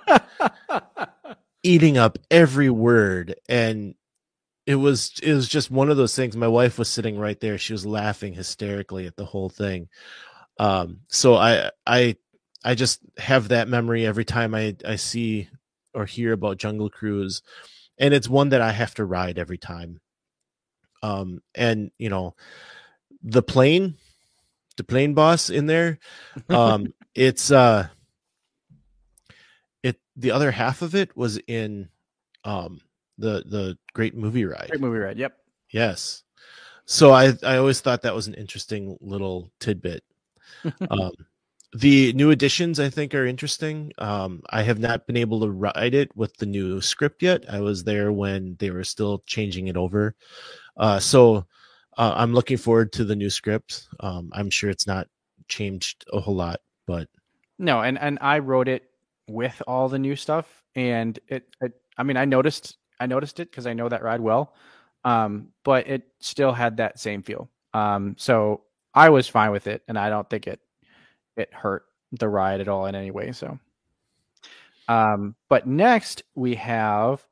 eating 1.63 1.97
up 1.97 2.17
every 2.29 2.69
word. 2.69 3.35
And 3.49 3.95
it 4.67 4.75
was 4.75 5.13
it 5.23 5.33
was 5.33 5.47
just 5.47 5.71
one 5.71 5.89
of 5.89 5.97
those 5.97 6.15
things. 6.15 6.37
My 6.37 6.47
wife 6.47 6.77
was 6.77 6.89
sitting 6.89 7.17
right 7.17 7.39
there. 7.39 7.57
She 7.57 7.73
was 7.73 7.85
laughing 7.85 8.33
hysterically 8.33 9.07
at 9.07 9.15
the 9.15 9.25
whole 9.25 9.49
thing. 9.49 9.89
Um, 10.59 10.99
so 11.07 11.35
I 11.35 11.71
I 11.87 12.15
I 12.63 12.75
just 12.75 12.99
have 13.17 13.49
that 13.49 13.67
memory 13.67 14.05
every 14.05 14.25
time 14.25 14.53
I 14.53 14.75
I 14.85 14.95
see 14.95 15.49
or 15.93 16.05
hear 16.05 16.33
about 16.33 16.57
Jungle 16.57 16.89
Cruise, 16.89 17.41
and 17.97 18.13
it's 18.13 18.29
one 18.29 18.49
that 18.49 18.61
I 18.61 18.71
have 18.71 18.93
to 18.95 19.05
ride 19.05 19.39
every 19.39 19.57
time. 19.57 19.99
Um, 21.03 21.41
and 21.55 21.91
you 21.97 22.09
know, 22.09 22.35
the 23.23 23.41
plane, 23.41 23.95
the 24.77 24.83
plane 24.83 25.13
boss 25.13 25.49
in 25.49 25.65
there, 25.65 25.99
um, 26.49 26.93
it's 27.15 27.51
uh, 27.51 27.87
it 29.83 29.99
the 30.15 30.31
other 30.31 30.51
half 30.51 30.81
of 30.81 30.95
it 30.95 31.15
was 31.17 31.39
in 31.47 31.89
um 32.43 32.81
the 33.17 33.43
the 33.45 33.77
Great 33.93 34.15
Movie 34.15 34.45
Ride. 34.45 34.69
Great 34.69 34.81
movie 34.81 34.99
ride. 34.99 35.17
Yep. 35.17 35.37
Yes. 35.71 36.23
So 36.85 37.11
I 37.11 37.33
I 37.43 37.57
always 37.57 37.81
thought 37.81 38.01
that 38.03 38.15
was 38.15 38.27
an 38.27 38.33
interesting 38.35 38.97
little 39.01 39.51
tidbit. 39.59 40.03
um, 40.89 41.11
the 41.73 42.11
new 42.13 42.31
additions 42.31 42.79
I 42.79 42.89
think 42.89 43.15
are 43.15 43.25
interesting. 43.25 43.93
Um, 43.97 44.41
I 44.49 44.63
have 44.63 44.79
not 44.79 45.07
been 45.07 45.17
able 45.17 45.39
to 45.41 45.49
ride 45.49 45.93
it 45.93 46.15
with 46.15 46.35
the 46.37 46.45
new 46.45 46.81
script 46.81 47.23
yet. 47.23 47.45
I 47.49 47.61
was 47.61 47.83
there 47.83 48.11
when 48.11 48.55
they 48.59 48.71
were 48.71 48.83
still 48.83 49.23
changing 49.25 49.67
it 49.67 49.77
over. 49.77 50.15
Uh, 50.77 50.99
so 50.99 51.45
uh, 51.97 52.13
I'm 52.15 52.33
looking 52.33 52.57
forward 52.57 52.91
to 52.93 53.05
the 53.05 53.15
new 53.15 53.29
script. 53.29 53.87
Um, 53.99 54.29
I'm 54.33 54.49
sure 54.49 54.69
it's 54.69 54.87
not 54.87 55.07
changed 55.47 56.05
a 56.11 56.19
whole 56.19 56.35
lot, 56.35 56.59
but 56.87 57.07
No, 57.57 57.81
and 57.81 57.97
and 57.99 58.17
I 58.21 58.39
wrote 58.39 58.67
it 58.67 58.89
with 59.27 59.61
all 59.67 59.87
the 59.89 59.99
new 59.99 60.15
stuff, 60.15 60.63
and 60.75 61.17
it. 61.27 61.47
it 61.61 61.73
I 61.97 62.03
mean, 62.03 62.17
I 62.17 62.25
noticed 62.25 62.77
I 62.99 63.05
noticed 63.05 63.39
it 63.39 63.51
because 63.51 63.67
I 63.67 63.73
know 63.73 63.89
that 63.89 64.03
ride 64.03 64.21
well, 64.21 64.55
um, 65.03 65.49
but 65.63 65.87
it 65.87 66.03
still 66.19 66.53
had 66.53 66.77
that 66.77 66.99
same 66.99 67.21
feel. 67.21 67.49
Um, 67.73 68.15
so 68.17 68.63
I 68.93 69.09
was 69.09 69.27
fine 69.27 69.51
with 69.51 69.67
it, 69.67 69.83
and 69.87 69.97
I 69.99 70.09
don't 70.09 70.29
think 70.29 70.47
it 70.47 70.59
it 71.37 71.53
hurt 71.53 71.85
the 72.11 72.27
ride 72.27 72.61
at 72.61 72.67
all 72.67 72.85
in 72.85 72.95
any 72.95 73.11
way. 73.11 73.31
So, 73.31 73.59
um, 74.87 75.35
but 75.49 75.67
next 75.67 76.23
we 76.35 76.55
have 76.55 77.25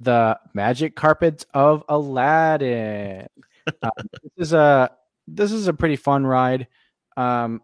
the 0.00 0.38
Magic 0.54 0.96
Carpets 0.96 1.46
of 1.54 1.84
Aladdin. 1.88 3.26
Um, 3.80 3.92
this 4.10 4.48
is 4.48 4.52
a 4.54 4.90
this 5.28 5.52
is 5.52 5.68
a 5.68 5.72
pretty 5.72 5.94
fun 5.94 6.26
ride. 6.26 6.66
Um, 7.16 7.62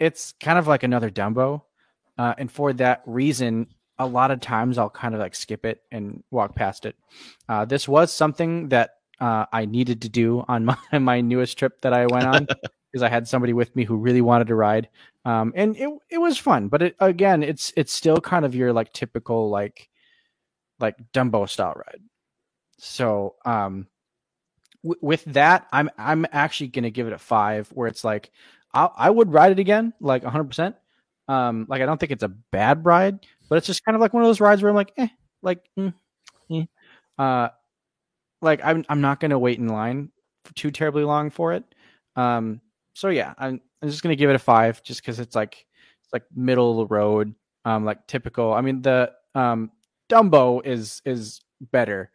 it's 0.00 0.32
kind 0.40 0.58
of 0.58 0.66
like 0.66 0.82
another 0.82 1.08
Dumbo, 1.08 1.62
uh, 2.18 2.34
and 2.36 2.50
for 2.50 2.72
that 2.72 3.02
reason, 3.06 3.68
a 3.96 4.06
lot 4.06 4.32
of 4.32 4.40
times 4.40 4.76
I'll 4.76 4.90
kind 4.90 5.14
of 5.14 5.20
like 5.20 5.36
skip 5.36 5.64
it 5.64 5.82
and 5.92 6.24
walk 6.32 6.56
past 6.56 6.84
it. 6.84 6.96
Uh, 7.48 7.64
this 7.64 7.86
was 7.86 8.12
something 8.12 8.70
that 8.70 8.90
uh, 9.20 9.46
I 9.52 9.66
needed 9.66 10.02
to 10.02 10.08
do 10.08 10.44
on 10.48 10.64
my 10.92 10.98
my 10.98 11.20
newest 11.20 11.58
trip 11.58 11.80
that 11.82 11.92
I 11.92 12.06
went 12.06 12.26
on 12.26 12.46
because 12.96 13.04
I 13.04 13.10
had 13.10 13.28
somebody 13.28 13.52
with 13.52 13.76
me 13.76 13.84
who 13.84 13.96
really 13.96 14.22
wanted 14.22 14.48
to 14.48 14.54
ride, 14.54 14.88
um, 15.26 15.52
and 15.56 15.76
it 15.76 15.90
it 16.10 16.18
was 16.18 16.38
fun. 16.38 16.68
But 16.68 16.82
it, 16.82 16.96
again, 17.00 17.42
it's 17.42 17.72
it's 17.76 17.92
still 17.92 18.18
kind 18.20 18.46
of 18.46 18.54
your 18.54 18.72
like 18.72 18.92
typical 18.94 19.50
like 19.50 19.90
like 20.80 20.96
Dumbo 21.12 21.48
style 21.48 21.74
ride. 21.76 22.02
So 22.78 23.36
um, 23.44 23.88
w- 24.84 24.98
with 25.02 25.24
that, 25.26 25.66
I'm 25.72 25.90
I'm 25.98 26.26
actually 26.32 26.68
gonna 26.68 26.90
give 26.90 27.06
it 27.06 27.12
a 27.12 27.18
five, 27.18 27.68
where 27.70 27.88
it's 27.88 28.04
like 28.04 28.30
I 28.74 28.86
I 28.96 29.10
would 29.10 29.32
ride 29.32 29.52
it 29.52 29.58
again, 29.58 29.92
like 30.00 30.22
100. 30.24 30.44
percent 30.48 30.76
Um, 31.28 31.66
like 31.68 31.82
I 31.82 31.86
don't 31.86 31.98
think 32.00 32.12
it's 32.12 32.22
a 32.24 32.28
bad 32.28 32.84
ride, 32.86 33.26
but 33.48 33.58
it's 33.58 33.66
just 33.68 33.84
kind 33.84 33.96
of 33.96 34.00
like 34.02 34.14
one 34.14 34.22
of 34.24 34.28
those 34.28 34.40
rides 34.40 34.62
where 34.62 34.70
I'm 34.70 34.76
like, 34.76 34.92
eh, 34.98 35.08
like, 35.42 35.68
mm, 35.78 35.94
uh, 37.18 37.48
like 38.42 38.60
I'm 38.64 38.84
I'm 38.88 39.00
not 39.00 39.20
gonna 39.20 39.38
wait 39.38 39.58
in 39.58 39.68
line 39.68 40.10
too 40.54 40.70
terribly 40.70 41.04
long 41.04 41.30
for 41.30 41.52
it. 41.52 41.64
Um, 42.16 42.60
so 42.96 43.10
yeah, 43.10 43.34
I'm 43.36 43.60
I'm 43.82 43.90
just 43.90 44.02
gonna 44.02 44.16
give 44.16 44.30
it 44.30 44.36
a 44.36 44.38
five, 44.38 44.82
just 44.82 45.02
because 45.02 45.20
it's 45.20 45.36
like 45.36 45.66
it's 46.02 46.12
like 46.14 46.22
middle 46.34 46.80
of 46.80 46.88
the 46.88 46.94
road, 46.94 47.34
um, 47.66 47.84
like 47.84 48.06
typical. 48.06 48.54
I 48.54 48.62
mean 48.62 48.80
the 48.80 49.12
um 49.34 49.70
Dumbo 50.08 50.64
is 50.64 51.02
is 51.04 51.42
better. 51.60 52.10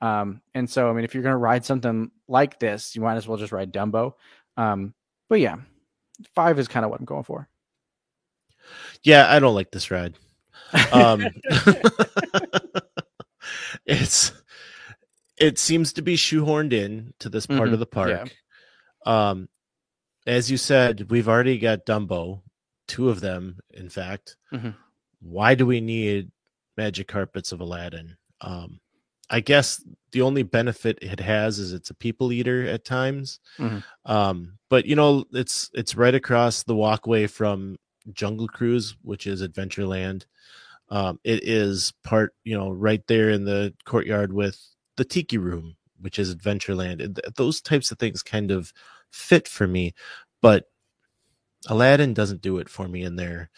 Um, 0.00 0.42
and 0.52 0.68
so 0.68 0.90
I 0.90 0.92
mean, 0.92 1.04
if 1.04 1.14
you're 1.14 1.22
gonna 1.22 1.38
ride 1.38 1.64
something 1.64 2.10
like 2.26 2.58
this, 2.58 2.96
you 2.96 3.02
might 3.02 3.14
as 3.16 3.28
well 3.28 3.38
just 3.38 3.52
ride 3.52 3.72
Dumbo. 3.72 4.14
Um, 4.56 4.94
but 5.28 5.38
yeah, 5.40 5.56
five 6.34 6.58
is 6.58 6.66
kind 6.66 6.84
of 6.84 6.90
what 6.90 6.98
I'm 6.98 7.06
going 7.06 7.24
for. 7.24 7.48
yeah, 9.04 9.32
I 9.32 9.38
don't 9.38 9.54
like 9.54 9.70
this 9.70 9.92
ride. 9.92 10.18
Um, 10.92 11.24
it's 13.86 14.32
it 15.38 15.58
seems 15.58 15.92
to 15.94 16.02
be 16.02 16.16
shoehorned 16.16 16.72
in 16.72 17.14
to 17.20 17.28
this 17.28 17.46
part 17.46 17.70
Mhm, 17.70 17.74
of 17.74 17.78
the 17.78 17.86
park. 17.86 18.34
Um, 19.04 19.48
as 20.26 20.50
you 20.50 20.56
said, 20.56 21.10
we've 21.10 21.28
already 21.28 21.58
got 21.58 21.86
Dumbo, 21.86 22.42
two 22.88 23.08
of 23.08 23.20
them, 23.20 23.58
in 23.72 23.88
fact. 23.88 24.36
Mhm. 24.52 24.74
Why 25.20 25.54
do 25.54 25.66
we 25.66 25.80
need 25.80 26.30
magic 26.76 27.08
carpets 27.08 27.52
of 27.52 27.60
Aladdin? 27.60 28.16
Um, 28.40 28.80
I 29.28 29.40
guess 29.40 29.82
the 30.12 30.22
only 30.22 30.42
benefit 30.44 30.98
it 31.02 31.18
has 31.20 31.58
is 31.58 31.72
it's 31.72 31.90
a 31.90 31.94
people 31.94 32.32
eater 32.32 32.64
at 32.66 32.84
times. 32.84 33.40
Mhm. 33.58 33.82
Um, 34.04 34.58
but 34.68 34.86
you 34.86 34.94
know, 34.94 35.24
it's 35.32 35.70
it's 35.74 35.96
right 35.96 36.14
across 36.14 36.62
the 36.62 36.76
walkway 36.76 37.26
from 37.26 37.76
Jungle 38.12 38.46
Cruise, 38.46 38.96
which 39.02 39.26
is 39.26 39.42
Adventureland. 39.42 40.26
Um, 40.90 41.18
it 41.24 41.42
is 41.42 41.92
part, 42.04 42.34
you 42.44 42.56
know, 42.56 42.70
right 42.70 43.04
there 43.08 43.30
in 43.30 43.44
the 43.44 43.74
courtyard 43.84 44.32
with 44.32 44.60
the 44.96 45.04
Tiki 45.04 45.38
Room, 45.38 45.76
which 45.98 46.18
is 46.20 46.32
Adventureland. 46.32 47.02
And 47.02 47.20
those 47.36 47.60
types 47.60 47.90
of 47.90 47.98
things 47.98 48.22
kind 48.22 48.52
of 48.52 48.72
fit 49.12 49.48
for 49.48 49.66
me, 49.66 49.94
but 50.42 50.66
Aladdin 51.68 52.14
doesn't 52.14 52.42
do 52.42 52.58
it 52.58 52.68
for 52.68 52.88
me 52.88 53.02
in 53.02 53.16
there. 53.16 53.50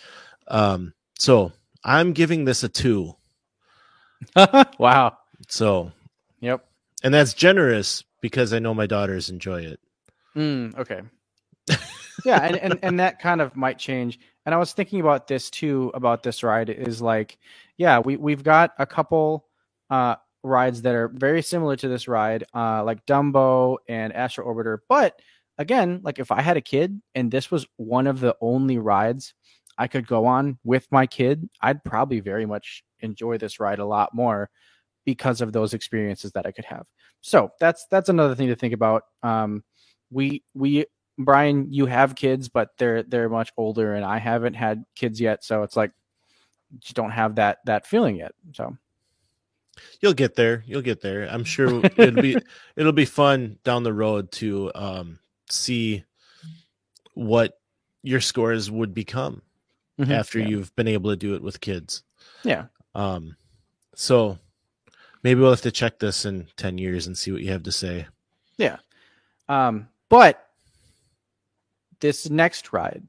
Um, 0.49 0.95
so 1.19 1.53
I'm 1.85 2.13
giving 2.13 2.45
this 2.45 2.65
a 2.65 2.69
two. 2.69 3.15
wow. 4.79 5.19
So, 5.49 5.93
Yep. 6.41 6.65
and 7.03 7.15
that's 7.15 7.35
generous 7.35 8.05
because 8.21 8.53
I 8.53 8.59
know 8.61 8.75
my 8.75 8.87
daughters 8.87 9.31
enjoy 9.31 9.63
it. 9.63 9.81
Mm, 10.37 10.79
okay. 10.79 11.03
yeah, 12.25 12.41
and, 12.41 12.57
and 12.57 12.79
and 12.83 13.01
that 13.01 13.21
kind 13.21 13.41
of 13.41 13.57
might 13.57 13.79
change. 13.79 14.19
And 14.47 14.55
I 14.55 14.59
was 14.59 14.73
thinking 14.73 15.01
about 15.01 15.27
this 15.29 15.51
too 15.51 15.91
about 15.95 16.23
this 16.23 16.43
ride 16.43 16.71
is 16.71 17.03
like, 17.03 17.39
yeah, 17.77 18.01
we 18.01 18.17
we've 18.17 18.45
got 18.45 18.73
a 18.79 18.87
couple 18.87 19.47
uh 19.91 20.17
rides 20.43 20.83
that 20.83 20.95
are 20.95 21.09
very 21.09 21.43
similar 21.43 21.77
to 21.77 21.89
this 21.89 22.09
ride, 22.09 22.45
uh 22.55 22.85
like 22.85 23.07
Dumbo 23.07 23.79
and 23.89 24.13
Astro 24.13 24.47
Orbiter. 24.47 24.79
But 24.89 25.21
again, 25.59 26.01
like 26.03 26.19
if 26.19 26.31
I 26.31 26.41
had 26.41 26.57
a 26.57 26.63
kid 26.63 27.01
and 27.15 27.31
this 27.31 27.51
was 27.51 27.67
one 27.77 28.07
of 28.07 28.21
the 28.21 28.37
only 28.41 28.79
rides 28.79 29.35
I 29.77 29.87
could 29.89 30.07
go 30.07 30.27
on 30.27 30.59
with 30.65 30.87
my 30.91 31.07
kid, 31.07 31.49
I'd 31.61 31.85
probably 31.85 32.21
very 32.21 32.47
much 32.47 32.85
enjoy 33.01 33.39
this 33.39 33.61
ride 33.61 33.79
a 33.79 33.87
lot 33.87 34.15
more 34.15 34.51
because 35.05 35.41
of 35.41 35.53
those 35.53 35.75
experiences 35.75 36.33
that 36.33 36.47
I 36.47 36.53
could 36.53 36.65
have. 36.65 36.87
So 37.21 37.51
that's 37.61 37.87
that's 37.91 38.09
another 38.09 38.35
thing 38.35 38.49
to 38.49 38.57
think 38.57 38.75
about. 38.75 39.05
Um, 39.23 39.65
we 40.11 40.43
we 40.55 40.87
Brian, 41.19 41.73
you 41.73 41.87
have 41.87 42.15
kids, 42.15 42.49
but 42.49 42.71
they're 42.79 43.03
they're 43.03 43.29
much 43.29 43.53
older, 43.57 43.95
and 43.95 44.05
I 44.05 44.19
haven't 44.19 44.55
had 44.55 44.85
kids 44.95 45.21
yet, 45.21 45.43
so 45.43 45.63
it's 45.63 45.77
like 45.77 45.91
just 46.79 46.95
don't 46.95 47.11
have 47.11 47.37
that 47.37 47.59
that 47.65 47.87
feeling 47.87 48.17
yet. 48.17 48.33
So 48.53 48.77
You'll 50.01 50.15
get 50.15 50.35
there. 50.35 50.65
You'll 50.67 50.83
get 50.83 51.01
there. 51.01 51.25
I'm 51.25 51.45
sure 51.45 51.85
it'll 51.97 52.23
be 52.23 52.37
it'll 52.77 52.93
be 52.93 53.05
fun 53.05 53.59
down 53.65 53.83
the 53.83 53.93
road 53.93 54.31
to 54.33 54.71
um, 54.75 55.19
see 55.51 56.05
what 57.15 57.59
your 58.03 58.21
scores 58.21 58.71
would 58.71 58.95
become 58.95 59.43
after 60.09 60.39
yeah. 60.39 60.47
you've 60.47 60.75
been 60.77 60.87
able 60.87 61.11
to 61.11 61.17
do 61.17 61.35
it 61.35 61.43
with 61.43 61.61
kids. 61.61 62.05
yeah, 62.45 62.67
Um, 62.95 63.37
so 63.97 64.39
maybe 65.25 65.41
we'll 65.41 65.51
have 65.51 65.63
to 65.63 65.73
check 65.73 65.99
this 65.99 66.25
in 66.25 66.47
10 66.57 66.79
years 66.79 67.09
and 67.09 67.19
see 67.19 67.33
what 67.33 67.43
you 67.43 67.51
have 67.51 67.65
to 67.65 67.73
say. 67.73 68.07
Yeah. 68.59 68.77
Um, 69.49 69.89
but 70.09 70.47
this 71.99 72.31
next 72.31 72.73
ride, 72.73 73.03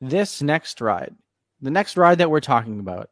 this 0.00 0.42
next 0.42 0.80
ride, 0.80 1.14
the 1.60 1.70
next 1.70 1.96
ride 1.96 2.18
that 2.18 2.30
we're 2.30 2.40
talking 2.40 2.80
about 2.80 3.10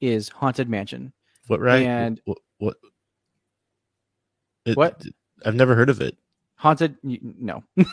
is 0.00 0.30
Haunted 0.30 0.68
Mansion. 0.68 1.12
What 1.48 1.60
ride? 1.60 1.82
And- 1.82 2.20
what 2.24 2.38
what, 2.56 2.76
it- 4.64 4.76
What? 4.76 5.04
I've 5.44 5.54
never 5.54 5.74
heard 5.74 5.90
of 5.90 6.00
it. 6.00 6.16
Haunted, 6.60 6.96
no, 7.02 7.64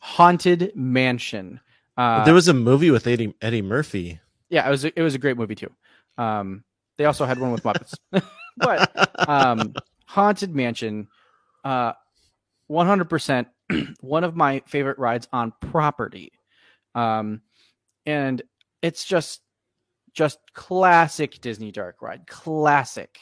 Haunted 0.00 0.72
Mansion. 0.74 1.60
Uh, 1.96 2.24
there 2.24 2.34
was 2.34 2.48
a 2.48 2.54
movie 2.54 2.90
with 2.90 3.06
Eddie 3.06 3.32
Eddie 3.40 3.62
Murphy. 3.62 4.18
yeah, 4.50 4.66
it 4.66 4.70
was 4.70 4.84
a, 4.84 4.98
it 4.98 5.02
was 5.02 5.14
a 5.14 5.18
great 5.18 5.36
movie 5.36 5.54
too. 5.54 5.70
Um, 6.18 6.64
they 6.96 7.04
also 7.04 7.24
had 7.24 7.38
one 7.38 7.52
with 7.52 7.62
Muppets, 7.62 7.94
but 8.56 9.28
um, 9.28 9.74
Haunted 10.06 10.56
Mansion, 10.56 11.06
uh, 11.64 11.92
one 12.66 12.86
hundred 12.88 13.08
percent, 13.08 13.46
one 14.00 14.24
of 14.24 14.34
my 14.34 14.60
favorite 14.66 14.98
rides 14.98 15.28
on 15.32 15.52
property, 15.60 16.32
um, 16.96 17.42
and 18.06 18.42
it's 18.82 19.04
just 19.04 19.40
just 20.14 20.40
classic 20.52 21.40
Disney 21.40 21.70
dark 21.70 22.02
ride, 22.02 22.26
classic. 22.26 23.20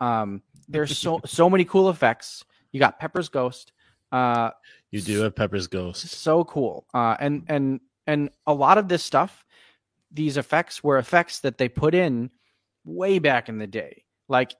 Um, 0.00 0.42
there's 0.68 0.98
so 0.98 1.20
so 1.26 1.48
many 1.48 1.64
cool 1.64 1.90
effects. 1.90 2.44
You 2.72 2.80
got 2.80 2.98
Pepper's 2.98 3.28
Ghost. 3.28 3.72
Uh, 4.12 4.50
you 4.90 5.00
do 5.00 5.20
have 5.20 5.34
Pepper's 5.34 5.66
Ghost. 5.66 6.08
so 6.08 6.44
cool 6.44 6.86
uh 6.94 7.16
and 7.20 7.44
and 7.48 7.80
and 8.06 8.30
a 8.46 8.54
lot 8.54 8.78
of 8.78 8.88
this 8.88 9.04
stuff 9.04 9.44
these 10.10 10.36
effects 10.36 10.82
were 10.82 10.98
effects 10.98 11.40
that 11.40 11.58
they 11.58 11.68
put 11.68 11.94
in 11.94 12.30
way 12.84 13.18
back 13.18 13.48
in 13.48 13.58
the 13.58 13.66
day 13.66 14.04
like 14.28 14.54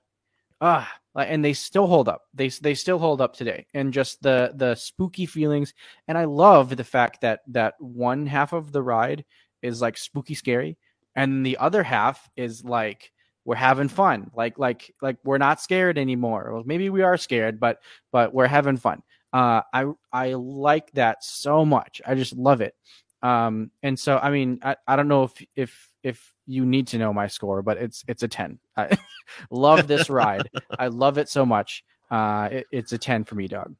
ah 0.61 0.89
like, 1.13 1.27
and 1.29 1.43
they 1.43 1.53
still 1.53 1.87
hold 1.87 2.07
up 2.07 2.23
they 2.33 2.47
they 2.47 2.73
still 2.73 2.97
hold 2.97 3.19
up 3.19 3.35
today 3.35 3.65
and 3.73 3.93
just 3.93 4.21
the 4.21 4.53
the 4.55 4.75
spooky 4.75 5.25
feelings 5.25 5.73
and 6.07 6.17
i 6.17 6.23
love 6.23 6.75
the 6.77 6.83
fact 6.83 7.21
that 7.21 7.41
that 7.47 7.73
one 7.79 8.25
half 8.25 8.53
of 8.53 8.71
the 8.71 8.81
ride 8.81 9.25
is 9.61 9.81
like 9.81 9.97
spooky 9.97 10.33
scary 10.33 10.77
and 11.15 11.45
the 11.45 11.57
other 11.57 11.83
half 11.83 12.29
is 12.37 12.63
like 12.63 13.11
we're 13.45 13.55
having 13.55 13.87
fun 13.87 14.29
like 14.35 14.57
like 14.59 14.93
like 15.01 15.17
we're 15.23 15.37
not 15.37 15.61
scared 15.61 15.97
anymore 15.97 16.51
well 16.53 16.63
maybe 16.65 16.89
we 16.89 17.01
are 17.01 17.17
scared 17.17 17.59
but 17.59 17.79
but 18.11 18.33
we're 18.33 18.47
having 18.47 18.77
fun 18.77 19.01
uh, 19.33 19.61
I 19.73 19.85
I 20.11 20.33
like 20.33 20.91
that 20.91 21.23
so 21.23 21.63
much. 21.65 22.01
I 22.05 22.15
just 22.15 22.33
love 22.35 22.61
it. 22.61 22.75
Um, 23.23 23.71
and 23.83 23.97
so 23.97 24.17
I 24.17 24.31
mean, 24.31 24.59
I, 24.63 24.75
I 24.87 24.95
don't 24.95 25.07
know 25.07 25.23
if 25.23 25.45
if 25.55 25.89
if 26.03 26.33
you 26.47 26.65
need 26.65 26.87
to 26.87 26.97
know 26.97 27.13
my 27.13 27.27
score, 27.27 27.61
but 27.61 27.77
it's 27.77 28.03
it's 28.07 28.23
a 28.23 28.27
ten. 28.27 28.59
I 28.75 28.97
love 29.51 29.87
this 29.87 30.09
ride. 30.09 30.49
I 30.77 30.87
love 30.89 31.17
it 31.17 31.29
so 31.29 31.45
much. 31.45 31.83
Uh, 32.09 32.49
it, 32.51 32.65
it's 32.71 32.91
a 32.91 32.97
ten 32.97 33.23
for 33.23 33.35
me, 33.35 33.47
dog. 33.47 33.75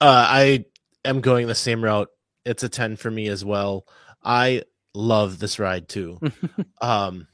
Uh, 0.00 0.26
I 0.28 0.64
am 1.04 1.20
going 1.20 1.46
the 1.46 1.54
same 1.54 1.84
route. 1.84 2.08
It's 2.44 2.64
a 2.64 2.68
10 2.68 2.96
for 2.96 3.08
me 3.08 3.28
as 3.28 3.44
well. 3.44 3.86
I 4.20 4.64
love 4.94 5.38
this 5.38 5.60
ride 5.60 5.88
too. 5.88 6.18
um, 6.80 7.28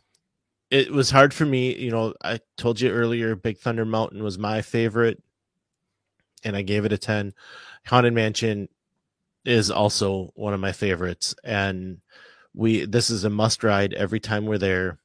it 0.70 0.92
was 0.92 1.10
hard 1.10 1.32
for 1.32 1.46
me. 1.46 1.74
You 1.74 1.90
know, 1.90 2.14
I 2.22 2.40
told 2.56 2.80
you 2.80 2.90
earlier, 2.90 3.34
Big 3.34 3.58
Thunder 3.58 3.84
Mountain 3.84 4.22
was 4.22 4.38
my 4.38 4.62
favorite, 4.62 5.22
and 6.44 6.56
I 6.56 6.62
gave 6.62 6.84
it 6.84 6.92
a 6.92 6.98
10. 6.98 7.32
Haunted 7.86 8.12
Mansion 8.12 8.68
is 9.44 9.70
also 9.70 10.30
one 10.34 10.52
of 10.52 10.60
my 10.60 10.72
favorites, 10.72 11.34
and 11.42 12.00
we 12.54 12.84
this 12.84 13.08
is 13.08 13.24
a 13.24 13.30
must 13.30 13.64
ride 13.64 13.94
every 13.94 14.20
time 14.20 14.46
we're 14.46 14.58
there. 14.58 14.98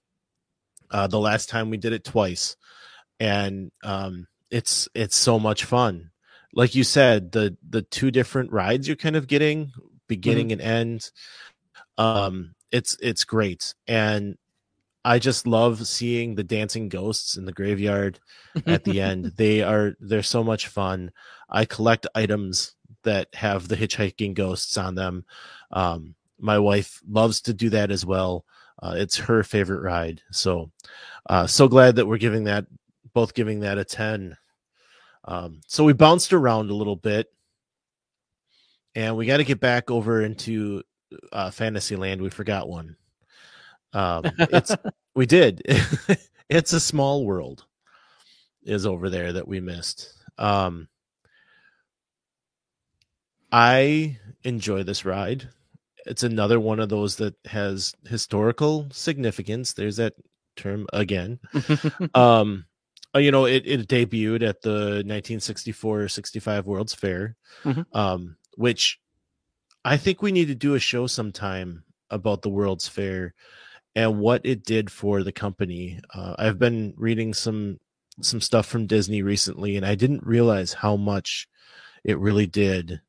Uh, 0.92 1.08
the 1.08 1.20
last 1.20 1.50
time 1.50 1.70
we 1.70 1.78
did 1.78 1.94
it 1.94 2.04
twice, 2.04 2.58
and 3.20 3.72
um, 3.84 4.28
it's 4.52 4.90
it's 4.94 5.16
so 5.16 5.40
much 5.40 5.64
fun. 5.64 6.12
Like 6.54 6.76
you 6.76 6.84
said, 6.84 7.32
the 7.32 7.58
the 7.68 7.84
two 7.84 8.12
different 8.12 8.52
rides 8.52 8.88
you're 8.88 8.98
kind 8.98 9.16
of 9.16 9.28
getting, 9.28 9.72
beginning 10.08 10.52
and 10.52 10.62
end. 10.62 11.12
Um, 11.98 12.54
it's 12.72 12.98
it's 13.02 13.24
great, 13.24 13.74
and 13.88 14.36
I 15.06 15.20
just 15.20 15.46
love 15.46 15.86
seeing 15.86 16.36
the 16.36 16.44
dancing 16.44 16.88
ghosts 16.90 17.36
in 17.36 17.46
the 17.46 17.52
graveyard 17.52 18.20
at 18.66 18.84
the 18.84 19.02
end. 19.10 19.34
They 19.36 19.62
are 19.62 19.96
they're 20.00 20.24
so 20.24 20.44
much 20.44 20.68
fun. 20.68 21.12
I 21.50 21.66
collect 21.66 22.08
items 22.16 22.76
that 23.04 23.28
have 23.34 23.68
the 23.68 23.76
hitchhiking 23.76 24.34
ghosts 24.34 24.78
on 24.78 24.96
them. 24.96 25.26
Um, 25.72 26.16
my 26.40 26.58
wife 26.58 27.02
loves 27.08 27.42
to 27.42 27.54
do 27.54 27.70
that 27.72 27.92
as 27.92 28.06
well. 28.06 28.46
Uh, 28.82 28.96
it's 28.98 29.18
her 29.18 29.44
favorite 29.44 29.82
ride. 29.82 30.22
So, 30.32 30.72
uh, 31.30 31.48
so 31.48 31.68
glad 31.68 31.96
that 31.98 32.06
we're 32.06 32.18
giving 32.18 32.46
that 32.46 32.66
both 33.14 33.34
giving 33.34 33.60
that 33.62 33.78
a 33.78 33.84
ten. 33.84 34.38
Um, 35.26 35.62
so 35.68 35.84
we 35.84 35.94
bounced 35.94 36.34
around 36.34 36.70
a 36.70 36.76
little 36.76 36.96
bit, 36.96 37.28
and 38.96 39.16
we 39.16 39.26
got 39.26 39.38
to 39.38 39.44
get 39.44 39.60
back 39.60 39.92
over 39.92 40.22
into 40.22 40.84
uh, 41.32 41.52
Fantasyland. 41.52 42.22
We 42.22 42.30
forgot 42.30 42.68
one. 42.68 42.96
Um, 43.94 44.24
it's 44.38 44.76
we 45.16 45.26
did. 45.26 45.62
it's 46.50 46.74
a 46.74 46.80
small 46.80 47.26
world 47.26 47.66
is 48.64 48.86
over 48.86 49.10
there 49.10 49.34
that 49.34 49.48
we 49.48 49.60
missed. 49.60 50.14
Um, 50.38 50.88
I 53.52 54.18
enjoy 54.44 54.84
this 54.84 55.06
ride. 55.06 55.50
It's 56.06 56.24
another 56.24 56.60
one 56.60 56.80
of 56.80 56.90
those 56.90 57.18
that 57.18 57.36
has 57.46 57.94
historical 58.08 58.88
significance. 58.92 59.74
There's 59.74 59.98
that 59.98 60.14
term 60.56 60.88
again. 60.92 61.40
um, 62.16 62.66
uh, 63.16 63.20
you 63.20 63.32
know, 63.32 63.46
it, 63.46 63.64
it 63.66 63.88
debuted 63.88 64.48
at 64.48 64.62
the 64.62 65.04
1964-65 65.06 66.66
World's 66.66 66.94
Fair, 66.94 67.36
Mhm. 67.64 67.86
um, 67.94 68.38
which 68.58 69.00
I 69.86 69.98
think 69.98 70.22
we 70.22 70.32
need 70.32 70.48
to 70.48 70.56
do 70.56 70.74
a 70.76 70.80
show 70.80 71.08
sometime 71.08 71.84
about 72.10 72.42
the 72.42 72.50
World's 72.50 72.88
Fair 72.88 73.34
and 73.96 74.20
what 74.20 74.42
it 74.46 74.64
did 74.64 74.92
for 74.92 75.24
the 75.24 75.32
company. 75.32 76.00
Uh, 76.14 76.36
I've 76.38 76.60
been 76.60 76.94
reading 76.98 77.34
some 77.34 77.80
some 78.22 78.42
stuff 78.42 78.68
from 78.68 78.88
Disney 78.88 79.22
recently, 79.22 79.76
and 79.76 79.86
I 79.86 79.96
didn't 79.96 80.26
realize 80.26 80.74
how 80.74 80.96
much 80.96 81.48
it 82.04 82.20
really 82.20 82.46
did 82.46 83.02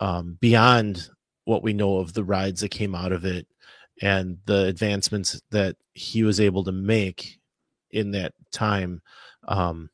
um, 0.00 0.38
beyond 0.40 1.08
what 1.44 1.62
we 1.62 1.72
know 1.72 1.98
of 1.98 2.14
the 2.14 2.24
rides 2.24 2.60
that 2.60 2.70
came 2.70 2.94
out 2.94 3.12
of 3.12 3.24
it 3.24 3.46
and 4.00 4.38
the 4.46 4.66
advancements 4.66 5.40
that 5.50 5.76
he 5.92 6.22
was 6.22 6.40
able 6.40 6.64
to 6.64 6.72
make 6.72 7.38
in 7.90 8.12
that 8.12 8.32
time. 8.50 9.02
Um, 9.46 9.90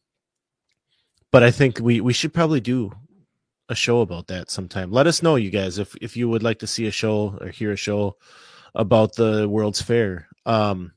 but 1.33 1.43
I 1.43 1.51
think 1.51 1.81
we 1.81 2.01
we 2.01 2.12
should 2.12 2.33
probably 2.33 2.61
do 2.61 2.93
a 3.68 3.74
show 3.74 4.01
about 4.01 4.29
that 4.29 4.51
sometime. 4.51 4.93
Let 4.93 5.09
us 5.09 5.22
know, 5.22 5.37
you 5.37 5.51
guys, 5.51 5.79
if 5.79 5.97
if 6.01 6.16
you 6.16 6.29
would 6.29 6.43
like 6.43 6.61
to 6.61 6.66
see 6.66 6.87
a 6.87 6.93
show 6.93 7.37
or 7.41 7.49
hear 7.49 7.72
a 7.72 7.77
show 7.77 8.16
about 8.77 9.16
the 9.16 9.49
World's 9.49 9.83
Fair. 9.83 10.29
Um, 10.45 10.93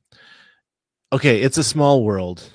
okay, 1.11 1.41
it's 1.41 1.57
a 1.57 1.63
small 1.63 2.03
world. 2.03 2.47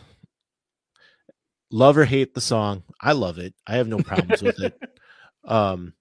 Love 1.73 1.97
or 1.97 2.05
hate 2.05 2.35
the 2.35 2.41
song, 2.41 2.85
I 3.01 3.13
love 3.13 3.39
it. 3.39 3.55
I 3.67 3.77
have 3.77 3.89
no 3.89 3.99
problems 3.99 4.43
with 4.43 4.61
it. 4.61 4.79
Um, 5.47 5.93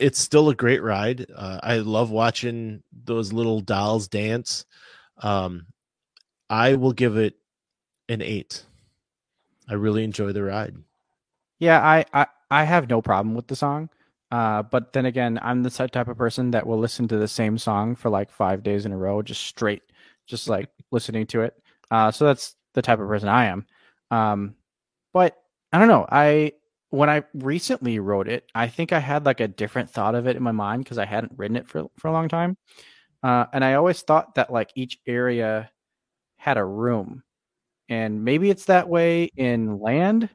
it's 0.00 0.18
still 0.18 0.48
a 0.48 0.54
great 0.56 0.82
ride. 0.82 1.26
Uh, 1.32 1.60
I 1.62 1.76
love 1.76 2.10
watching 2.10 2.82
those 3.04 3.32
little 3.32 3.60
dolls 3.60 4.08
dance. 4.08 4.64
Um, 5.18 5.66
I 6.50 6.74
will 6.74 6.92
give 6.92 7.16
it 7.16 7.34
an 8.08 8.20
eight. 8.20 8.64
I 9.68 9.74
really 9.74 10.02
enjoy 10.02 10.32
the 10.32 10.42
ride. 10.42 10.74
Yeah, 11.60 11.80
I, 11.80 12.04
I 12.12 12.26
I 12.50 12.64
have 12.64 12.88
no 12.88 13.00
problem 13.00 13.36
with 13.36 13.46
the 13.46 13.54
song. 13.54 13.90
Uh, 14.34 14.64
but 14.64 14.92
then 14.92 15.06
again, 15.06 15.38
I'm 15.42 15.62
the 15.62 15.70
type 15.70 16.08
of 16.08 16.18
person 16.18 16.50
that 16.50 16.66
will 16.66 16.80
listen 16.80 17.06
to 17.06 17.16
the 17.16 17.28
same 17.28 17.56
song 17.56 17.94
for 17.94 18.10
like 18.10 18.32
five 18.32 18.64
days 18.64 18.84
in 18.84 18.90
a 18.90 18.96
row, 18.96 19.22
just 19.22 19.42
straight, 19.42 19.82
just 20.26 20.48
like 20.48 20.68
listening 20.90 21.24
to 21.28 21.42
it. 21.42 21.54
Uh, 21.92 22.10
so 22.10 22.24
that's 22.24 22.56
the 22.72 22.82
type 22.82 22.98
of 22.98 23.06
person 23.06 23.28
I 23.28 23.44
am. 23.44 23.64
Um, 24.10 24.56
but 25.12 25.36
I 25.72 25.78
don't 25.78 25.86
know. 25.86 26.04
I 26.10 26.54
when 26.90 27.08
I 27.08 27.22
recently 27.32 28.00
wrote 28.00 28.26
it, 28.26 28.50
I 28.56 28.66
think 28.66 28.92
I 28.92 28.98
had 28.98 29.24
like 29.24 29.38
a 29.38 29.46
different 29.46 29.88
thought 29.88 30.16
of 30.16 30.26
it 30.26 30.34
in 30.34 30.42
my 30.42 30.50
mind 30.50 30.82
because 30.82 30.98
I 30.98 31.04
hadn't 31.04 31.34
written 31.36 31.56
it 31.56 31.68
for 31.68 31.86
for 31.96 32.08
a 32.08 32.12
long 32.12 32.28
time. 32.28 32.56
Uh, 33.22 33.46
and 33.52 33.64
I 33.64 33.74
always 33.74 34.02
thought 34.02 34.34
that 34.34 34.52
like 34.52 34.72
each 34.74 34.98
area 35.06 35.70
had 36.38 36.58
a 36.58 36.64
room, 36.64 37.22
and 37.88 38.24
maybe 38.24 38.50
it's 38.50 38.64
that 38.64 38.88
way 38.88 39.30
in 39.36 39.78
land, 39.78 40.28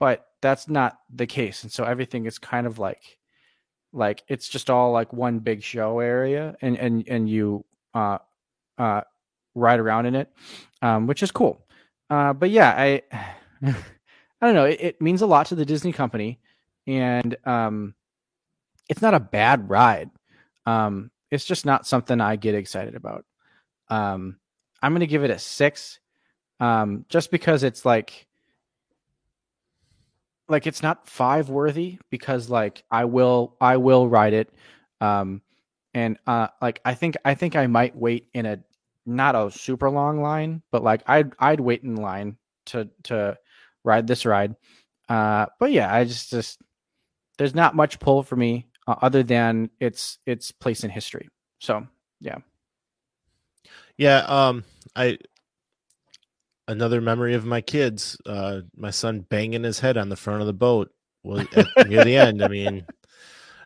but 0.00 0.26
that's 0.42 0.68
not 0.68 0.98
the 1.14 1.28
case. 1.28 1.62
And 1.62 1.70
so 1.70 1.84
everything 1.84 2.26
is 2.26 2.40
kind 2.40 2.66
of 2.66 2.80
like 2.80 3.15
like 3.96 4.22
it's 4.28 4.48
just 4.48 4.70
all 4.70 4.92
like 4.92 5.12
one 5.12 5.40
big 5.40 5.62
show 5.62 6.00
area, 6.00 6.56
and 6.60 6.76
and 6.78 7.08
and 7.08 7.28
you 7.28 7.64
uh 7.94 8.18
uh 8.78 9.00
ride 9.54 9.80
around 9.80 10.06
in 10.06 10.14
it, 10.14 10.30
um, 10.82 11.06
which 11.06 11.22
is 11.22 11.30
cool. 11.30 11.66
Uh, 12.10 12.32
but 12.32 12.50
yeah, 12.50 12.74
I 12.76 13.02
I 13.62 13.74
don't 14.46 14.54
know. 14.54 14.66
It, 14.66 14.80
it 14.80 15.02
means 15.02 15.22
a 15.22 15.26
lot 15.26 15.46
to 15.46 15.54
the 15.54 15.64
Disney 15.64 15.92
company, 15.92 16.38
and 16.86 17.36
um, 17.44 17.94
it's 18.88 19.02
not 19.02 19.14
a 19.14 19.20
bad 19.20 19.68
ride. 19.68 20.10
Um, 20.66 21.10
it's 21.30 21.44
just 21.44 21.66
not 21.66 21.86
something 21.86 22.20
I 22.20 22.36
get 22.36 22.54
excited 22.54 22.94
about. 22.94 23.24
Um, 23.88 24.36
I'm 24.82 24.94
to 24.98 25.06
give 25.06 25.24
it 25.24 25.30
a 25.30 25.38
six, 25.38 25.98
um, 26.60 27.04
just 27.08 27.30
because 27.30 27.62
it's 27.62 27.84
like, 27.84 28.26
like 30.48 30.66
it's 30.66 30.82
not 30.82 31.08
five 31.08 31.48
worthy 31.48 31.98
because 32.10 32.48
like 32.50 32.84
I 32.90 33.04
will 33.04 33.56
I 33.60 33.76
will 33.76 34.08
ride 34.08 34.32
it, 34.32 34.52
um, 35.00 35.42
and 35.94 36.18
uh, 36.26 36.48
like 36.62 36.80
I 36.84 36.94
think 36.94 37.16
I 37.24 37.34
think 37.34 37.56
I 37.56 37.66
might 37.66 37.96
wait 37.96 38.28
in 38.34 38.46
a 38.46 38.58
not 39.04 39.34
a 39.34 39.50
super 39.50 39.90
long 39.90 40.20
line, 40.20 40.62
but 40.70 40.82
like 40.82 41.02
I'd 41.06 41.32
I'd 41.38 41.60
wait 41.60 41.82
in 41.82 41.96
line 41.96 42.36
to 42.66 42.88
to 43.04 43.38
ride 43.84 44.06
this 44.06 44.24
ride. 44.24 44.54
Uh, 45.08 45.46
but 45.58 45.72
yeah, 45.72 45.92
I 45.92 46.04
just 46.04 46.30
just 46.30 46.60
there's 47.38 47.54
not 47.54 47.74
much 47.76 48.00
pull 48.00 48.22
for 48.22 48.36
me 48.36 48.66
uh, 48.86 48.96
other 49.02 49.22
than 49.22 49.70
its 49.80 50.18
its 50.26 50.52
place 50.52 50.84
in 50.84 50.90
history. 50.90 51.28
So 51.60 51.86
yeah, 52.20 52.38
Yeah, 53.96 54.18
um, 54.26 54.64
I 54.94 55.18
another 56.68 57.00
memory 57.00 57.34
of 57.34 57.44
my 57.44 57.60
kids. 57.60 58.18
Uh, 58.26 58.62
my 58.76 58.90
son 58.90 59.20
banging 59.20 59.64
his 59.64 59.80
head 59.80 59.96
on 59.96 60.08
the 60.08 60.16
front 60.16 60.40
of 60.40 60.46
the 60.46 60.52
boat 60.52 60.90
was 61.22 61.46
at, 61.54 61.88
near 61.88 62.04
the 62.04 62.16
end. 62.16 62.42
I 62.42 62.48
mean, 62.48 62.86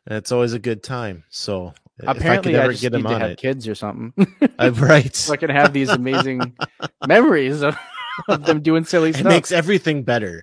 it's 0.07 0.33
always 0.33 0.53
a 0.53 0.59
good 0.59 0.83
time. 0.83 1.25
So 1.31 1.75
apparently 2.07 2.55
if 2.55 2.61
I 2.61 2.63
I, 2.63 2.63
could 2.63 2.65
ever 2.65 2.73
just 2.73 2.83
get 2.83 2.93
need 2.93 2.99
him 2.99 3.05
to 3.05 3.15
on 3.15 3.21
have 3.21 3.31
it, 3.31 3.39
kids 3.39 3.69
or 3.69 3.75
something, 3.75 4.13
uh, 4.59 4.73
right? 4.77 5.15
so 5.15 5.33
I 5.33 5.37
can 5.37 5.51
have 5.51 5.73
these 5.73 5.89
amazing 5.91 6.57
memories 7.07 7.63
of, 7.63 7.77
of 8.29 8.45
them 8.45 8.63
doing 8.63 8.85
silly 8.85 9.11
it 9.11 9.17
stuff. 9.17 9.27
makes 9.27 9.53
everything 9.53 10.03
better. 10.03 10.43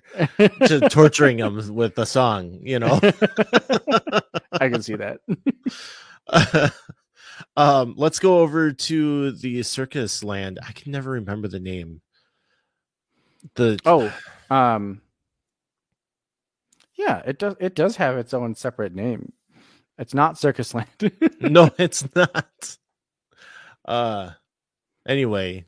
to 0.66 0.88
torturing 0.90 1.38
them 1.38 1.74
with 1.74 1.94
the 1.94 2.06
song, 2.06 2.58
you 2.62 2.78
know. 2.78 3.00
I 4.52 4.68
can 4.68 4.82
see 4.82 4.96
that. 4.96 5.20
um, 7.56 7.94
let's 7.96 8.18
go 8.18 8.40
over 8.40 8.72
to 8.72 9.32
the 9.32 9.62
circus 9.62 10.22
land. 10.24 10.58
I 10.66 10.72
can 10.72 10.92
never 10.92 11.12
remember 11.12 11.48
the 11.48 11.60
name. 11.60 12.00
The 13.54 13.78
Oh, 13.84 14.12
um, 14.50 15.00
yeah, 16.94 17.22
it 17.24 17.38
does. 17.38 17.54
It 17.60 17.74
does 17.74 17.96
have 17.96 18.16
its 18.18 18.34
own 18.34 18.54
separate 18.54 18.94
name. 18.94 19.32
It's 19.98 20.14
not 20.14 20.38
Circus 20.38 20.74
Land. 20.74 20.88
no, 21.40 21.70
it's 21.78 22.04
not. 22.14 22.76
Uh, 23.84 24.30
anyway, 25.06 25.64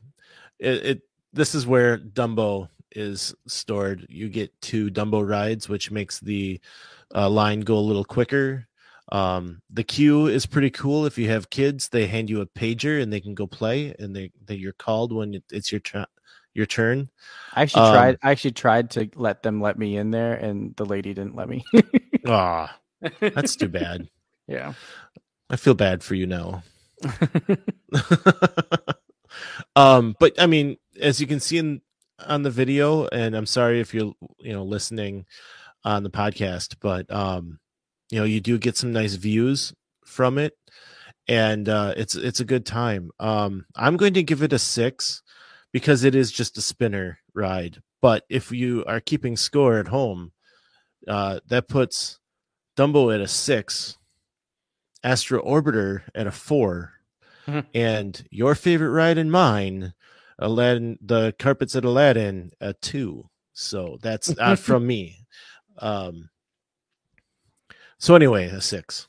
it, 0.59 0.85
it 0.85 1.01
this 1.33 1.55
is 1.55 1.65
where 1.65 1.97
Dumbo 1.97 2.69
is 2.91 3.33
stored. 3.47 4.05
You 4.09 4.29
get 4.29 4.59
two 4.61 4.89
Dumbo 4.89 5.27
rides, 5.27 5.69
which 5.69 5.91
makes 5.91 6.19
the 6.19 6.59
uh, 7.15 7.29
line 7.29 7.61
go 7.61 7.77
a 7.77 7.79
little 7.79 8.05
quicker. 8.05 8.67
Um, 9.11 9.61
the 9.69 9.83
queue 9.83 10.27
is 10.27 10.45
pretty 10.45 10.69
cool. 10.69 11.05
If 11.05 11.17
you 11.17 11.29
have 11.29 11.49
kids, 11.49 11.89
they 11.89 12.07
hand 12.07 12.29
you 12.29 12.41
a 12.41 12.45
pager 12.45 13.01
and 13.01 13.11
they 13.11 13.19
can 13.19 13.33
go 13.33 13.47
play, 13.47 13.93
and 13.99 14.15
they, 14.15 14.31
they 14.45 14.55
you're 14.55 14.73
called 14.73 15.11
when 15.11 15.35
it, 15.35 15.43
it's 15.51 15.71
your 15.71 15.81
turn. 15.81 16.05
Your 16.53 16.65
turn. 16.65 17.09
I 17.53 17.61
actually 17.63 17.83
Um, 17.83 17.93
tried. 17.93 18.17
I 18.23 18.31
actually 18.31 18.51
tried 18.51 18.91
to 18.91 19.09
let 19.15 19.41
them 19.43 19.61
let 19.61 19.77
me 19.79 19.95
in 19.97 20.11
there, 20.11 20.33
and 20.33 20.75
the 20.75 20.85
lady 20.85 21.13
didn't 21.13 21.35
let 21.35 21.47
me. 21.49 21.63
Ah, 22.27 22.77
that's 23.19 23.55
too 23.55 23.67
bad. 23.67 24.07
yeah. 24.47 24.73
I 25.49 25.55
feel 25.55 25.73
bad 25.73 26.03
for 26.03 26.13
you 26.13 26.27
now. 26.27 26.61
um, 29.75 30.15
but 30.19 30.39
I 30.39 30.45
mean, 30.45 30.77
as 30.99 31.19
you 31.19 31.27
can 31.27 31.39
see 31.39 31.57
in 31.57 31.81
on 32.27 32.43
the 32.43 32.51
video, 32.51 33.07
and 33.07 33.35
I'm 33.35 33.45
sorry 33.45 33.79
if 33.79 33.93
you're 33.93 34.13
you 34.39 34.53
know 34.53 34.63
listening 34.63 35.25
on 35.83 36.03
the 36.03 36.09
podcast, 36.11 36.75
but 36.79 37.11
um, 37.11 37.59
you 38.09 38.19
know, 38.19 38.25
you 38.25 38.39
do 38.39 38.57
get 38.57 38.77
some 38.77 38.91
nice 38.93 39.15
views 39.15 39.73
from 40.05 40.37
it, 40.37 40.53
and 41.27 41.67
uh, 41.67 41.93
it's 41.97 42.15
it's 42.15 42.39
a 42.39 42.45
good 42.45 42.65
time. 42.65 43.09
Um, 43.19 43.65
I'm 43.75 43.97
going 43.97 44.13
to 44.13 44.23
give 44.23 44.43
it 44.43 44.53
a 44.53 44.59
six 44.59 45.23
because 45.71 46.03
it 46.03 46.15
is 46.15 46.31
just 46.31 46.57
a 46.57 46.61
spinner 46.61 47.19
ride. 47.33 47.81
But 48.01 48.23
if 48.29 48.51
you 48.51 48.83
are 48.87 48.99
keeping 48.99 49.37
score 49.37 49.77
at 49.79 49.87
home, 49.87 50.31
uh, 51.07 51.39
that 51.47 51.67
puts 51.67 52.19
Dumbo 52.77 53.13
at 53.13 53.21
a 53.21 53.27
six, 53.27 53.97
Astro 55.03 55.41
Orbiter 55.43 56.03
at 56.15 56.27
a 56.27 56.31
4 56.31 56.93
Mhm. 57.47 57.65
and 57.73 58.27
your 58.29 58.53
favorite 58.55 58.91
ride 58.91 59.17
and 59.17 59.31
mine, 59.31 59.93
Aladdin, 60.37 60.97
the 61.01 61.33
carpets 61.39 61.75
at 61.75 61.85
Aladdin, 61.85 62.51
a 62.61 62.73
two. 62.73 63.27
So 63.53 63.97
that's 64.01 64.35
not 64.37 64.59
from 64.59 64.85
me. 64.85 65.25
Um. 65.79 66.29
So 67.97 68.15
anyway, 68.15 68.45
a 68.47 68.61
six. 68.61 69.07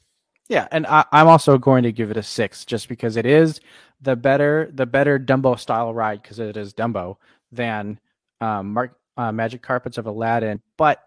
Yeah, 0.48 0.68
and 0.70 0.86
I, 0.86 1.04
I'm 1.12 1.28
also 1.28 1.56
going 1.56 1.82
to 1.84 1.92
give 1.92 2.10
it 2.10 2.16
a 2.16 2.22
six, 2.22 2.64
just 2.64 2.88
because 2.88 3.16
it 3.16 3.24
is 3.24 3.60
the 4.02 4.16
better 4.16 4.70
the 4.74 4.86
better 4.86 5.18
Dumbo 5.18 5.58
style 5.58 5.94
ride 5.94 6.22
because 6.22 6.38
it 6.38 6.56
is 6.56 6.74
Dumbo 6.74 7.16
than 7.50 7.98
um, 8.40 8.72
Mark, 8.72 8.96
uh, 9.16 9.32
Magic 9.32 9.62
Carpets 9.62 9.98
of 9.98 10.06
Aladdin. 10.06 10.60
But 10.76 11.00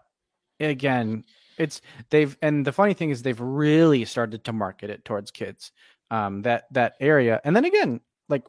again, 0.58 1.24
it's 1.58 1.80
they've 2.10 2.36
and 2.42 2.66
the 2.66 2.72
funny 2.72 2.94
thing 2.94 3.10
is 3.10 3.22
they've 3.22 3.40
really 3.40 4.04
started 4.04 4.44
to 4.44 4.52
market 4.52 4.90
it 4.90 5.04
towards 5.04 5.30
kids. 5.30 5.72
Um, 6.10 6.42
that 6.42 6.64
that 6.72 6.94
area, 7.00 7.40
and 7.44 7.54
then 7.54 7.64
again, 7.64 8.00
like 8.28 8.44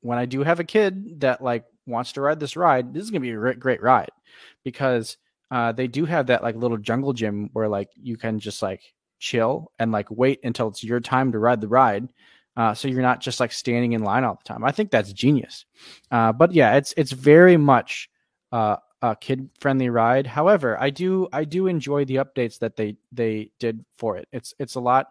when 0.00 0.18
I 0.18 0.24
do 0.24 0.42
have 0.42 0.60
a 0.60 0.64
kid 0.64 1.20
that 1.20 1.42
like 1.42 1.64
wants 1.86 2.12
to 2.12 2.20
ride 2.20 2.40
this 2.40 2.56
ride, 2.56 2.94
this 2.94 3.02
is 3.02 3.10
gonna 3.10 3.20
be 3.20 3.30
a 3.30 3.54
great, 3.54 3.82
ride 3.82 4.10
because 4.64 5.16
uh, 5.50 5.72
they 5.72 5.88
do 5.88 6.04
have 6.04 6.28
that 6.28 6.42
like 6.42 6.56
little 6.56 6.78
jungle 6.78 7.12
gym 7.12 7.50
where 7.52 7.68
like 7.68 7.88
you 7.96 8.16
can 8.16 8.38
just 8.38 8.62
like 8.62 8.82
chill 9.18 9.70
and 9.78 9.92
like 9.92 10.10
wait 10.10 10.40
until 10.44 10.68
it's 10.68 10.82
your 10.84 11.00
time 11.00 11.32
to 11.32 11.38
ride 11.38 11.60
the 11.60 11.68
ride. 11.68 12.08
Uh, 12.56 12.74
so 12.74 12.88
you're 12.88 13.02
not 13.02 13.20
just 13.20 13.40
like 13.40 13.52
standing 13.52 13.92
in 13.92 14.02
line 14.02 14.24
all 14.24 14.34
the 14.34 14.44
time. 14.48 14.64
I 14.64 14.72
think 14.72 14.90
that's 14.90 15.12
genius. 15.12 15.64
Uh, 16.10 16.32
but 16.32 16.52
yeah, 16.52 16.76
it's 16.76 16.92
it's 16.96 17.12
very 17.12 17.56
much 17.56 18.10
uh, 18.52 18.76
a 19.00 19.16
kid 19.16 19.48
friendly 19.58 19.88
ride. 19.88 20.26
However, 20.26 20.80
I 20.80 20.90
do 20.90 21.28
I 21.32 21.44
do 21.44 21.66
enjoy 21.66 22.04
the 22.04 22.16
updates 22.16 22.58
that 22.58 22.76
they 22.76 22.96
they 23.10 23.50
did 23.58 23.84
for 23.96 24.16
it. 24.16 24.28
It's 24.32 24.54
it's 24.58 24.74
a 24.74 24.80
lot 24.80 25.08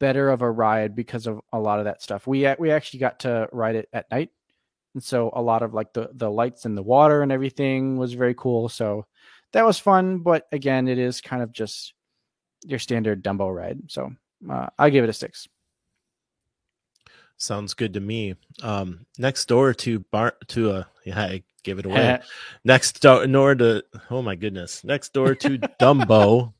better 0.00 0.30
of 0.30 0.42
a 0.42 0.50
ride 0.50 0.94
because 0.94 1.26
of 1.26 1.40
a 1.52 1.58
lot 1.58 1.78
of 1.78 1.84
that 1.84 2.02
stuff. 2.02 2.26
We 2.26 2.52
we 2.58 2.70
actually 2.70 3.00
got 3.00 3.20
to 3.20 3.48
ride 3.52 3.76
it 3.76 3.88
at 3.92 4.10
night, 4.10 4.30
and 4.94 5.02
so 5.02 5.30
a 5.34 5.42
lot 5.42 5.62
of 5.62 5.74
like 5.74 5.92
the 5.92 6.10
the 6.12 6.30
lights 6.30 6.64
and 6.64 6.76
the 6.76 6.82
water 6.82 7.22
and 7.22 7.30
everything 7.30 7.98
was 7.98 8.14
very 8.14 8.34
cool. 8.34 8.68
So 8.68 9.06
that 9.52 9.64
was 9.64 9.78
fun. 9.78 10.18
But 10.18 10.48
again, 10.50 10.88
it 10.88 10.98
is 10.98 11.20
kind 11.20 11.42
of 11.42 11.52
just 11.52 11.94
your 12.66 12.80
standard 12.80 13.22
Dumbo 13.22 13.54
ride. 13.54 13.78
So 13.88 14.12
uh, 14.50 14.66
I 14.76 14.90
give 14.90 15.04
it 15.04 15.10
a 15.10 15.14
six. 15.14 15.48
Sounds 17.36 17.74
good 17.74 17.94
to 17.94 18.00
me. 18.00 18.36
Um, 18.62 19.06
next 19.18 19.46
door 19.46 19.74
to 19.74 20.00
bar 20.00 20.34
to 20.48 20.70
a 20.70 20.88
yeah, 21.04 21.20
I 21.20 21.42
gave 21.62 21.78
it 21.78 21.86
away. 21.86 22.20
next 22.64 23.00
door 23.00 23.54
to 23.54 23.84
oh 24.10 24.22
my 24.22 24.34
goodness, 24.36 24.84
next 24.84 25.12
door 25.12 25.34
to 25.34 25.58
Dumbo 25.80 26.52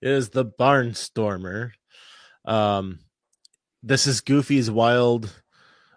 is 0.00 0.30
the 0.30 0.44
Barnstormer. 0.44 1.72
Um, 2.44 3.00
this 3.82 4.06
is 4.06 4.20
Goofy's 4.20 4.70
Wild 4.70 5.30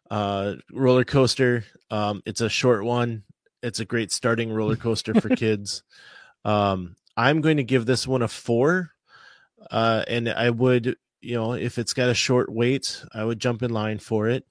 uh, 0.10 0.56
roller 0.72 1.04
coaster. 1.04 1.66
Um, 1.92 2.22
it's 2.26 2.42
a 2.42 2.50
short 2.50 2.84
one. 2.84 3.24
It's 3.62 3.80
a 3.80 3.86
great 3.86 4.12
starting 4.12 4.52
roller 4.52 4.76
coaster 4.78 5.14
for 5.14 5.30
kids. 5.30 5.84
Um, 6.46 6.96
I'm 7.16 7.42
going 7.42 7.58
to 7.58 7.64
give 7.64 7.86
this 7.86 8.08
one 8.08 8.22
a 8.22 8.28
four. 8.28 8.92
Uh, 9.72 10.04
and 10.08 10.30
I 10.30 10.50
would, 10.52 10.98
you 11.28 11.36
know, 11.36 11.52
if 11.52 11.78
it's 11.78 11.92
got 11.94 12.08
a 12.08 12.14
short 12.14 12.50
wait, 12.50 13.04
I 13.14 13.26
would 13.26 13.40
jump 13.40 13.62
in 13.62 13.70
line 13.70 14.00
for 14.00 14.30
it. 14.30 14.46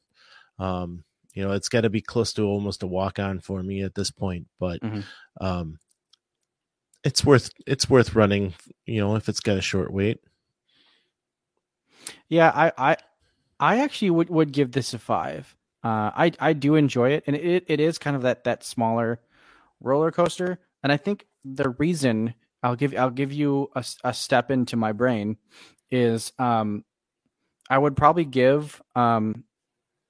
Um, 0.59 1.05
you 1.33 1.43
know, 1.43 1.53
it's 1.53 1.71
got 1.71 1.81
to 1.83 1.91
be 1.91 2.03
close 2.03 2.35
to 2.35 2.43
almost 2.43 2.83
a 2.83 2.87
walk 2.87 3.19
on 3.19 3.41
for 3.41 3.63
me 3.63 3.83
at 3.83 3.95
this 3.95 4.11
point, 4.11 4.47
but 4.61 4.83
Mhm. 4.83 5.05
um, 5.41 5.79
it's 7.03 7.25
worth 7.25 7.51
it's 7.67 7.89
worth 7.89 8.15
running. 8.15 8.53
You 8.85 9.01
know, 9.01 9.17
if 9.17 9.27
it's 9.31 9.41
got 9.41 9.57
a 9.57 9.63
short 9.63 9.91
wait. 9.91 10.21
Yeah, 12.29 12.53
I, 12.55 12.73
I, 12.77 12.97
I 13.59 13.79
actually 13.79 14.11
would, 14.11 14.29
would 14.29 14.53
give 14.53 14.73
this 14.73 14.93
a 14.93 14.99
five. 14.99 15.57
Uh, 15.83 16.11
I, 16.15 16.33
I 16.41 16.53
do 16.53 16.75
enjoy 16.75 17.13
it, 17.13 17.25
and 17.27 17.37
it, 17.37 17.65
it 17.69 17.81
is 17.81 17.97
kind 17.97 18.17
of 18.17 18.23
that 18.23 18.45
that 18.45 18.65
smaller 18.65 19.21
roller 19.81 20.11
coaster. 20.11 20.59
And 20.83 20.93
I 20.93 20.99
think 20.99 21.27
the 21.43 21.71
reason 21.71 22.35
I'll 22.63 22.77
give 22.77 22.95
I'll 22.95 23.11
give 23.11 23.33
you 23.33 23.71
a, 23.75 23.85
a 24.05 24.13
step 24.13 24.51
into 24.51 24.77
my 24.77 24.93
brain 24.93 25.39
is 25.91 26.33
um, 26.39 26.85
I 27.69 27.79
would 27.79 27.97
probably 27.97 28.25
give 28.25 28.81
um, 28.95 29.45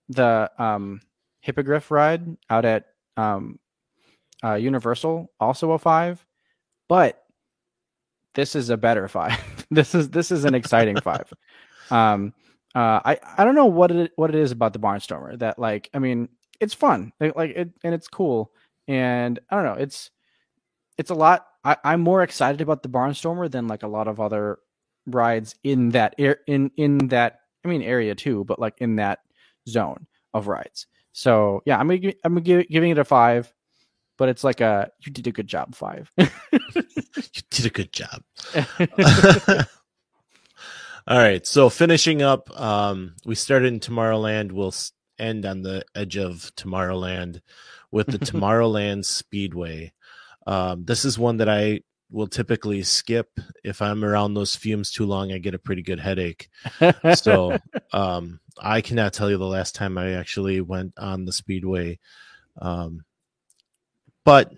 the 0.09 0.51
um, 0.59 1.01
hippogriff 1.41 1.91
ride 1.91 2.37
out 2.51 2.64
at 2.64 2.87
um, 3.16 3.59
uh, 4.45 4.55
Universal 4.55 5.31
also 5.41 5.72
a 5.72 5.79
five, 5.79 6.24
but 6.89 7.22
this 8.35 8.55
is 8.55 8.70
a 8.70 8.77
better 8.77 9.09
five. 9.18 9.39
this 9.70 9.95
is 9.95 10.11
this 10.11 10.31
is 10.31 10.45
an 10.45 10.55
exciting 10.55 11.01
five. 11.01 11.33
Um, 11.89 12.35
uh, 12.74 12.99
I 13.05 13.20
I 13.39 13.45
don't 13.45 13.55
know 13.55 13.66
what 13.66 13.93
it 13.93 14.11
what 14.16 14.31
it 14.31 14.35
is 14.35 14.51
about 14.51 14.72
the 14.72 14.81
Barnstormer 14.81 15.39
that 15.39 15.57
like 15.57 15.89
I 15.95 16.01
mean 16.01 16.29
it's 16.59 16.74
fun 16.74 17.12
like 17.20 17.37
like 17.37 17.51
it 17.51 17.70
and 17.85 17.95
it's 17.95 18.09
cool 18.09 18.51
and 18.89 19.39
I 19.49 19.55
don't 19.55 19.64
know 19.64 19.81
it's 19.81 20.11
it's 20.99 21.11
a 21.11 21.14
lot. 21.14 21.47
I, 21.64 21.77
I'm 21.85 22.01
more 22.01 22.22
excited 22.22 22.61
about 22.61 22.83
the 22.83 22.89
Barnstormer 22.89 23.51
than 23.51 23.68
like 23.68 23.83
a 23.83 23.89
lot 23.89 24.09
of 24.09 24.20
other 24.20 24.59
rides 25.07 25.55
in 25.63 25.91
that 25.91 26.15
air 26.19 26.39
in 26.47 26.71
in 26.77 27.09
that 27.09 27.41
I 27.65 27.69
mean 27.69 27.83
area 27.83 28.15
too, 28.15 28.45
but 28.45 28.59
like 28.59 28.75
in 28.79 28.97
that 28.97 29.21
zone 29.69 30.07
of 30.35 30.49
rides. 30.49 30.87
So 31.13 31.63
yeah, 31.65 31.79
I'm 31.79 31.89
gonna 31.89 32.13
I'm 32.25 32.35
gonna 32.35 32.41
give, 32.43 32.69
giving 32.69 32.91
it 32.91 32.99
a 32.99 33.05
five, 33.05 33.53
but 34.19 34.29
it's 34.29 34.45
like 34.45 34.61
a 34.61 34.91
you 35.05 35.13
did 35.13 35.27
a 35.27 35.33
good 35.33 35.47
job 35.47 35.75
five. 35.75 36.11
You 37.17 37.43
did 37.51 37.67
a 37.67 37.71
good 37.71 37.93
job. 37.93 38.23
All 41.07 41.19
right. 41.19 41.47
So 41.47 41.71
finishing 41.71 42.21
up, 42.21 42.51
um, 42.61 43.15
we 43.25 43.35
started 43.35 43.73
in 43.73 43.81
Tomorrowland. 43.81 44.53
We'll 44.53 44.75
end 45.19 45.47
on 45.47 45.63
the 45.63 45.85
edge 45.95 46.17
of 46.17 46.53
Tomorrowland 46.57 47.41
with 47.91 48.09
the 48.09 48.19
Tomorrowland 48.19 49.05
Speedway. 49.05 49.93
Um, 50.47 50.85
this 50.85 51.05
is 51.05 51.19
one 51.19 51.39
that 51.39 51.49
I 51.49 51.81
will 52.11 52.29
typically 52.29 52.83
skip 52.83 53.41
if 53.65 53.83
I'm 53.83 54.05
around 54.05 54.35
those 54.35 54.55
fumes 54.55 54.91
too 54.91 55.07
long. 55.07 55.33
I 55.33 55.39
get 55.39 55.55
a 55.55 55.59
pretty 55.59 55.83
good 55.83 56.01
headache. 56.01 56.49
So 57.15 57.57
um, 57.93 58.41
I 58.59 58.81
cannot 58.81 59.13
tell 59.13 59.31
you 59.31 59.39
the 59.39 59.47
last 59.47 59.75
time 59.75 59.99
I 59.99 60.13
actually 60.13 60.61
went 60.61 60.95
on 60.99 61.25
the 61.25 61.33
Speedway. 61.33 61.99
Um, 62.61 63.05
but 64.25 64.53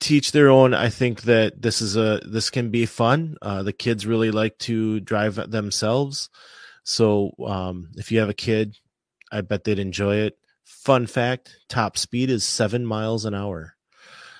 teach 0.00 0.32
their 0.32 0.50
own. 0.50 0.74
I 0.74 0.88
think 0.88 1.22
that 1.22 1.60
this 1.60 1.80
is 1.80 1.96
a 1.96 2.20
this 2.24 2.50
can 2.50 2.70
be 2.70 2.86
fun. 2.86 3.36
Uh, 3.42 3.62
the 3.62 3.72
kids 3.72 4.06
really 4.06 4.30
like 4.30 4.58
to 4.60 5.00
drive 5.00 5.50
themselves, 5.50 6.30
so 6.84 7.32
um, 7.44 7.90
if 7.96 8.12
you 8.12 8.20
have 8.20 8.28
a 8.28 8.34
kid, 8.34 8.76
I 9.32 9.40
bet 9.40 9.64
they'd 9.64 9.78
enjoy 9.78 10.16
it. 10.16 10.38
Fun 10.64 11.06
fact: 11.06 11.56
top 11.68 11.98
speed 11.98 12.30
is 12.30 12.44
seven 12.44 12.84
miles 12.86 13.24
an 13.24 13.34
hour. 13.34 13.74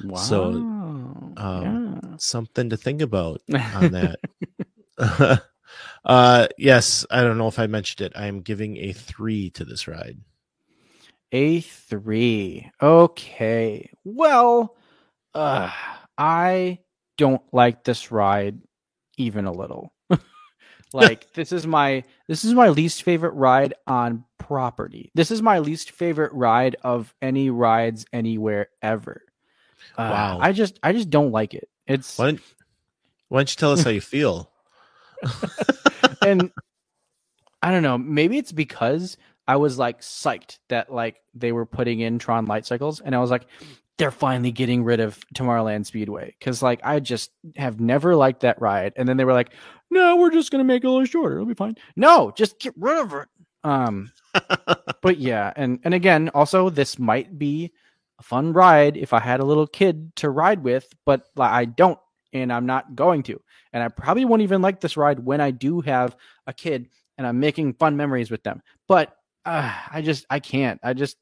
Wow. 0.02 0.16
So, 0.16 0.42
um, 1.36 2.16
Something 2.18 2.70
to 2.70 2.76
think 2.76 3.02
about 3.02 3.42
on 3.50 3.92
that. 3.92 4.18
uh, 6.04 6.48
yes, 6.56 7.06
I 7.10 7.22
don't 7.22 7.38
know 7.38 7.48
if 7.48 7.58
I 7.58 7.66
mentioned 7.66 8.06
it. 8.06 8.12
I 8.16 8.26
am 8.26 8.40
giving 8.40 8.76
a 8.76 8.92
three 8.92 9.50
to 9.50 9.64
this 9.64 9.86
ride. 9.86 10.18
A 11.32 11.60
three. 11.60 12.70
Okay. 12.82 13.90
Well, 14.04 14.76
uh, 15.34 15.70
I 16.16 16.78
don't 17.16 17.42
like 17.52 17.84
this 17.84 18.10
ride 18.10 18.58
even 19.18 19.44
a 19.44 19.52
little. 19.52 19.92
like 20.92 21.32
this 21.34 21.52
is 21.52 21.66
my 21.66 22.02
this 22.28 22.44
is 22.44 22.54
my 22.54 22.68
least 22.68 23.02
favorite 23.02 23.34
ride 23.34 23.74
on 23.86 24.24
property. 24.38 25.10
This 25.14 25.30
is 25.30 25.42
my 25.42 25.58
least 25.58 25.90
favorite 25.90 26.32
ride 26.32 26.76
of 26.82 27.14
any 27.20 27.50
rides 27.50 28.06
anywhere 28.12 28.68
ever. 28.82 29.22
Uh, 29.96 30.10
Wow. 30.10 30.38
I 30.40 30.52
just 30.52 30.78
I 30.82 30.92
just 30.92 31.10
don't 31.10 31.32
like 31.32 31.54
it. 31.54 31.68
It's 31.86 32.18
Why 32.18 32.26
don't, 32.26 32.40
why 33.28 33.38
don't 33.40 33.50
you 33.50 33.56
tell 33.56 33.72
us 33.72 33.82
how 33.82 33.90
you 33.90 34.00
feel? 34.00 34.50
and 36.22 36.50
I 37.62 37.70
don't 37.70 37.82
know, 37.82 37.98
maybe 37.98 38.38
it's 38.38 38.52
because 38.52 39.16
I 39.46 39.56
was 39.56 39.78
like 39.78 40.00
psyched 40.00 40.58
that 40.68 40.92
like 40.92 41.20
they 41.34 41.52
were 41.52 41.66
putting 41.66 42.00
in 42.00 42.18
Tron 42.18 42.46
light 42.46 42.66
cycles, 42.66 43.00
and 43.00 43.14
I 43.14 43.18
was 43.18 43.30
like, 43.30 43.46
they're 43.96 44.10
finally 44.10 44.52
getting 44.52 44.84
rid 44.84 45.00
of 45.00 45.18
Tomorrowland 45.34 45.86
Speedway 45.86 46.34
because 46.38 46.62
like 46.62 46.80
I 46.84 47.00
just 47.00 47.30
have 47.56 47.80
never 47.80 48.14
liked 48.14 48.40
that 48.40 48.60
ride, 48.60 48.92
and 48.96 49.08
then 49.08 49.16
they 49.16 49.24
were 49.24 49.32
like, 49.32 49.50
no, 49.90 50.16
we're 50.16 50.30
just 50.30 50.50
gonna 50.50 50.64
make 50.64 50.84
it 50.84 50.86
a 50.86 50.90
little 50.90 51.06
shorter, 51.06 51.36
it'll 51.36 51.46
be 51.46 51.54
fine. 51.54 51.76
No, 51.96 52.30
just 52.36 52.58
get 52.60 52.74
rid 52.76 52.98
of 52.98 53.14
it. 53.14 53.28
Um, 53.64 54.12
but 55.02 55.18
yeah, 55.18 55.52
and 55.56 55.80
and 55.82 55.94
again, 55.94 56.28
also 56.34 56.70
this 56.70 56.98
might 56.98 57.38
be 57.38 57.72
a 58.18 58.22
fun 58.22 58.52
ride 58.52 58.96
if 58.96 59.12
I 59.12 59.20
had 59.20 59.40
a 59.40 59.44
little 59.44 59.66
kid 59.66 60.14
to 60.16 60.30
ride 60.30 60.62
with, 60.62 60.86
but 61.06 61.26
I 61.36 61.64
don't, 61.64 61.98
and 62.32 62.52
I'm 62.52 62.66
not 62.66 62.94
going 62.94 63.22
to, 63.24 63.40
and 63.72 63.82
I 63.82 63.88
probably 63.88 64.24
won't 64.24 64.42
even 64.42 64.62
like 64.62 64.80
this 64.80 64.96
ride 64.96 65.20
when 65.20 65.40
I 65.40 65.50
do 65.50 65.80
have 65.80 66.16
a 66.46 66.52
kid 66.52 66.88
and 67.16 67.26
I'm 67.26 67.40
making 67.40 67.74
fun 67.74 67.96
memories 67.96 68.30
with 68.30 68.42
them. 68.42 68.62
But 68.86 69.14
uh, 69.44 69.72
I 69.90 70.02
just 70.02 70.26
I 70.30 70.40
can't. 70.40 70.80
I 70.82 70.94
just 70.94 71.16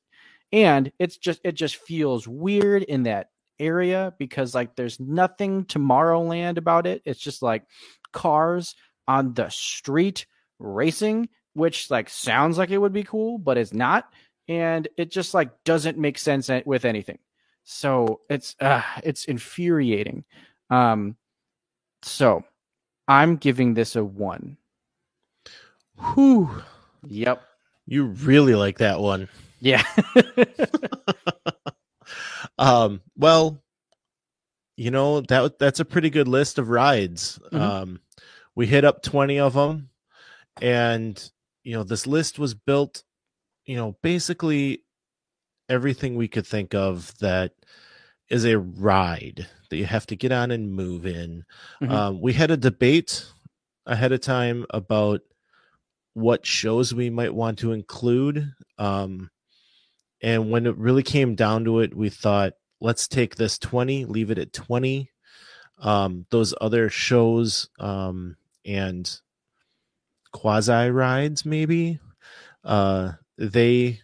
and 0.52 0.92
it's 0.98 1.16
just 1.16 1.40
it 1.44 1.52
just 1.52 1.76
feels 1.76 2.28
weird 2.28 2.82
in 2.82 3.04
that 3.04 3.30
area 3.58 4.12
because 4.18 4.54
like 4.54 4.76
there's 4.76 5.00
nothing 5.00 5.64
Tomorrowland 5.64 6.58
about 6.58 6.86
it. 6.86 7.02
It's 7.04 7.20
just 7.20 7.42
like 7.42 7.64
cars 8.12 8.74
on 9.08 9.34
the 9.34 9.48
street 9.48 10.26
racing, 10.58 11.28
which 11.54 11.90
like 11.90 12.08
sounds 12.08 12.58
like 12.58 12.70
it 12.70 12.78
would 12.78 12.92
be 12.92 13.04
cool, 13.04 13.38
but 13.38 13.58
it's 13.58 13.72
not. 13.72 14.12
And 14.48 14.88
it 14.96 15.10
just 15.10 15.34
like 15.34 15.50
doesn't 15.64 15.98
make 15.98 16.18
sense 16.18 16.50
with 16.64 16.84
anything. 16.84 17.18
So 17.64 18.20
it's 18.30 18.54
uh, 18.60 18.82
it's 19.02 19.24
infuriating. 19.24 20.24
Um, 20.70 21.16
so 22.02 22.44
I'm 23.08 23.36
giving 23.36 23.74
this 23.74 23.96
a 23.96 24.04
one. 24.04 24.56
Whew. 26.14 26.62
Yep. 27.08 27.42
You 27.86 28.04
really 28.04 28.54
like 28.54 28.78
that 28.78 29.00
one. 29.00 29.28
Yeah. 29.60 29.82
Um, 32.58 33.02
well, 33.16 33.62
you 34.76 34.90
know 34.90 35.20
that 35.22 35.58
that's 35.58 35.80
a 35.80 35.84
pretty 35.84 36.10
good 36.10 36.28
list 36.28 36.58
of 36.58 36.68
rides. 36.68 37.38
Mhm. 37.52 37.60
Um, 37.60 38.00
we 38.54 38.66
hit 38.66 38.84
up 38.84 39.02
twenty 39.02 39.38
of 39.38 39.54
them, 39.54 39.90
and 40.60 41.30
you 41.64 41.74
know 41.74 41.82
this 41.82 42.06
list 42.06 42.38
was 42.38 42.54
built. 42.54 43.02
You 43.66 43.76
know, 43.76 43.96
basically 44.02 44.82
everything 45.68 46.16
we 46.16 46.28
could 46.28 46.46
think 46.46 46.74
of 46.74 47.16
that 47.18 47.52
is 48.28 48.44
a 48.44 48.58
ride 48.58 49.46
that 49.70 49.76
you 49.76 49.84
have 49.84 50.06
to 50.06 50.16
get 50.16 50.32
on 50.32 50.50
and 50.50 50.72
move 50.72 51.06
in. 51.06 51.44
Mhm. 51.82 51.90
Um, 51.90 52.20
we 52.20 52.32
had 52.32 52.50
a 52.50 52.56
debate 52.56 53.26
ahead 53.84 54.12
of 54.12 54.20
time 54.20 54.64
about 54.70 55.20
what 56.14 56.46
shows 56.46 56.94
we 56.94 57.10
might 57.10 57.34
want 57.34 57.58
to 57.58 57.72
include. 57.72 58.52
Um, 58.78 59.30
and 60.22 60.50
when 60.50 60.66
it 60.66 60.76
really 60.76 61.02
came 61.02 61.34
down 61.34 61.64
to 61.64 61.80
it, 61.80 61.94
we 61.94 62.08
thought, 62.08 62.54
let's 62.80 63.06
take 63.06 63.36
this 63.36 63.58
20, 63.58 64.04
leave 64.06 64.30
it 64.30 64.38
at 64.38 64.52
20. 64.52 65.10
Um, 65.78 66.26
those 66.30 66.54
other 66.60 66.88
shows 66.88 67.68
um, 67.78 68.36
and 68.64 69.20
quasi 70.32 70.90
rides, 70.90 71.44
maybe, 71.44 72.00
uh, 72.64 73.12
they 73.38 74.00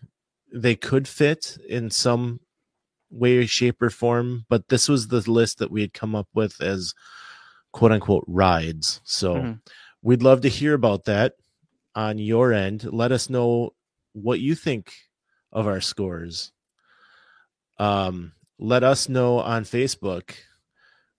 they 0.52 0.74
could 0.76 1.08
fit 1.08 1.56
in 1.68 1.90
some 1.90 2.40
way, 3.10 3.46
shape, 3.46 3.80
or 3.82 3.90
form. 3.90 4.44
But 4.48 4.68
this 4.68 4.88
was 4.88 5.08
the 5.08 5.20
list 5.30 5.58
that 5.58 5.70
we 5.70 5.80
had 5.80 5.94
come 5.94 6.14
up 6.14 6.28
with 6.34 6.60
as 6.60 6.94
quote 7.72 7.92
unquote 7.92 8.24
rides. 8.26 9.00
So 9.04 9.34
Mhm. 9.34 9.60
we'd 10.02 10.22
love 10.22 10.40
to 10.42 10.48
hear 10.48 10.74
about 10.74 11.04
that. 11.04 11.34
on 11.94 12.16
your 12.16 12.54
end. 12.54 12.90
Let 12.90 13.12
us 13.12 13.28
know 13.28 13.74
what 14.14 14.40
you 14.40 14.54
think 14.54 14.94
of 15.52 15.66
our 15.66 15.82
scores. 15.82 16.50
Um, 17.78 18.32
let 18.58 18.82
us 18.84 19.08
know 19.10 19.40
on 19.40 19.64
Facebook 19.64 20.34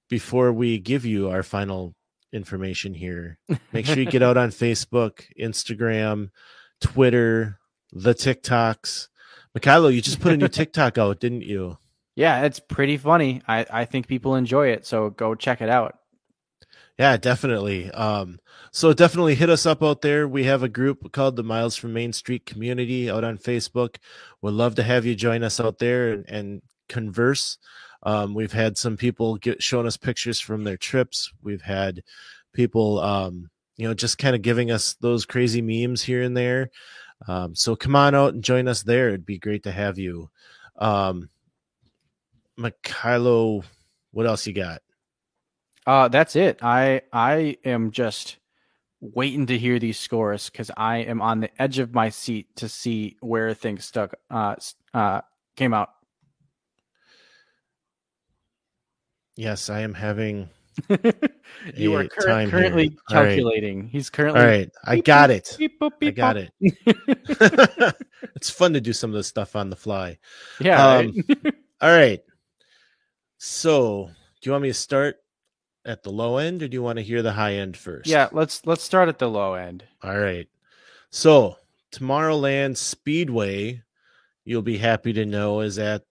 before 0.10 0.52
we 0.52 0.80
give 0.80 1.06
you 1.06 1.30
our 1.30 1.44
final 1.44 1.94
information 2.32 2.94
here. 2.96 3.38
Make 3.72 3.86
sure 3.86 4.00
you 4.00 4.06
get 4.06 4.22
out 4.24 4.38
on 4.38 4.50
Facebook, 4.50 5.26
Instagram, 5.40 6.30
Twitter, 6.82 7.60
the 7.94 8.14
TikToks. 8.14 9.08
Mikhailo, 9.58 9.94
you 9.94 10.02
just 10.02 10.20
put 10.20 10.34
a 10.34 10.38
new 10.38 10.48
TikTok 10.50 10.98
out, 10.98 11.20
didn't 11.20 11.44
you? 11.44 11.78
Yeah, 12.16 12.44
it's 12.44 12.60
pretty 12.60 12.98
funny. 12.98 13.42
I, 13.48 13.66
I 13.72 13.86
think 13.86 14.08
people 14.08 14.36
enjoy 14.36 14.70
it, 14.70 14.86
so 14.86 15.10
go 15.12 15.36
check 15.36 15.62
it 15.62 15.70
out. 15.70 15.98
Yeah, 17.00 17.18
definitely. 17.18 17.90
Um, 17.92 18.40
so 18.72 18.94
definitely 18.94 19.36
hit 19.36 19.50
us 19.50 19.66
up 19.66 19.82
out 19.82 20.02
there. 20.02 20.28
We 20.28 20.44
have 20.44 20.62
a 20.62 20.70
group 20.70 21.12
called 21.12 21.36
the 21.36 21.44
Miles 21.44 21.76
from 21.76 21.94
Main 21.94 22.14
Street 22.14 22.46
Community 22.46 23.10
out 23.10 23.24
on 23.24 23.38
Facebook. 23.38 23.98
We'd 24.42 24.52
love 24.52 24.76
to 24.76 24.84
have 24.84 25.06
you 25.06 25.16
join 25.16 25.44
us 25.44 25.60
out 25.60 25.80
there 25.80 26.12
and, 26.12 26.26
and 26.30 26.62
converse. 26.90 27.58
Um, 28.04 28.36
we've 28.36 28.54
had 28.54 28.78
some 28.78 28.98
people 28.98 29.38
get 29.38 29.64
showing 29.64 29.88
us 29.88 29.98
pictures 29.98 30.40
from 30.40 30.64
their 30.64 30.78
trips. 30.78 31.32
We've 31.42 31.62
had 31.62 32.04
people, 32.54 33.00
um, 33.00 33.50
you 33.78 33.88
know, 33.88 33.94
just 33.96 34.20
kind 34.20 34.36
of 34.36 34.42
giving 34.42 34.70
us 34.70 34.94
those 34.96 35.26
crazy 35.26 35.62
memes 35.62 36.04
here 36.04 36.22
and 36.22 36.38
there. 36.38 36.70
Um, 37.28 37.56
so 37.56 37.76
come 37.76 37.96
on 37.96 38.16
out 38.16 38.34
and 38.34 38.44
join 38.44 38.68
us 38.68 38.84
there. 38.84 39.10
It'd 39.10 39.26
be 39.26 39.40
great 39.40 39.64
to 39.64 39.72
have 39.72 39.98
you. 39.98 40.30
Um, 40.78 41.30
Mikhailo, 42.60 43.64
what 44.12 44.28
else 44.28 44.46
you 44.46 44.54
got? 44.54 44.82
Uh, 45.86 46.08
that's 46.08 46.36
it. 46.36 46.60
I 46.62 47.02
I 47.12 47.58
am 47.66 47.92
just 47.92 48.38
waiting 49.02 49.46
to 49.48 49.58
hear 49.58 49.80
these 49.80 50.00
scores 50.00 50.50
because 50.50 50.72
I 50.78 50.98
am 50.98 51.22
on 51.22 51.42
the 51.42 51.62
edge 51.62 51.80
of 51.80 51.94
my 51.94 52.10
seat 52.10 52.56
to 52.56 52.70
see 52.70 53.18
where 53.20 53.54
things 53.54 53.84
stuck 53.84 54.14
uh 54.30 54.56
uh 54.94 55.22
came 55.58 55.74
out. 55.74 55.90
Yes, 59.36 59.70
I 59.70 59.82
am 59.82 59.94
having. 59.94 60.50
You 61.76 61.96
are 61.96 62.08
cur- 62.08 62.48
currently 62.50 62.90
here. 62.90 62.98
All 63.12 63.18
right. 63.24 63.28
calculating. 63.30 63.88
He's 63.88 64.10
currently. 64.10 64.42
All 64.42 64.48
right, 64.48 64.72
I 64.84 65.00
got 65.00 65.32
it. 65.32 65.56
beep, 65.58 65.80
boop, 65.80 65.92
I 66.02 66.12
got 66.12 66.38
it. 66.38 66.52
it's 68.36 68.50
fun 68.50 68.74
to 68.74 68.82
do 68.82 68.94
some 68.94 69.10
of 69.10 69.16
this 69.16 69.28
stuff 69.28 69.56
on 69.56 69.70
the 69.70 69.76
fly. 69.76 70.18
Yeah. 70.60 70.86
Um, 70.98 71.14
right? 71.28 71.56
All 71.82 71.92
right. 71.92 72.22
So, 73.38 74.10
do 74.42 74.48
you 74.48 74.52
want 74.52 74.64
me 74.64 74.70
to 74.70 74.74
start 74.74 75.18
at 75.86 76.04
the 76.04 76.12
low 76.12 76.38
end, 76.38 76.64
or 76.64 76.68
do 76.68 76.76
you 76.76 76.84
want 76.84 76.98
to 76.98 77.04
hear 77.04 77.22
the 77.22 77.34
high 77.34 77.56
end 77.56 77.76
first? 77.78 78.08
yeah. 78.08 78.30
Let's 78.32 78.66
let's 78.66 78.84
start 78.84 79.10
at 79.10 79.20
the 79.20 79.30
low 79.30 79.54
end. 79.56 79.84
All 80.02 80.18
right. 80.18 80.48
So, 81.10 81.58
Tomorrowland 81.92 82.78
Speedway, 82.78 83.84
you'll 84.46 84.62
be 84.64 84.78
happy 84.78 85.14
to 85.14 85.26
know, 85.26 85.60
is 85.60 85.78
at 85.78 86.04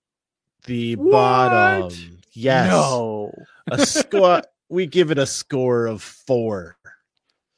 the 0.66 0.96
What? 0.96 1.10
bottom. 1.10 2.18
Yes. 2.32 2.70
No. 2.70 3.32
A 3.70 3.84
score. 3.86 4.42
we 4.68 4.86
give 4.86 5.10
it 5.10 5.18
a 5.18 5.26
score 5.26 5.86
of 5.86 6.02
four. 6.02 6.76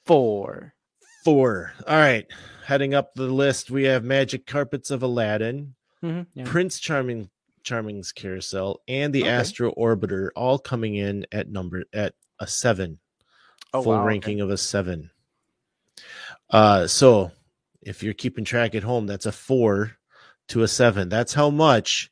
Four. 0.07 0.74
Four. 1.24 1.72
All 1.86 1.96
right. 1.96 2.26
Heading 2.66 2.94
up 2.94 3.14
the 3.14 3.24
list, 3.24 3.70
we 3.70 3.84
have 3.84 4.05
Magic 4.05 4.46
Carpets 4.46 4.90
of 4.90 5.02
Aladdin, 5.02 5.74
Mhm, 6.02 6.26
yeah. 6.34 6.44
Prince 6.44 6.78
Charming, 6.78 7.30
Charming's 7.62 8.12
Carousel, 8.12 8.80
and 8.88 9.14
the 9.14 9.22
Okay. 9.22 9.30
Astro 9.30 9.72
Orbiter, 9.74 10.30
all 10.36 10.59
coming 10.59 10.94
in 10.96 11.26
at 11.32 11.48
number 11.50 11.84
at 11.92 12.14
a 12.38 12.46
seven. 12.46 12.98
Oh, 13.72 13.82
full 13.82 13.92
wow, 13.92 14.00
okay. 14.00 14.09
ranking 14.09 14.40
of 14.40 14.50
a 14.50 14.57
seven. 14.57 15.11
Uh, 16.50 16.86
so 16.86 17.32
if 17.82 18.02
you're 18.02 18.14
keeping 18.14 18.44
track 18.44 18.74
at 18.74 18.82
home, 18.82 19.07
that's 19.07 19.26
a 19.26 19.32
four 19.32 19.92
to 20.48 20.62
a 20.62 20.68
seven. 20.68 21.09
That's 21.09 21.34
how 21.34 21.50
much 21.50 22.11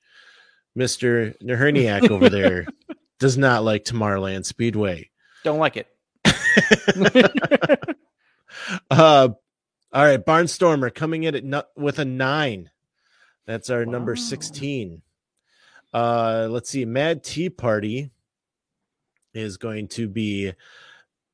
Mister 0.74 1.32
Naherniak 1.42 2.10
over 2.10 2.28
there 2.30 2.66
does 3.22 3.38
not 3.38 3.64
like 3.64 3.84
Tomorrowland 3.84 4.44
Speedway. 4.44 5.08
Don't 5.44 5.58
like 5.58 5.76
it. 5.78 5.88
Uh, 8.90 9.28
all 9.92 10.04
right, 10.04 10.24
Barnstormer 10.24 10.94
coming 10.94 11.24
in 11.24 11.34
at 11.34 11.42
nu- 11.42 11.62
with 11.74 11.98
a 11.98 12.04
nine. 12.04 12.70
That's 13.46 13.70
our 13.70 13.84
number 13.86 14.14
sixteen. 14.14 15.02
Uh, 15.92 16.48
let's 16.50 16.68
see, 16.70 16.84
Mad 16.84 17.24
Tea 17.24 17.48
Party 17.50 18.10
is 19.34 19.56
going 19.56 19.88
to 19.88 20.06
be 20.08 20.52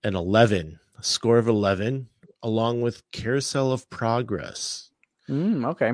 an 0.04 0.14
eleven, 0.14 0.78
a 0.98 1.02
score 1.02 1.38
of 1.38 1.48
eleven, 1.48 2.08
along 2.42 2.80
with 2.82 3.02
Carousel 3.10 3.72
of 3.72 3.90
Progress. 3.90 4.90
Mm, 5.28 5.66
okay. 5.70 5.92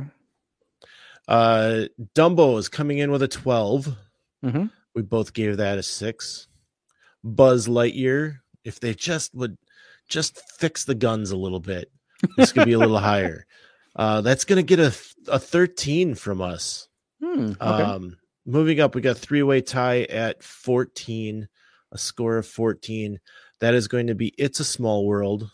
Uh, 1.27 1.85
Dumbo 2.15 2.59
is 2.59 2.69
coming 2.69 2.99
in 2.99 3.11
with 3.11 3.23
a 3.23 3.29
twelve. 3.29 3.97
Mhm. 4.45 4.71
We 4.95 5.03
both 5.03 5.33
gave 5.33 5.57
that 5.57 5.79
a 5.79 5.83
six. 5.83 6.49
Buzz 7.23 7.69
Lightyear, 7.69 8.39
if 8.65 8.81
they 8.81 8.95
just 8.95 9.35
would 9.35 9.57
just 10.09 10.41
fix 10.59 10.85
the 10.85 10.95
guns 10.95 11.31
a 11.31 11.37
little 11.37 11.61
bit, 11.61 11.91
this 12.37 12.53
could 12.53 12.67
be 12.67 12.75
a 12.75 12.79
little 12.79 12.99
higher. 13.13 13.47
Uh, 13.97 14.21
that's 14.21 14.45
going 14.45 14.57
to 14.57 14.63
get 14.63 14.81
a, 14.81 14.95
a 15.29 15.39
13 15.39 16.15
from 16.15 16.41
us. 16.41 16.89
Hmm, 17.23 17.53
okay. 17.61 17.65
Um, 17.65 18.17
moving 18.45 18.81
up, 18.81 18.95
we 18.95 19.01
got 19.01 19.17
three 19.19 19.43
way 19.43 19.61
tie 19.61 20.03
at 20.03 20.43
14, 20.43 21.49
a 21.93 21.99
score 21.99 22.39
of 22.39 22.47
14. 22.47 23.19
That 23.61 23.75
is 23.75 23.89
going 23.89 24.09
to 24.09 24.15
be 24.15 24.35
It's 24.37 24.61
a 24.61 24.65
Small 24.65 25.07
World, 25.07 25.51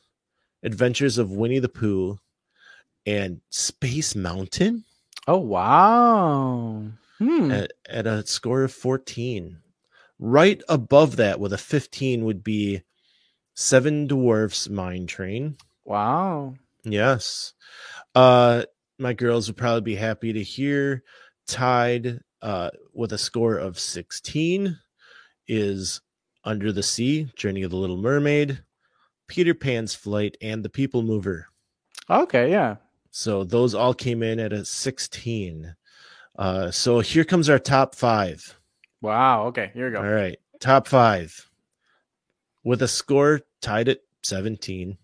Adventures 0.63 1.19
of 1.19 1.31
Winnie 1.31 1.59
the 1.59 1.69
Pooh, 1.69 2.19
and 3.07 3.41
Space 3.51 4.15
Mountain 4.15 4.85
oh 5.27 5.39
wow. 5.39 6.83
Hmm. 7.21 7.51
at, 7.51 7.73
at 7.89 8.07
a 8.07 8.27
score 8.27 8.65
of 8.65 8.73
14. 8.73 9.59
Right 10.19 10.63
above 10.69 11.17
that, 11.17 11.39
with 11.39 11.53
a 11.53 11.59
15, 11.59 12.25
would 12.25 12.43
be 12.43 12.83
Seven 13.55 14.07
Dwarfs 14.07 14.69
Mine 14.69 15.07
Train. 15.07 15.57
wow. 15.85 16.55
Yes. 16.83 17.53
Uh 18.15 18.63
my 18.99 19.13
girls 19.13 19.49
would 19.49 19.57
probably 19.59 19.83
be 19.83 19.97
happy 19.97 20.33
to 20.33 20.43
hear 20.43 21.03
tied 21.47 22.21
uh 22.41 22.71
with 22.95 23.13
a 23.13 23.19
score 23.19 23.57
of 23.59 23.79
16 23.79 24.79
is 25.47 26.01
Under 26.43 26.73
the 26.73 26.83
Sea, 26.83 27.31
Journey 27.37 27.63
of 27.65 27.71
the 27.71 27.77
Little 27.77 27.99
Mermaid, 27.99 28.63
Peter 29.29 29.53
Pan's 29.55 29.95
Flight 29.95 30.37
and 30.41 30.63
The 30.65 30.71
People 30.71 31.03
Mover. 31.03 31.47
Okay. 32.09 32.51
Yeah. 32.51 32.77
So 33.11 33.45
those 33.45 33.75
all 33.75 33.93
came 33.95 34.23
in 34.23 34.41
at 34.41 34.53
a 34.55 34.65
16. 34.65 35.75
Uh 36.41 36.71
so 36.71 37.01
here 37.01 37.23
comes 37.25 37.51
our 37.51 37.59
top 37.59 37.95
5. 37.95 38.59
Wow. 39.03 39.47
Okay. 39.49 39.71
Here 39.75 39.87
we 39.87 39.93
go. 39.93 39.99
All 39.99 40.11
right. 40.11 40.39
Top 40.59 40.89
5 40.89 41.51
with 42.65 42.81
a 42.81 42.89
score 42.89 43.43
tied 43.61 43.91
at 43.91 43.99
17. 44.23 44.97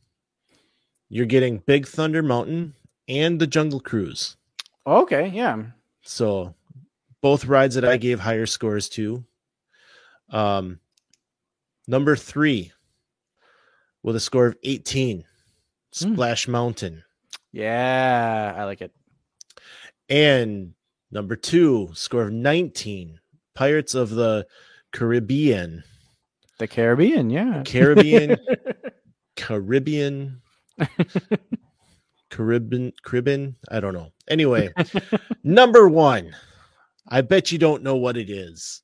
You're 1.11 1.27
getting 1.27 1.59
Big 1.59 1.87
Thunder 1.87 2.23
Mountain 2.23 2.75
and 3.07 3.39
the 3.39 3.47
Jungle 3.47 3.81
Cruise. 3.81 4.37
Okay. 4.87 5.29
Yeah. 5.29 5.63
So 6.03 6.55
both 7.21 7.45
rides 7.45 7.75
that 7.75 7.85
I 7.85 7.99
gave 7.99 8.19
higher 8.19 8.47
scores 8.47 8.89
to. 8.91 9.23
Um, 10.31 10.81
number 11.87 12.17
three 12.17 12.73
with 14.03 14.17
a 14.17 14.21
score 14.21 14.47
of 14.47 14.57
18, 14.63 15.25
Splash 15.91 16.49
Mountain. 16.49 17.05
Yeah. 17.53 18.55
I 18.57 18.65
like 18.65 18.81
it. 18.81 18.93
And 20.09 20.75
number 21.17 21.35
two, 21.35 21.89
score 21.95 22.25
of 22.25 22.33
19, 22.33 23.19
Pirates 23.55 23.95
of 23.95 24.11
the 24.11 24.47
Caribbean. 24.93 25.83
The 26.59 26.69
Caribbean. 26.69 27.31
Yeah. 27.31 27.63
Caribbean, 27.65 28.37
Caribbean, 29.37 30.43
Caribbean, 32.31 32.93
Caribbean. 33.03 33.57
I 33.71 33.81
don't 33.81 33.95
know. 33.95 34.13
Anyway, 34.29 34.75
number 35.43 35.89
one, 35.89 36.37
I 37.09 37.23
bet 37.23 37.51
you 37.51 37.57
don't 37.57 37.83
know 37.83 37.97
what 37.97 38.19
it 38.19 38.29
is. 38.29 38.83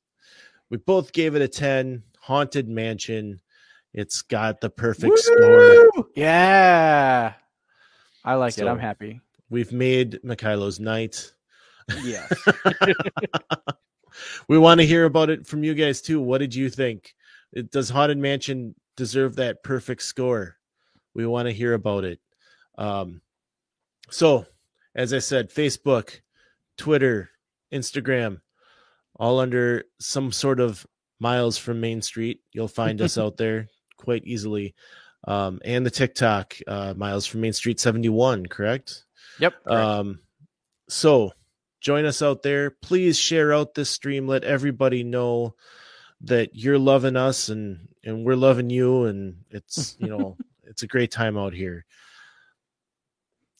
We 0.70 0.78
both 0.78 1.12
gave 1.12 1.34
it 1.34 1.42
a 1.42 1.48
10. 1.48 2.02
Haunted 2.20 2.66
Mansion. 2.66 3.40
It's 3.92 4.22
got 4.22 4.62
the 4.62 4.70
perfect 4.70 5.18
score. 5.18 6.06
Yeah. 6.14 7.34
I 8.24 8.34
like 8.36 8.56
it. 8.56 8.66
I'm 8.66 8.78
happy. 8.78 9.20
We've 9.50 9.72
made 9.72 10.20
Mikhailo's 10.24 10.80
night. 10.80 11.34
Yes. 12.02 12.32
We 14.48 14.58
want 14.58 14.80
to 14.80 14.86
hear 14.86 15.04
about 15.04 15.30
it 15.30 15.46
from 15.46 15.64
you 15.64 15.74
guys 15.74 16.02
too. 16.02 16.20
What 16.20 16.38
did 16.38 16.54
you 16.54 16.68
think? 16.68 17.14
Does 17.70 17.88
Haunted 17.88 18.18
Mansion 18.18 18.74
deserve 18.96 19.36
that 19.36 19.62
perfect 19.62 20.02
score? 20.02 20.56
We 21.14 21.26
want 21.26 21.48
to 21.48 21.52
hear 21.54 21.74
about 21.74 22.04
it. 22.04 22.20
Um, 22.76 23.22
so, 24.10 24.46
as 24.94 25.12
I 25.12 25.18
said, 25.18 25.50
Facebook, 25.50 26.20
Twitter, 26.76 27.30
Instagram, 27.72 28.40
all 29.16 29.40
under 29.40 29.84
some 29.98 30.32
sort 30.32 30.60
of 30.60 30.86
miles 31.20 31.56
from 31.58 31.80
Main 31.80 32.02
Street. 32.02 32.40
You'll 32.52 32.68
find 32.68 33.00
us 33.00 33.16
out 33.18 33.36
there 33.36 33.68
quite 33.96 34.24
easily. 34.24 34.74
um, 35.26 35.60
and 35.64 35.86
the 35.86 35.90
TikTok, 35.90 36.56
uh, 36.66 36.94
Miles 36.96 37.26
from 37.26 37.42
Main 37.42 37.52
Street 37.52 37.78
71, 37.78 38.46
correct? 38.46 39.04
Yep. 39.38 39.54
Um, 39.66 40.18
so 40.88 41.32
join 41.82 42.06
us 42.06 42.22
out 42.22 42.42
there. 42.42 42.70
Please 42.70 43.18
share 43.18 43.52
out 43.52 43.74
this 43.74 43.90
stream. 43.90 44.26
Let 44.26 44.44
everybody 44.44 45.02
know 45.02 45.56
that 46.22 46.54
you're 46.54 46.78
loving 46.78 47.16
us 47.16 47.48
and 47.48 47.88
and 48.04 48.24
we're 48.24 48.36
loving 48.36 48.70
you. 48.70 49.04
And 49.04 49.44
it's 49.50 49.96
you 50.00 50.08
know 50.08 50.38
it's 50.64 50.82
a 50.82 50.86
great 50.86 51.10
time 51.10 51.36
out 51.36 51.52
here. 51.52 51.84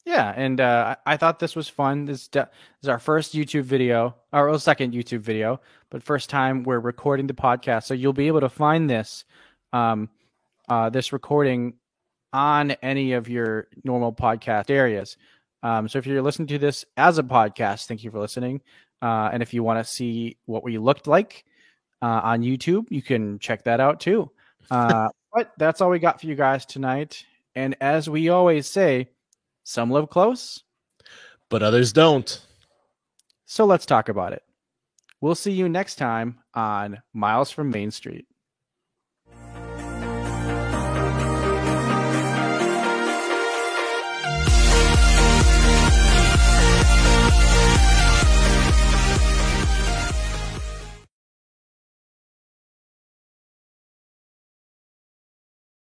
Yeah, 0.05 0.33
and 0.35 0.59
uh, 0.59 0.97
I 1.05 1.15
thought 1.15 1.39
this 1.39 1.55
was 1.55 1.69
fun. 1.69 2.03
This, 2.03 2.27
de- 2.27 2.39
this 2.41 2.83
is 2.83 2.89
our 2.89 2.99
first 2.99 3.33
YouTube 3.33 3.63
video, 3.63 4.15
our 4.33 4.49
well, 4.49 4.59
second 4.59 4.93
YouTube 4.93 5.21
video, 5.21 5.61
but 5.89 6.03
first 6.03 6.29
time 6.29 6.63
we're 6.63 6.79
recording 6.79 7.25
the 7.25 7.33
podcast. 7.33 7.83
So 7.85 7.93
you'll 7.93 8.11
be 8.11 8.27
able 8.27 8.41
to 8.41 8.49
find 8.49 8.89
this, 8.89 9.23
um, 9.71 10.09
uh, 10.67 10.89
this 10.89 11.13
recording 11.13 11.75
on 12.33 12.71
any 12.81 13.13
of 13.13 13.29
your 13.29 13.67
normal 13.85 14.11
podcast 14.11 14.69
areas. 14.69 15.15
Um, 15.63 15.87
so 15.87 15.97
if 15.97 16.05
you're 16.05 16.21
listening 16.21 16.47
to 16.49 16.59
this 16.59 16.85
as 16.97 17.17
a 17.17 17.23
podcast, 17.23 17.87
thank 17.87 18.03
you 18.03 18.11
for 18.11 18.19
listening. 18.19 18.61
Uh, 19.01 19.29
and 19.33 19.41
if 19.41 19.53
you 19.53 19.63
want 19.63 19.83
to 19.83 19.91
see 19.91 20.37
what 20.45 20.63
we 20.63 20.77
looked 20.77 21.07
like 21.07 21.45
uh, 22.01 22.21
on 22.23 22.41
YouTube, 22.41 22.85
you 22.91 23.01
can 23.01 23.39
check 23.39 23.63
that 23.63 23.79
out 23.79 23.99
too. 23.99 24.29
Uh, 24.69 25.09
but 25.33 25.51
that's 25.57 25.81
all 25.81 25.89
we 25.89 25.99
got 25.99 26.19
for 26.21 26.27
you 26.27 26.35
guys 26.35 26.65
tonight. 26.65 27.25
And 27.55 27.75
as 27.81 28.09
we 28.09 28.29
always 28.29 28.67
say, 28.67 29.07
some 29.63 29.89
live 29.89 30.09
close, 30.09 30.61
But 31.49 31.63
others 31.63 31.93
don't. 31.93 32.45
so 33.45 33.65
let's 33.65 33.85
talk 33.85 34.09
about 34.09 34.33
it. 34.33 34.43
We'll 35.21 35.35
see 35.35 35.53
you 35.53 35.69
next 35.69 35.95
time 35.95 36.39
on 36.53 37.01
Miles 37.13 37.49
from 37.51 37.69
Main 37.69 37.91
Street. 37.91 38.25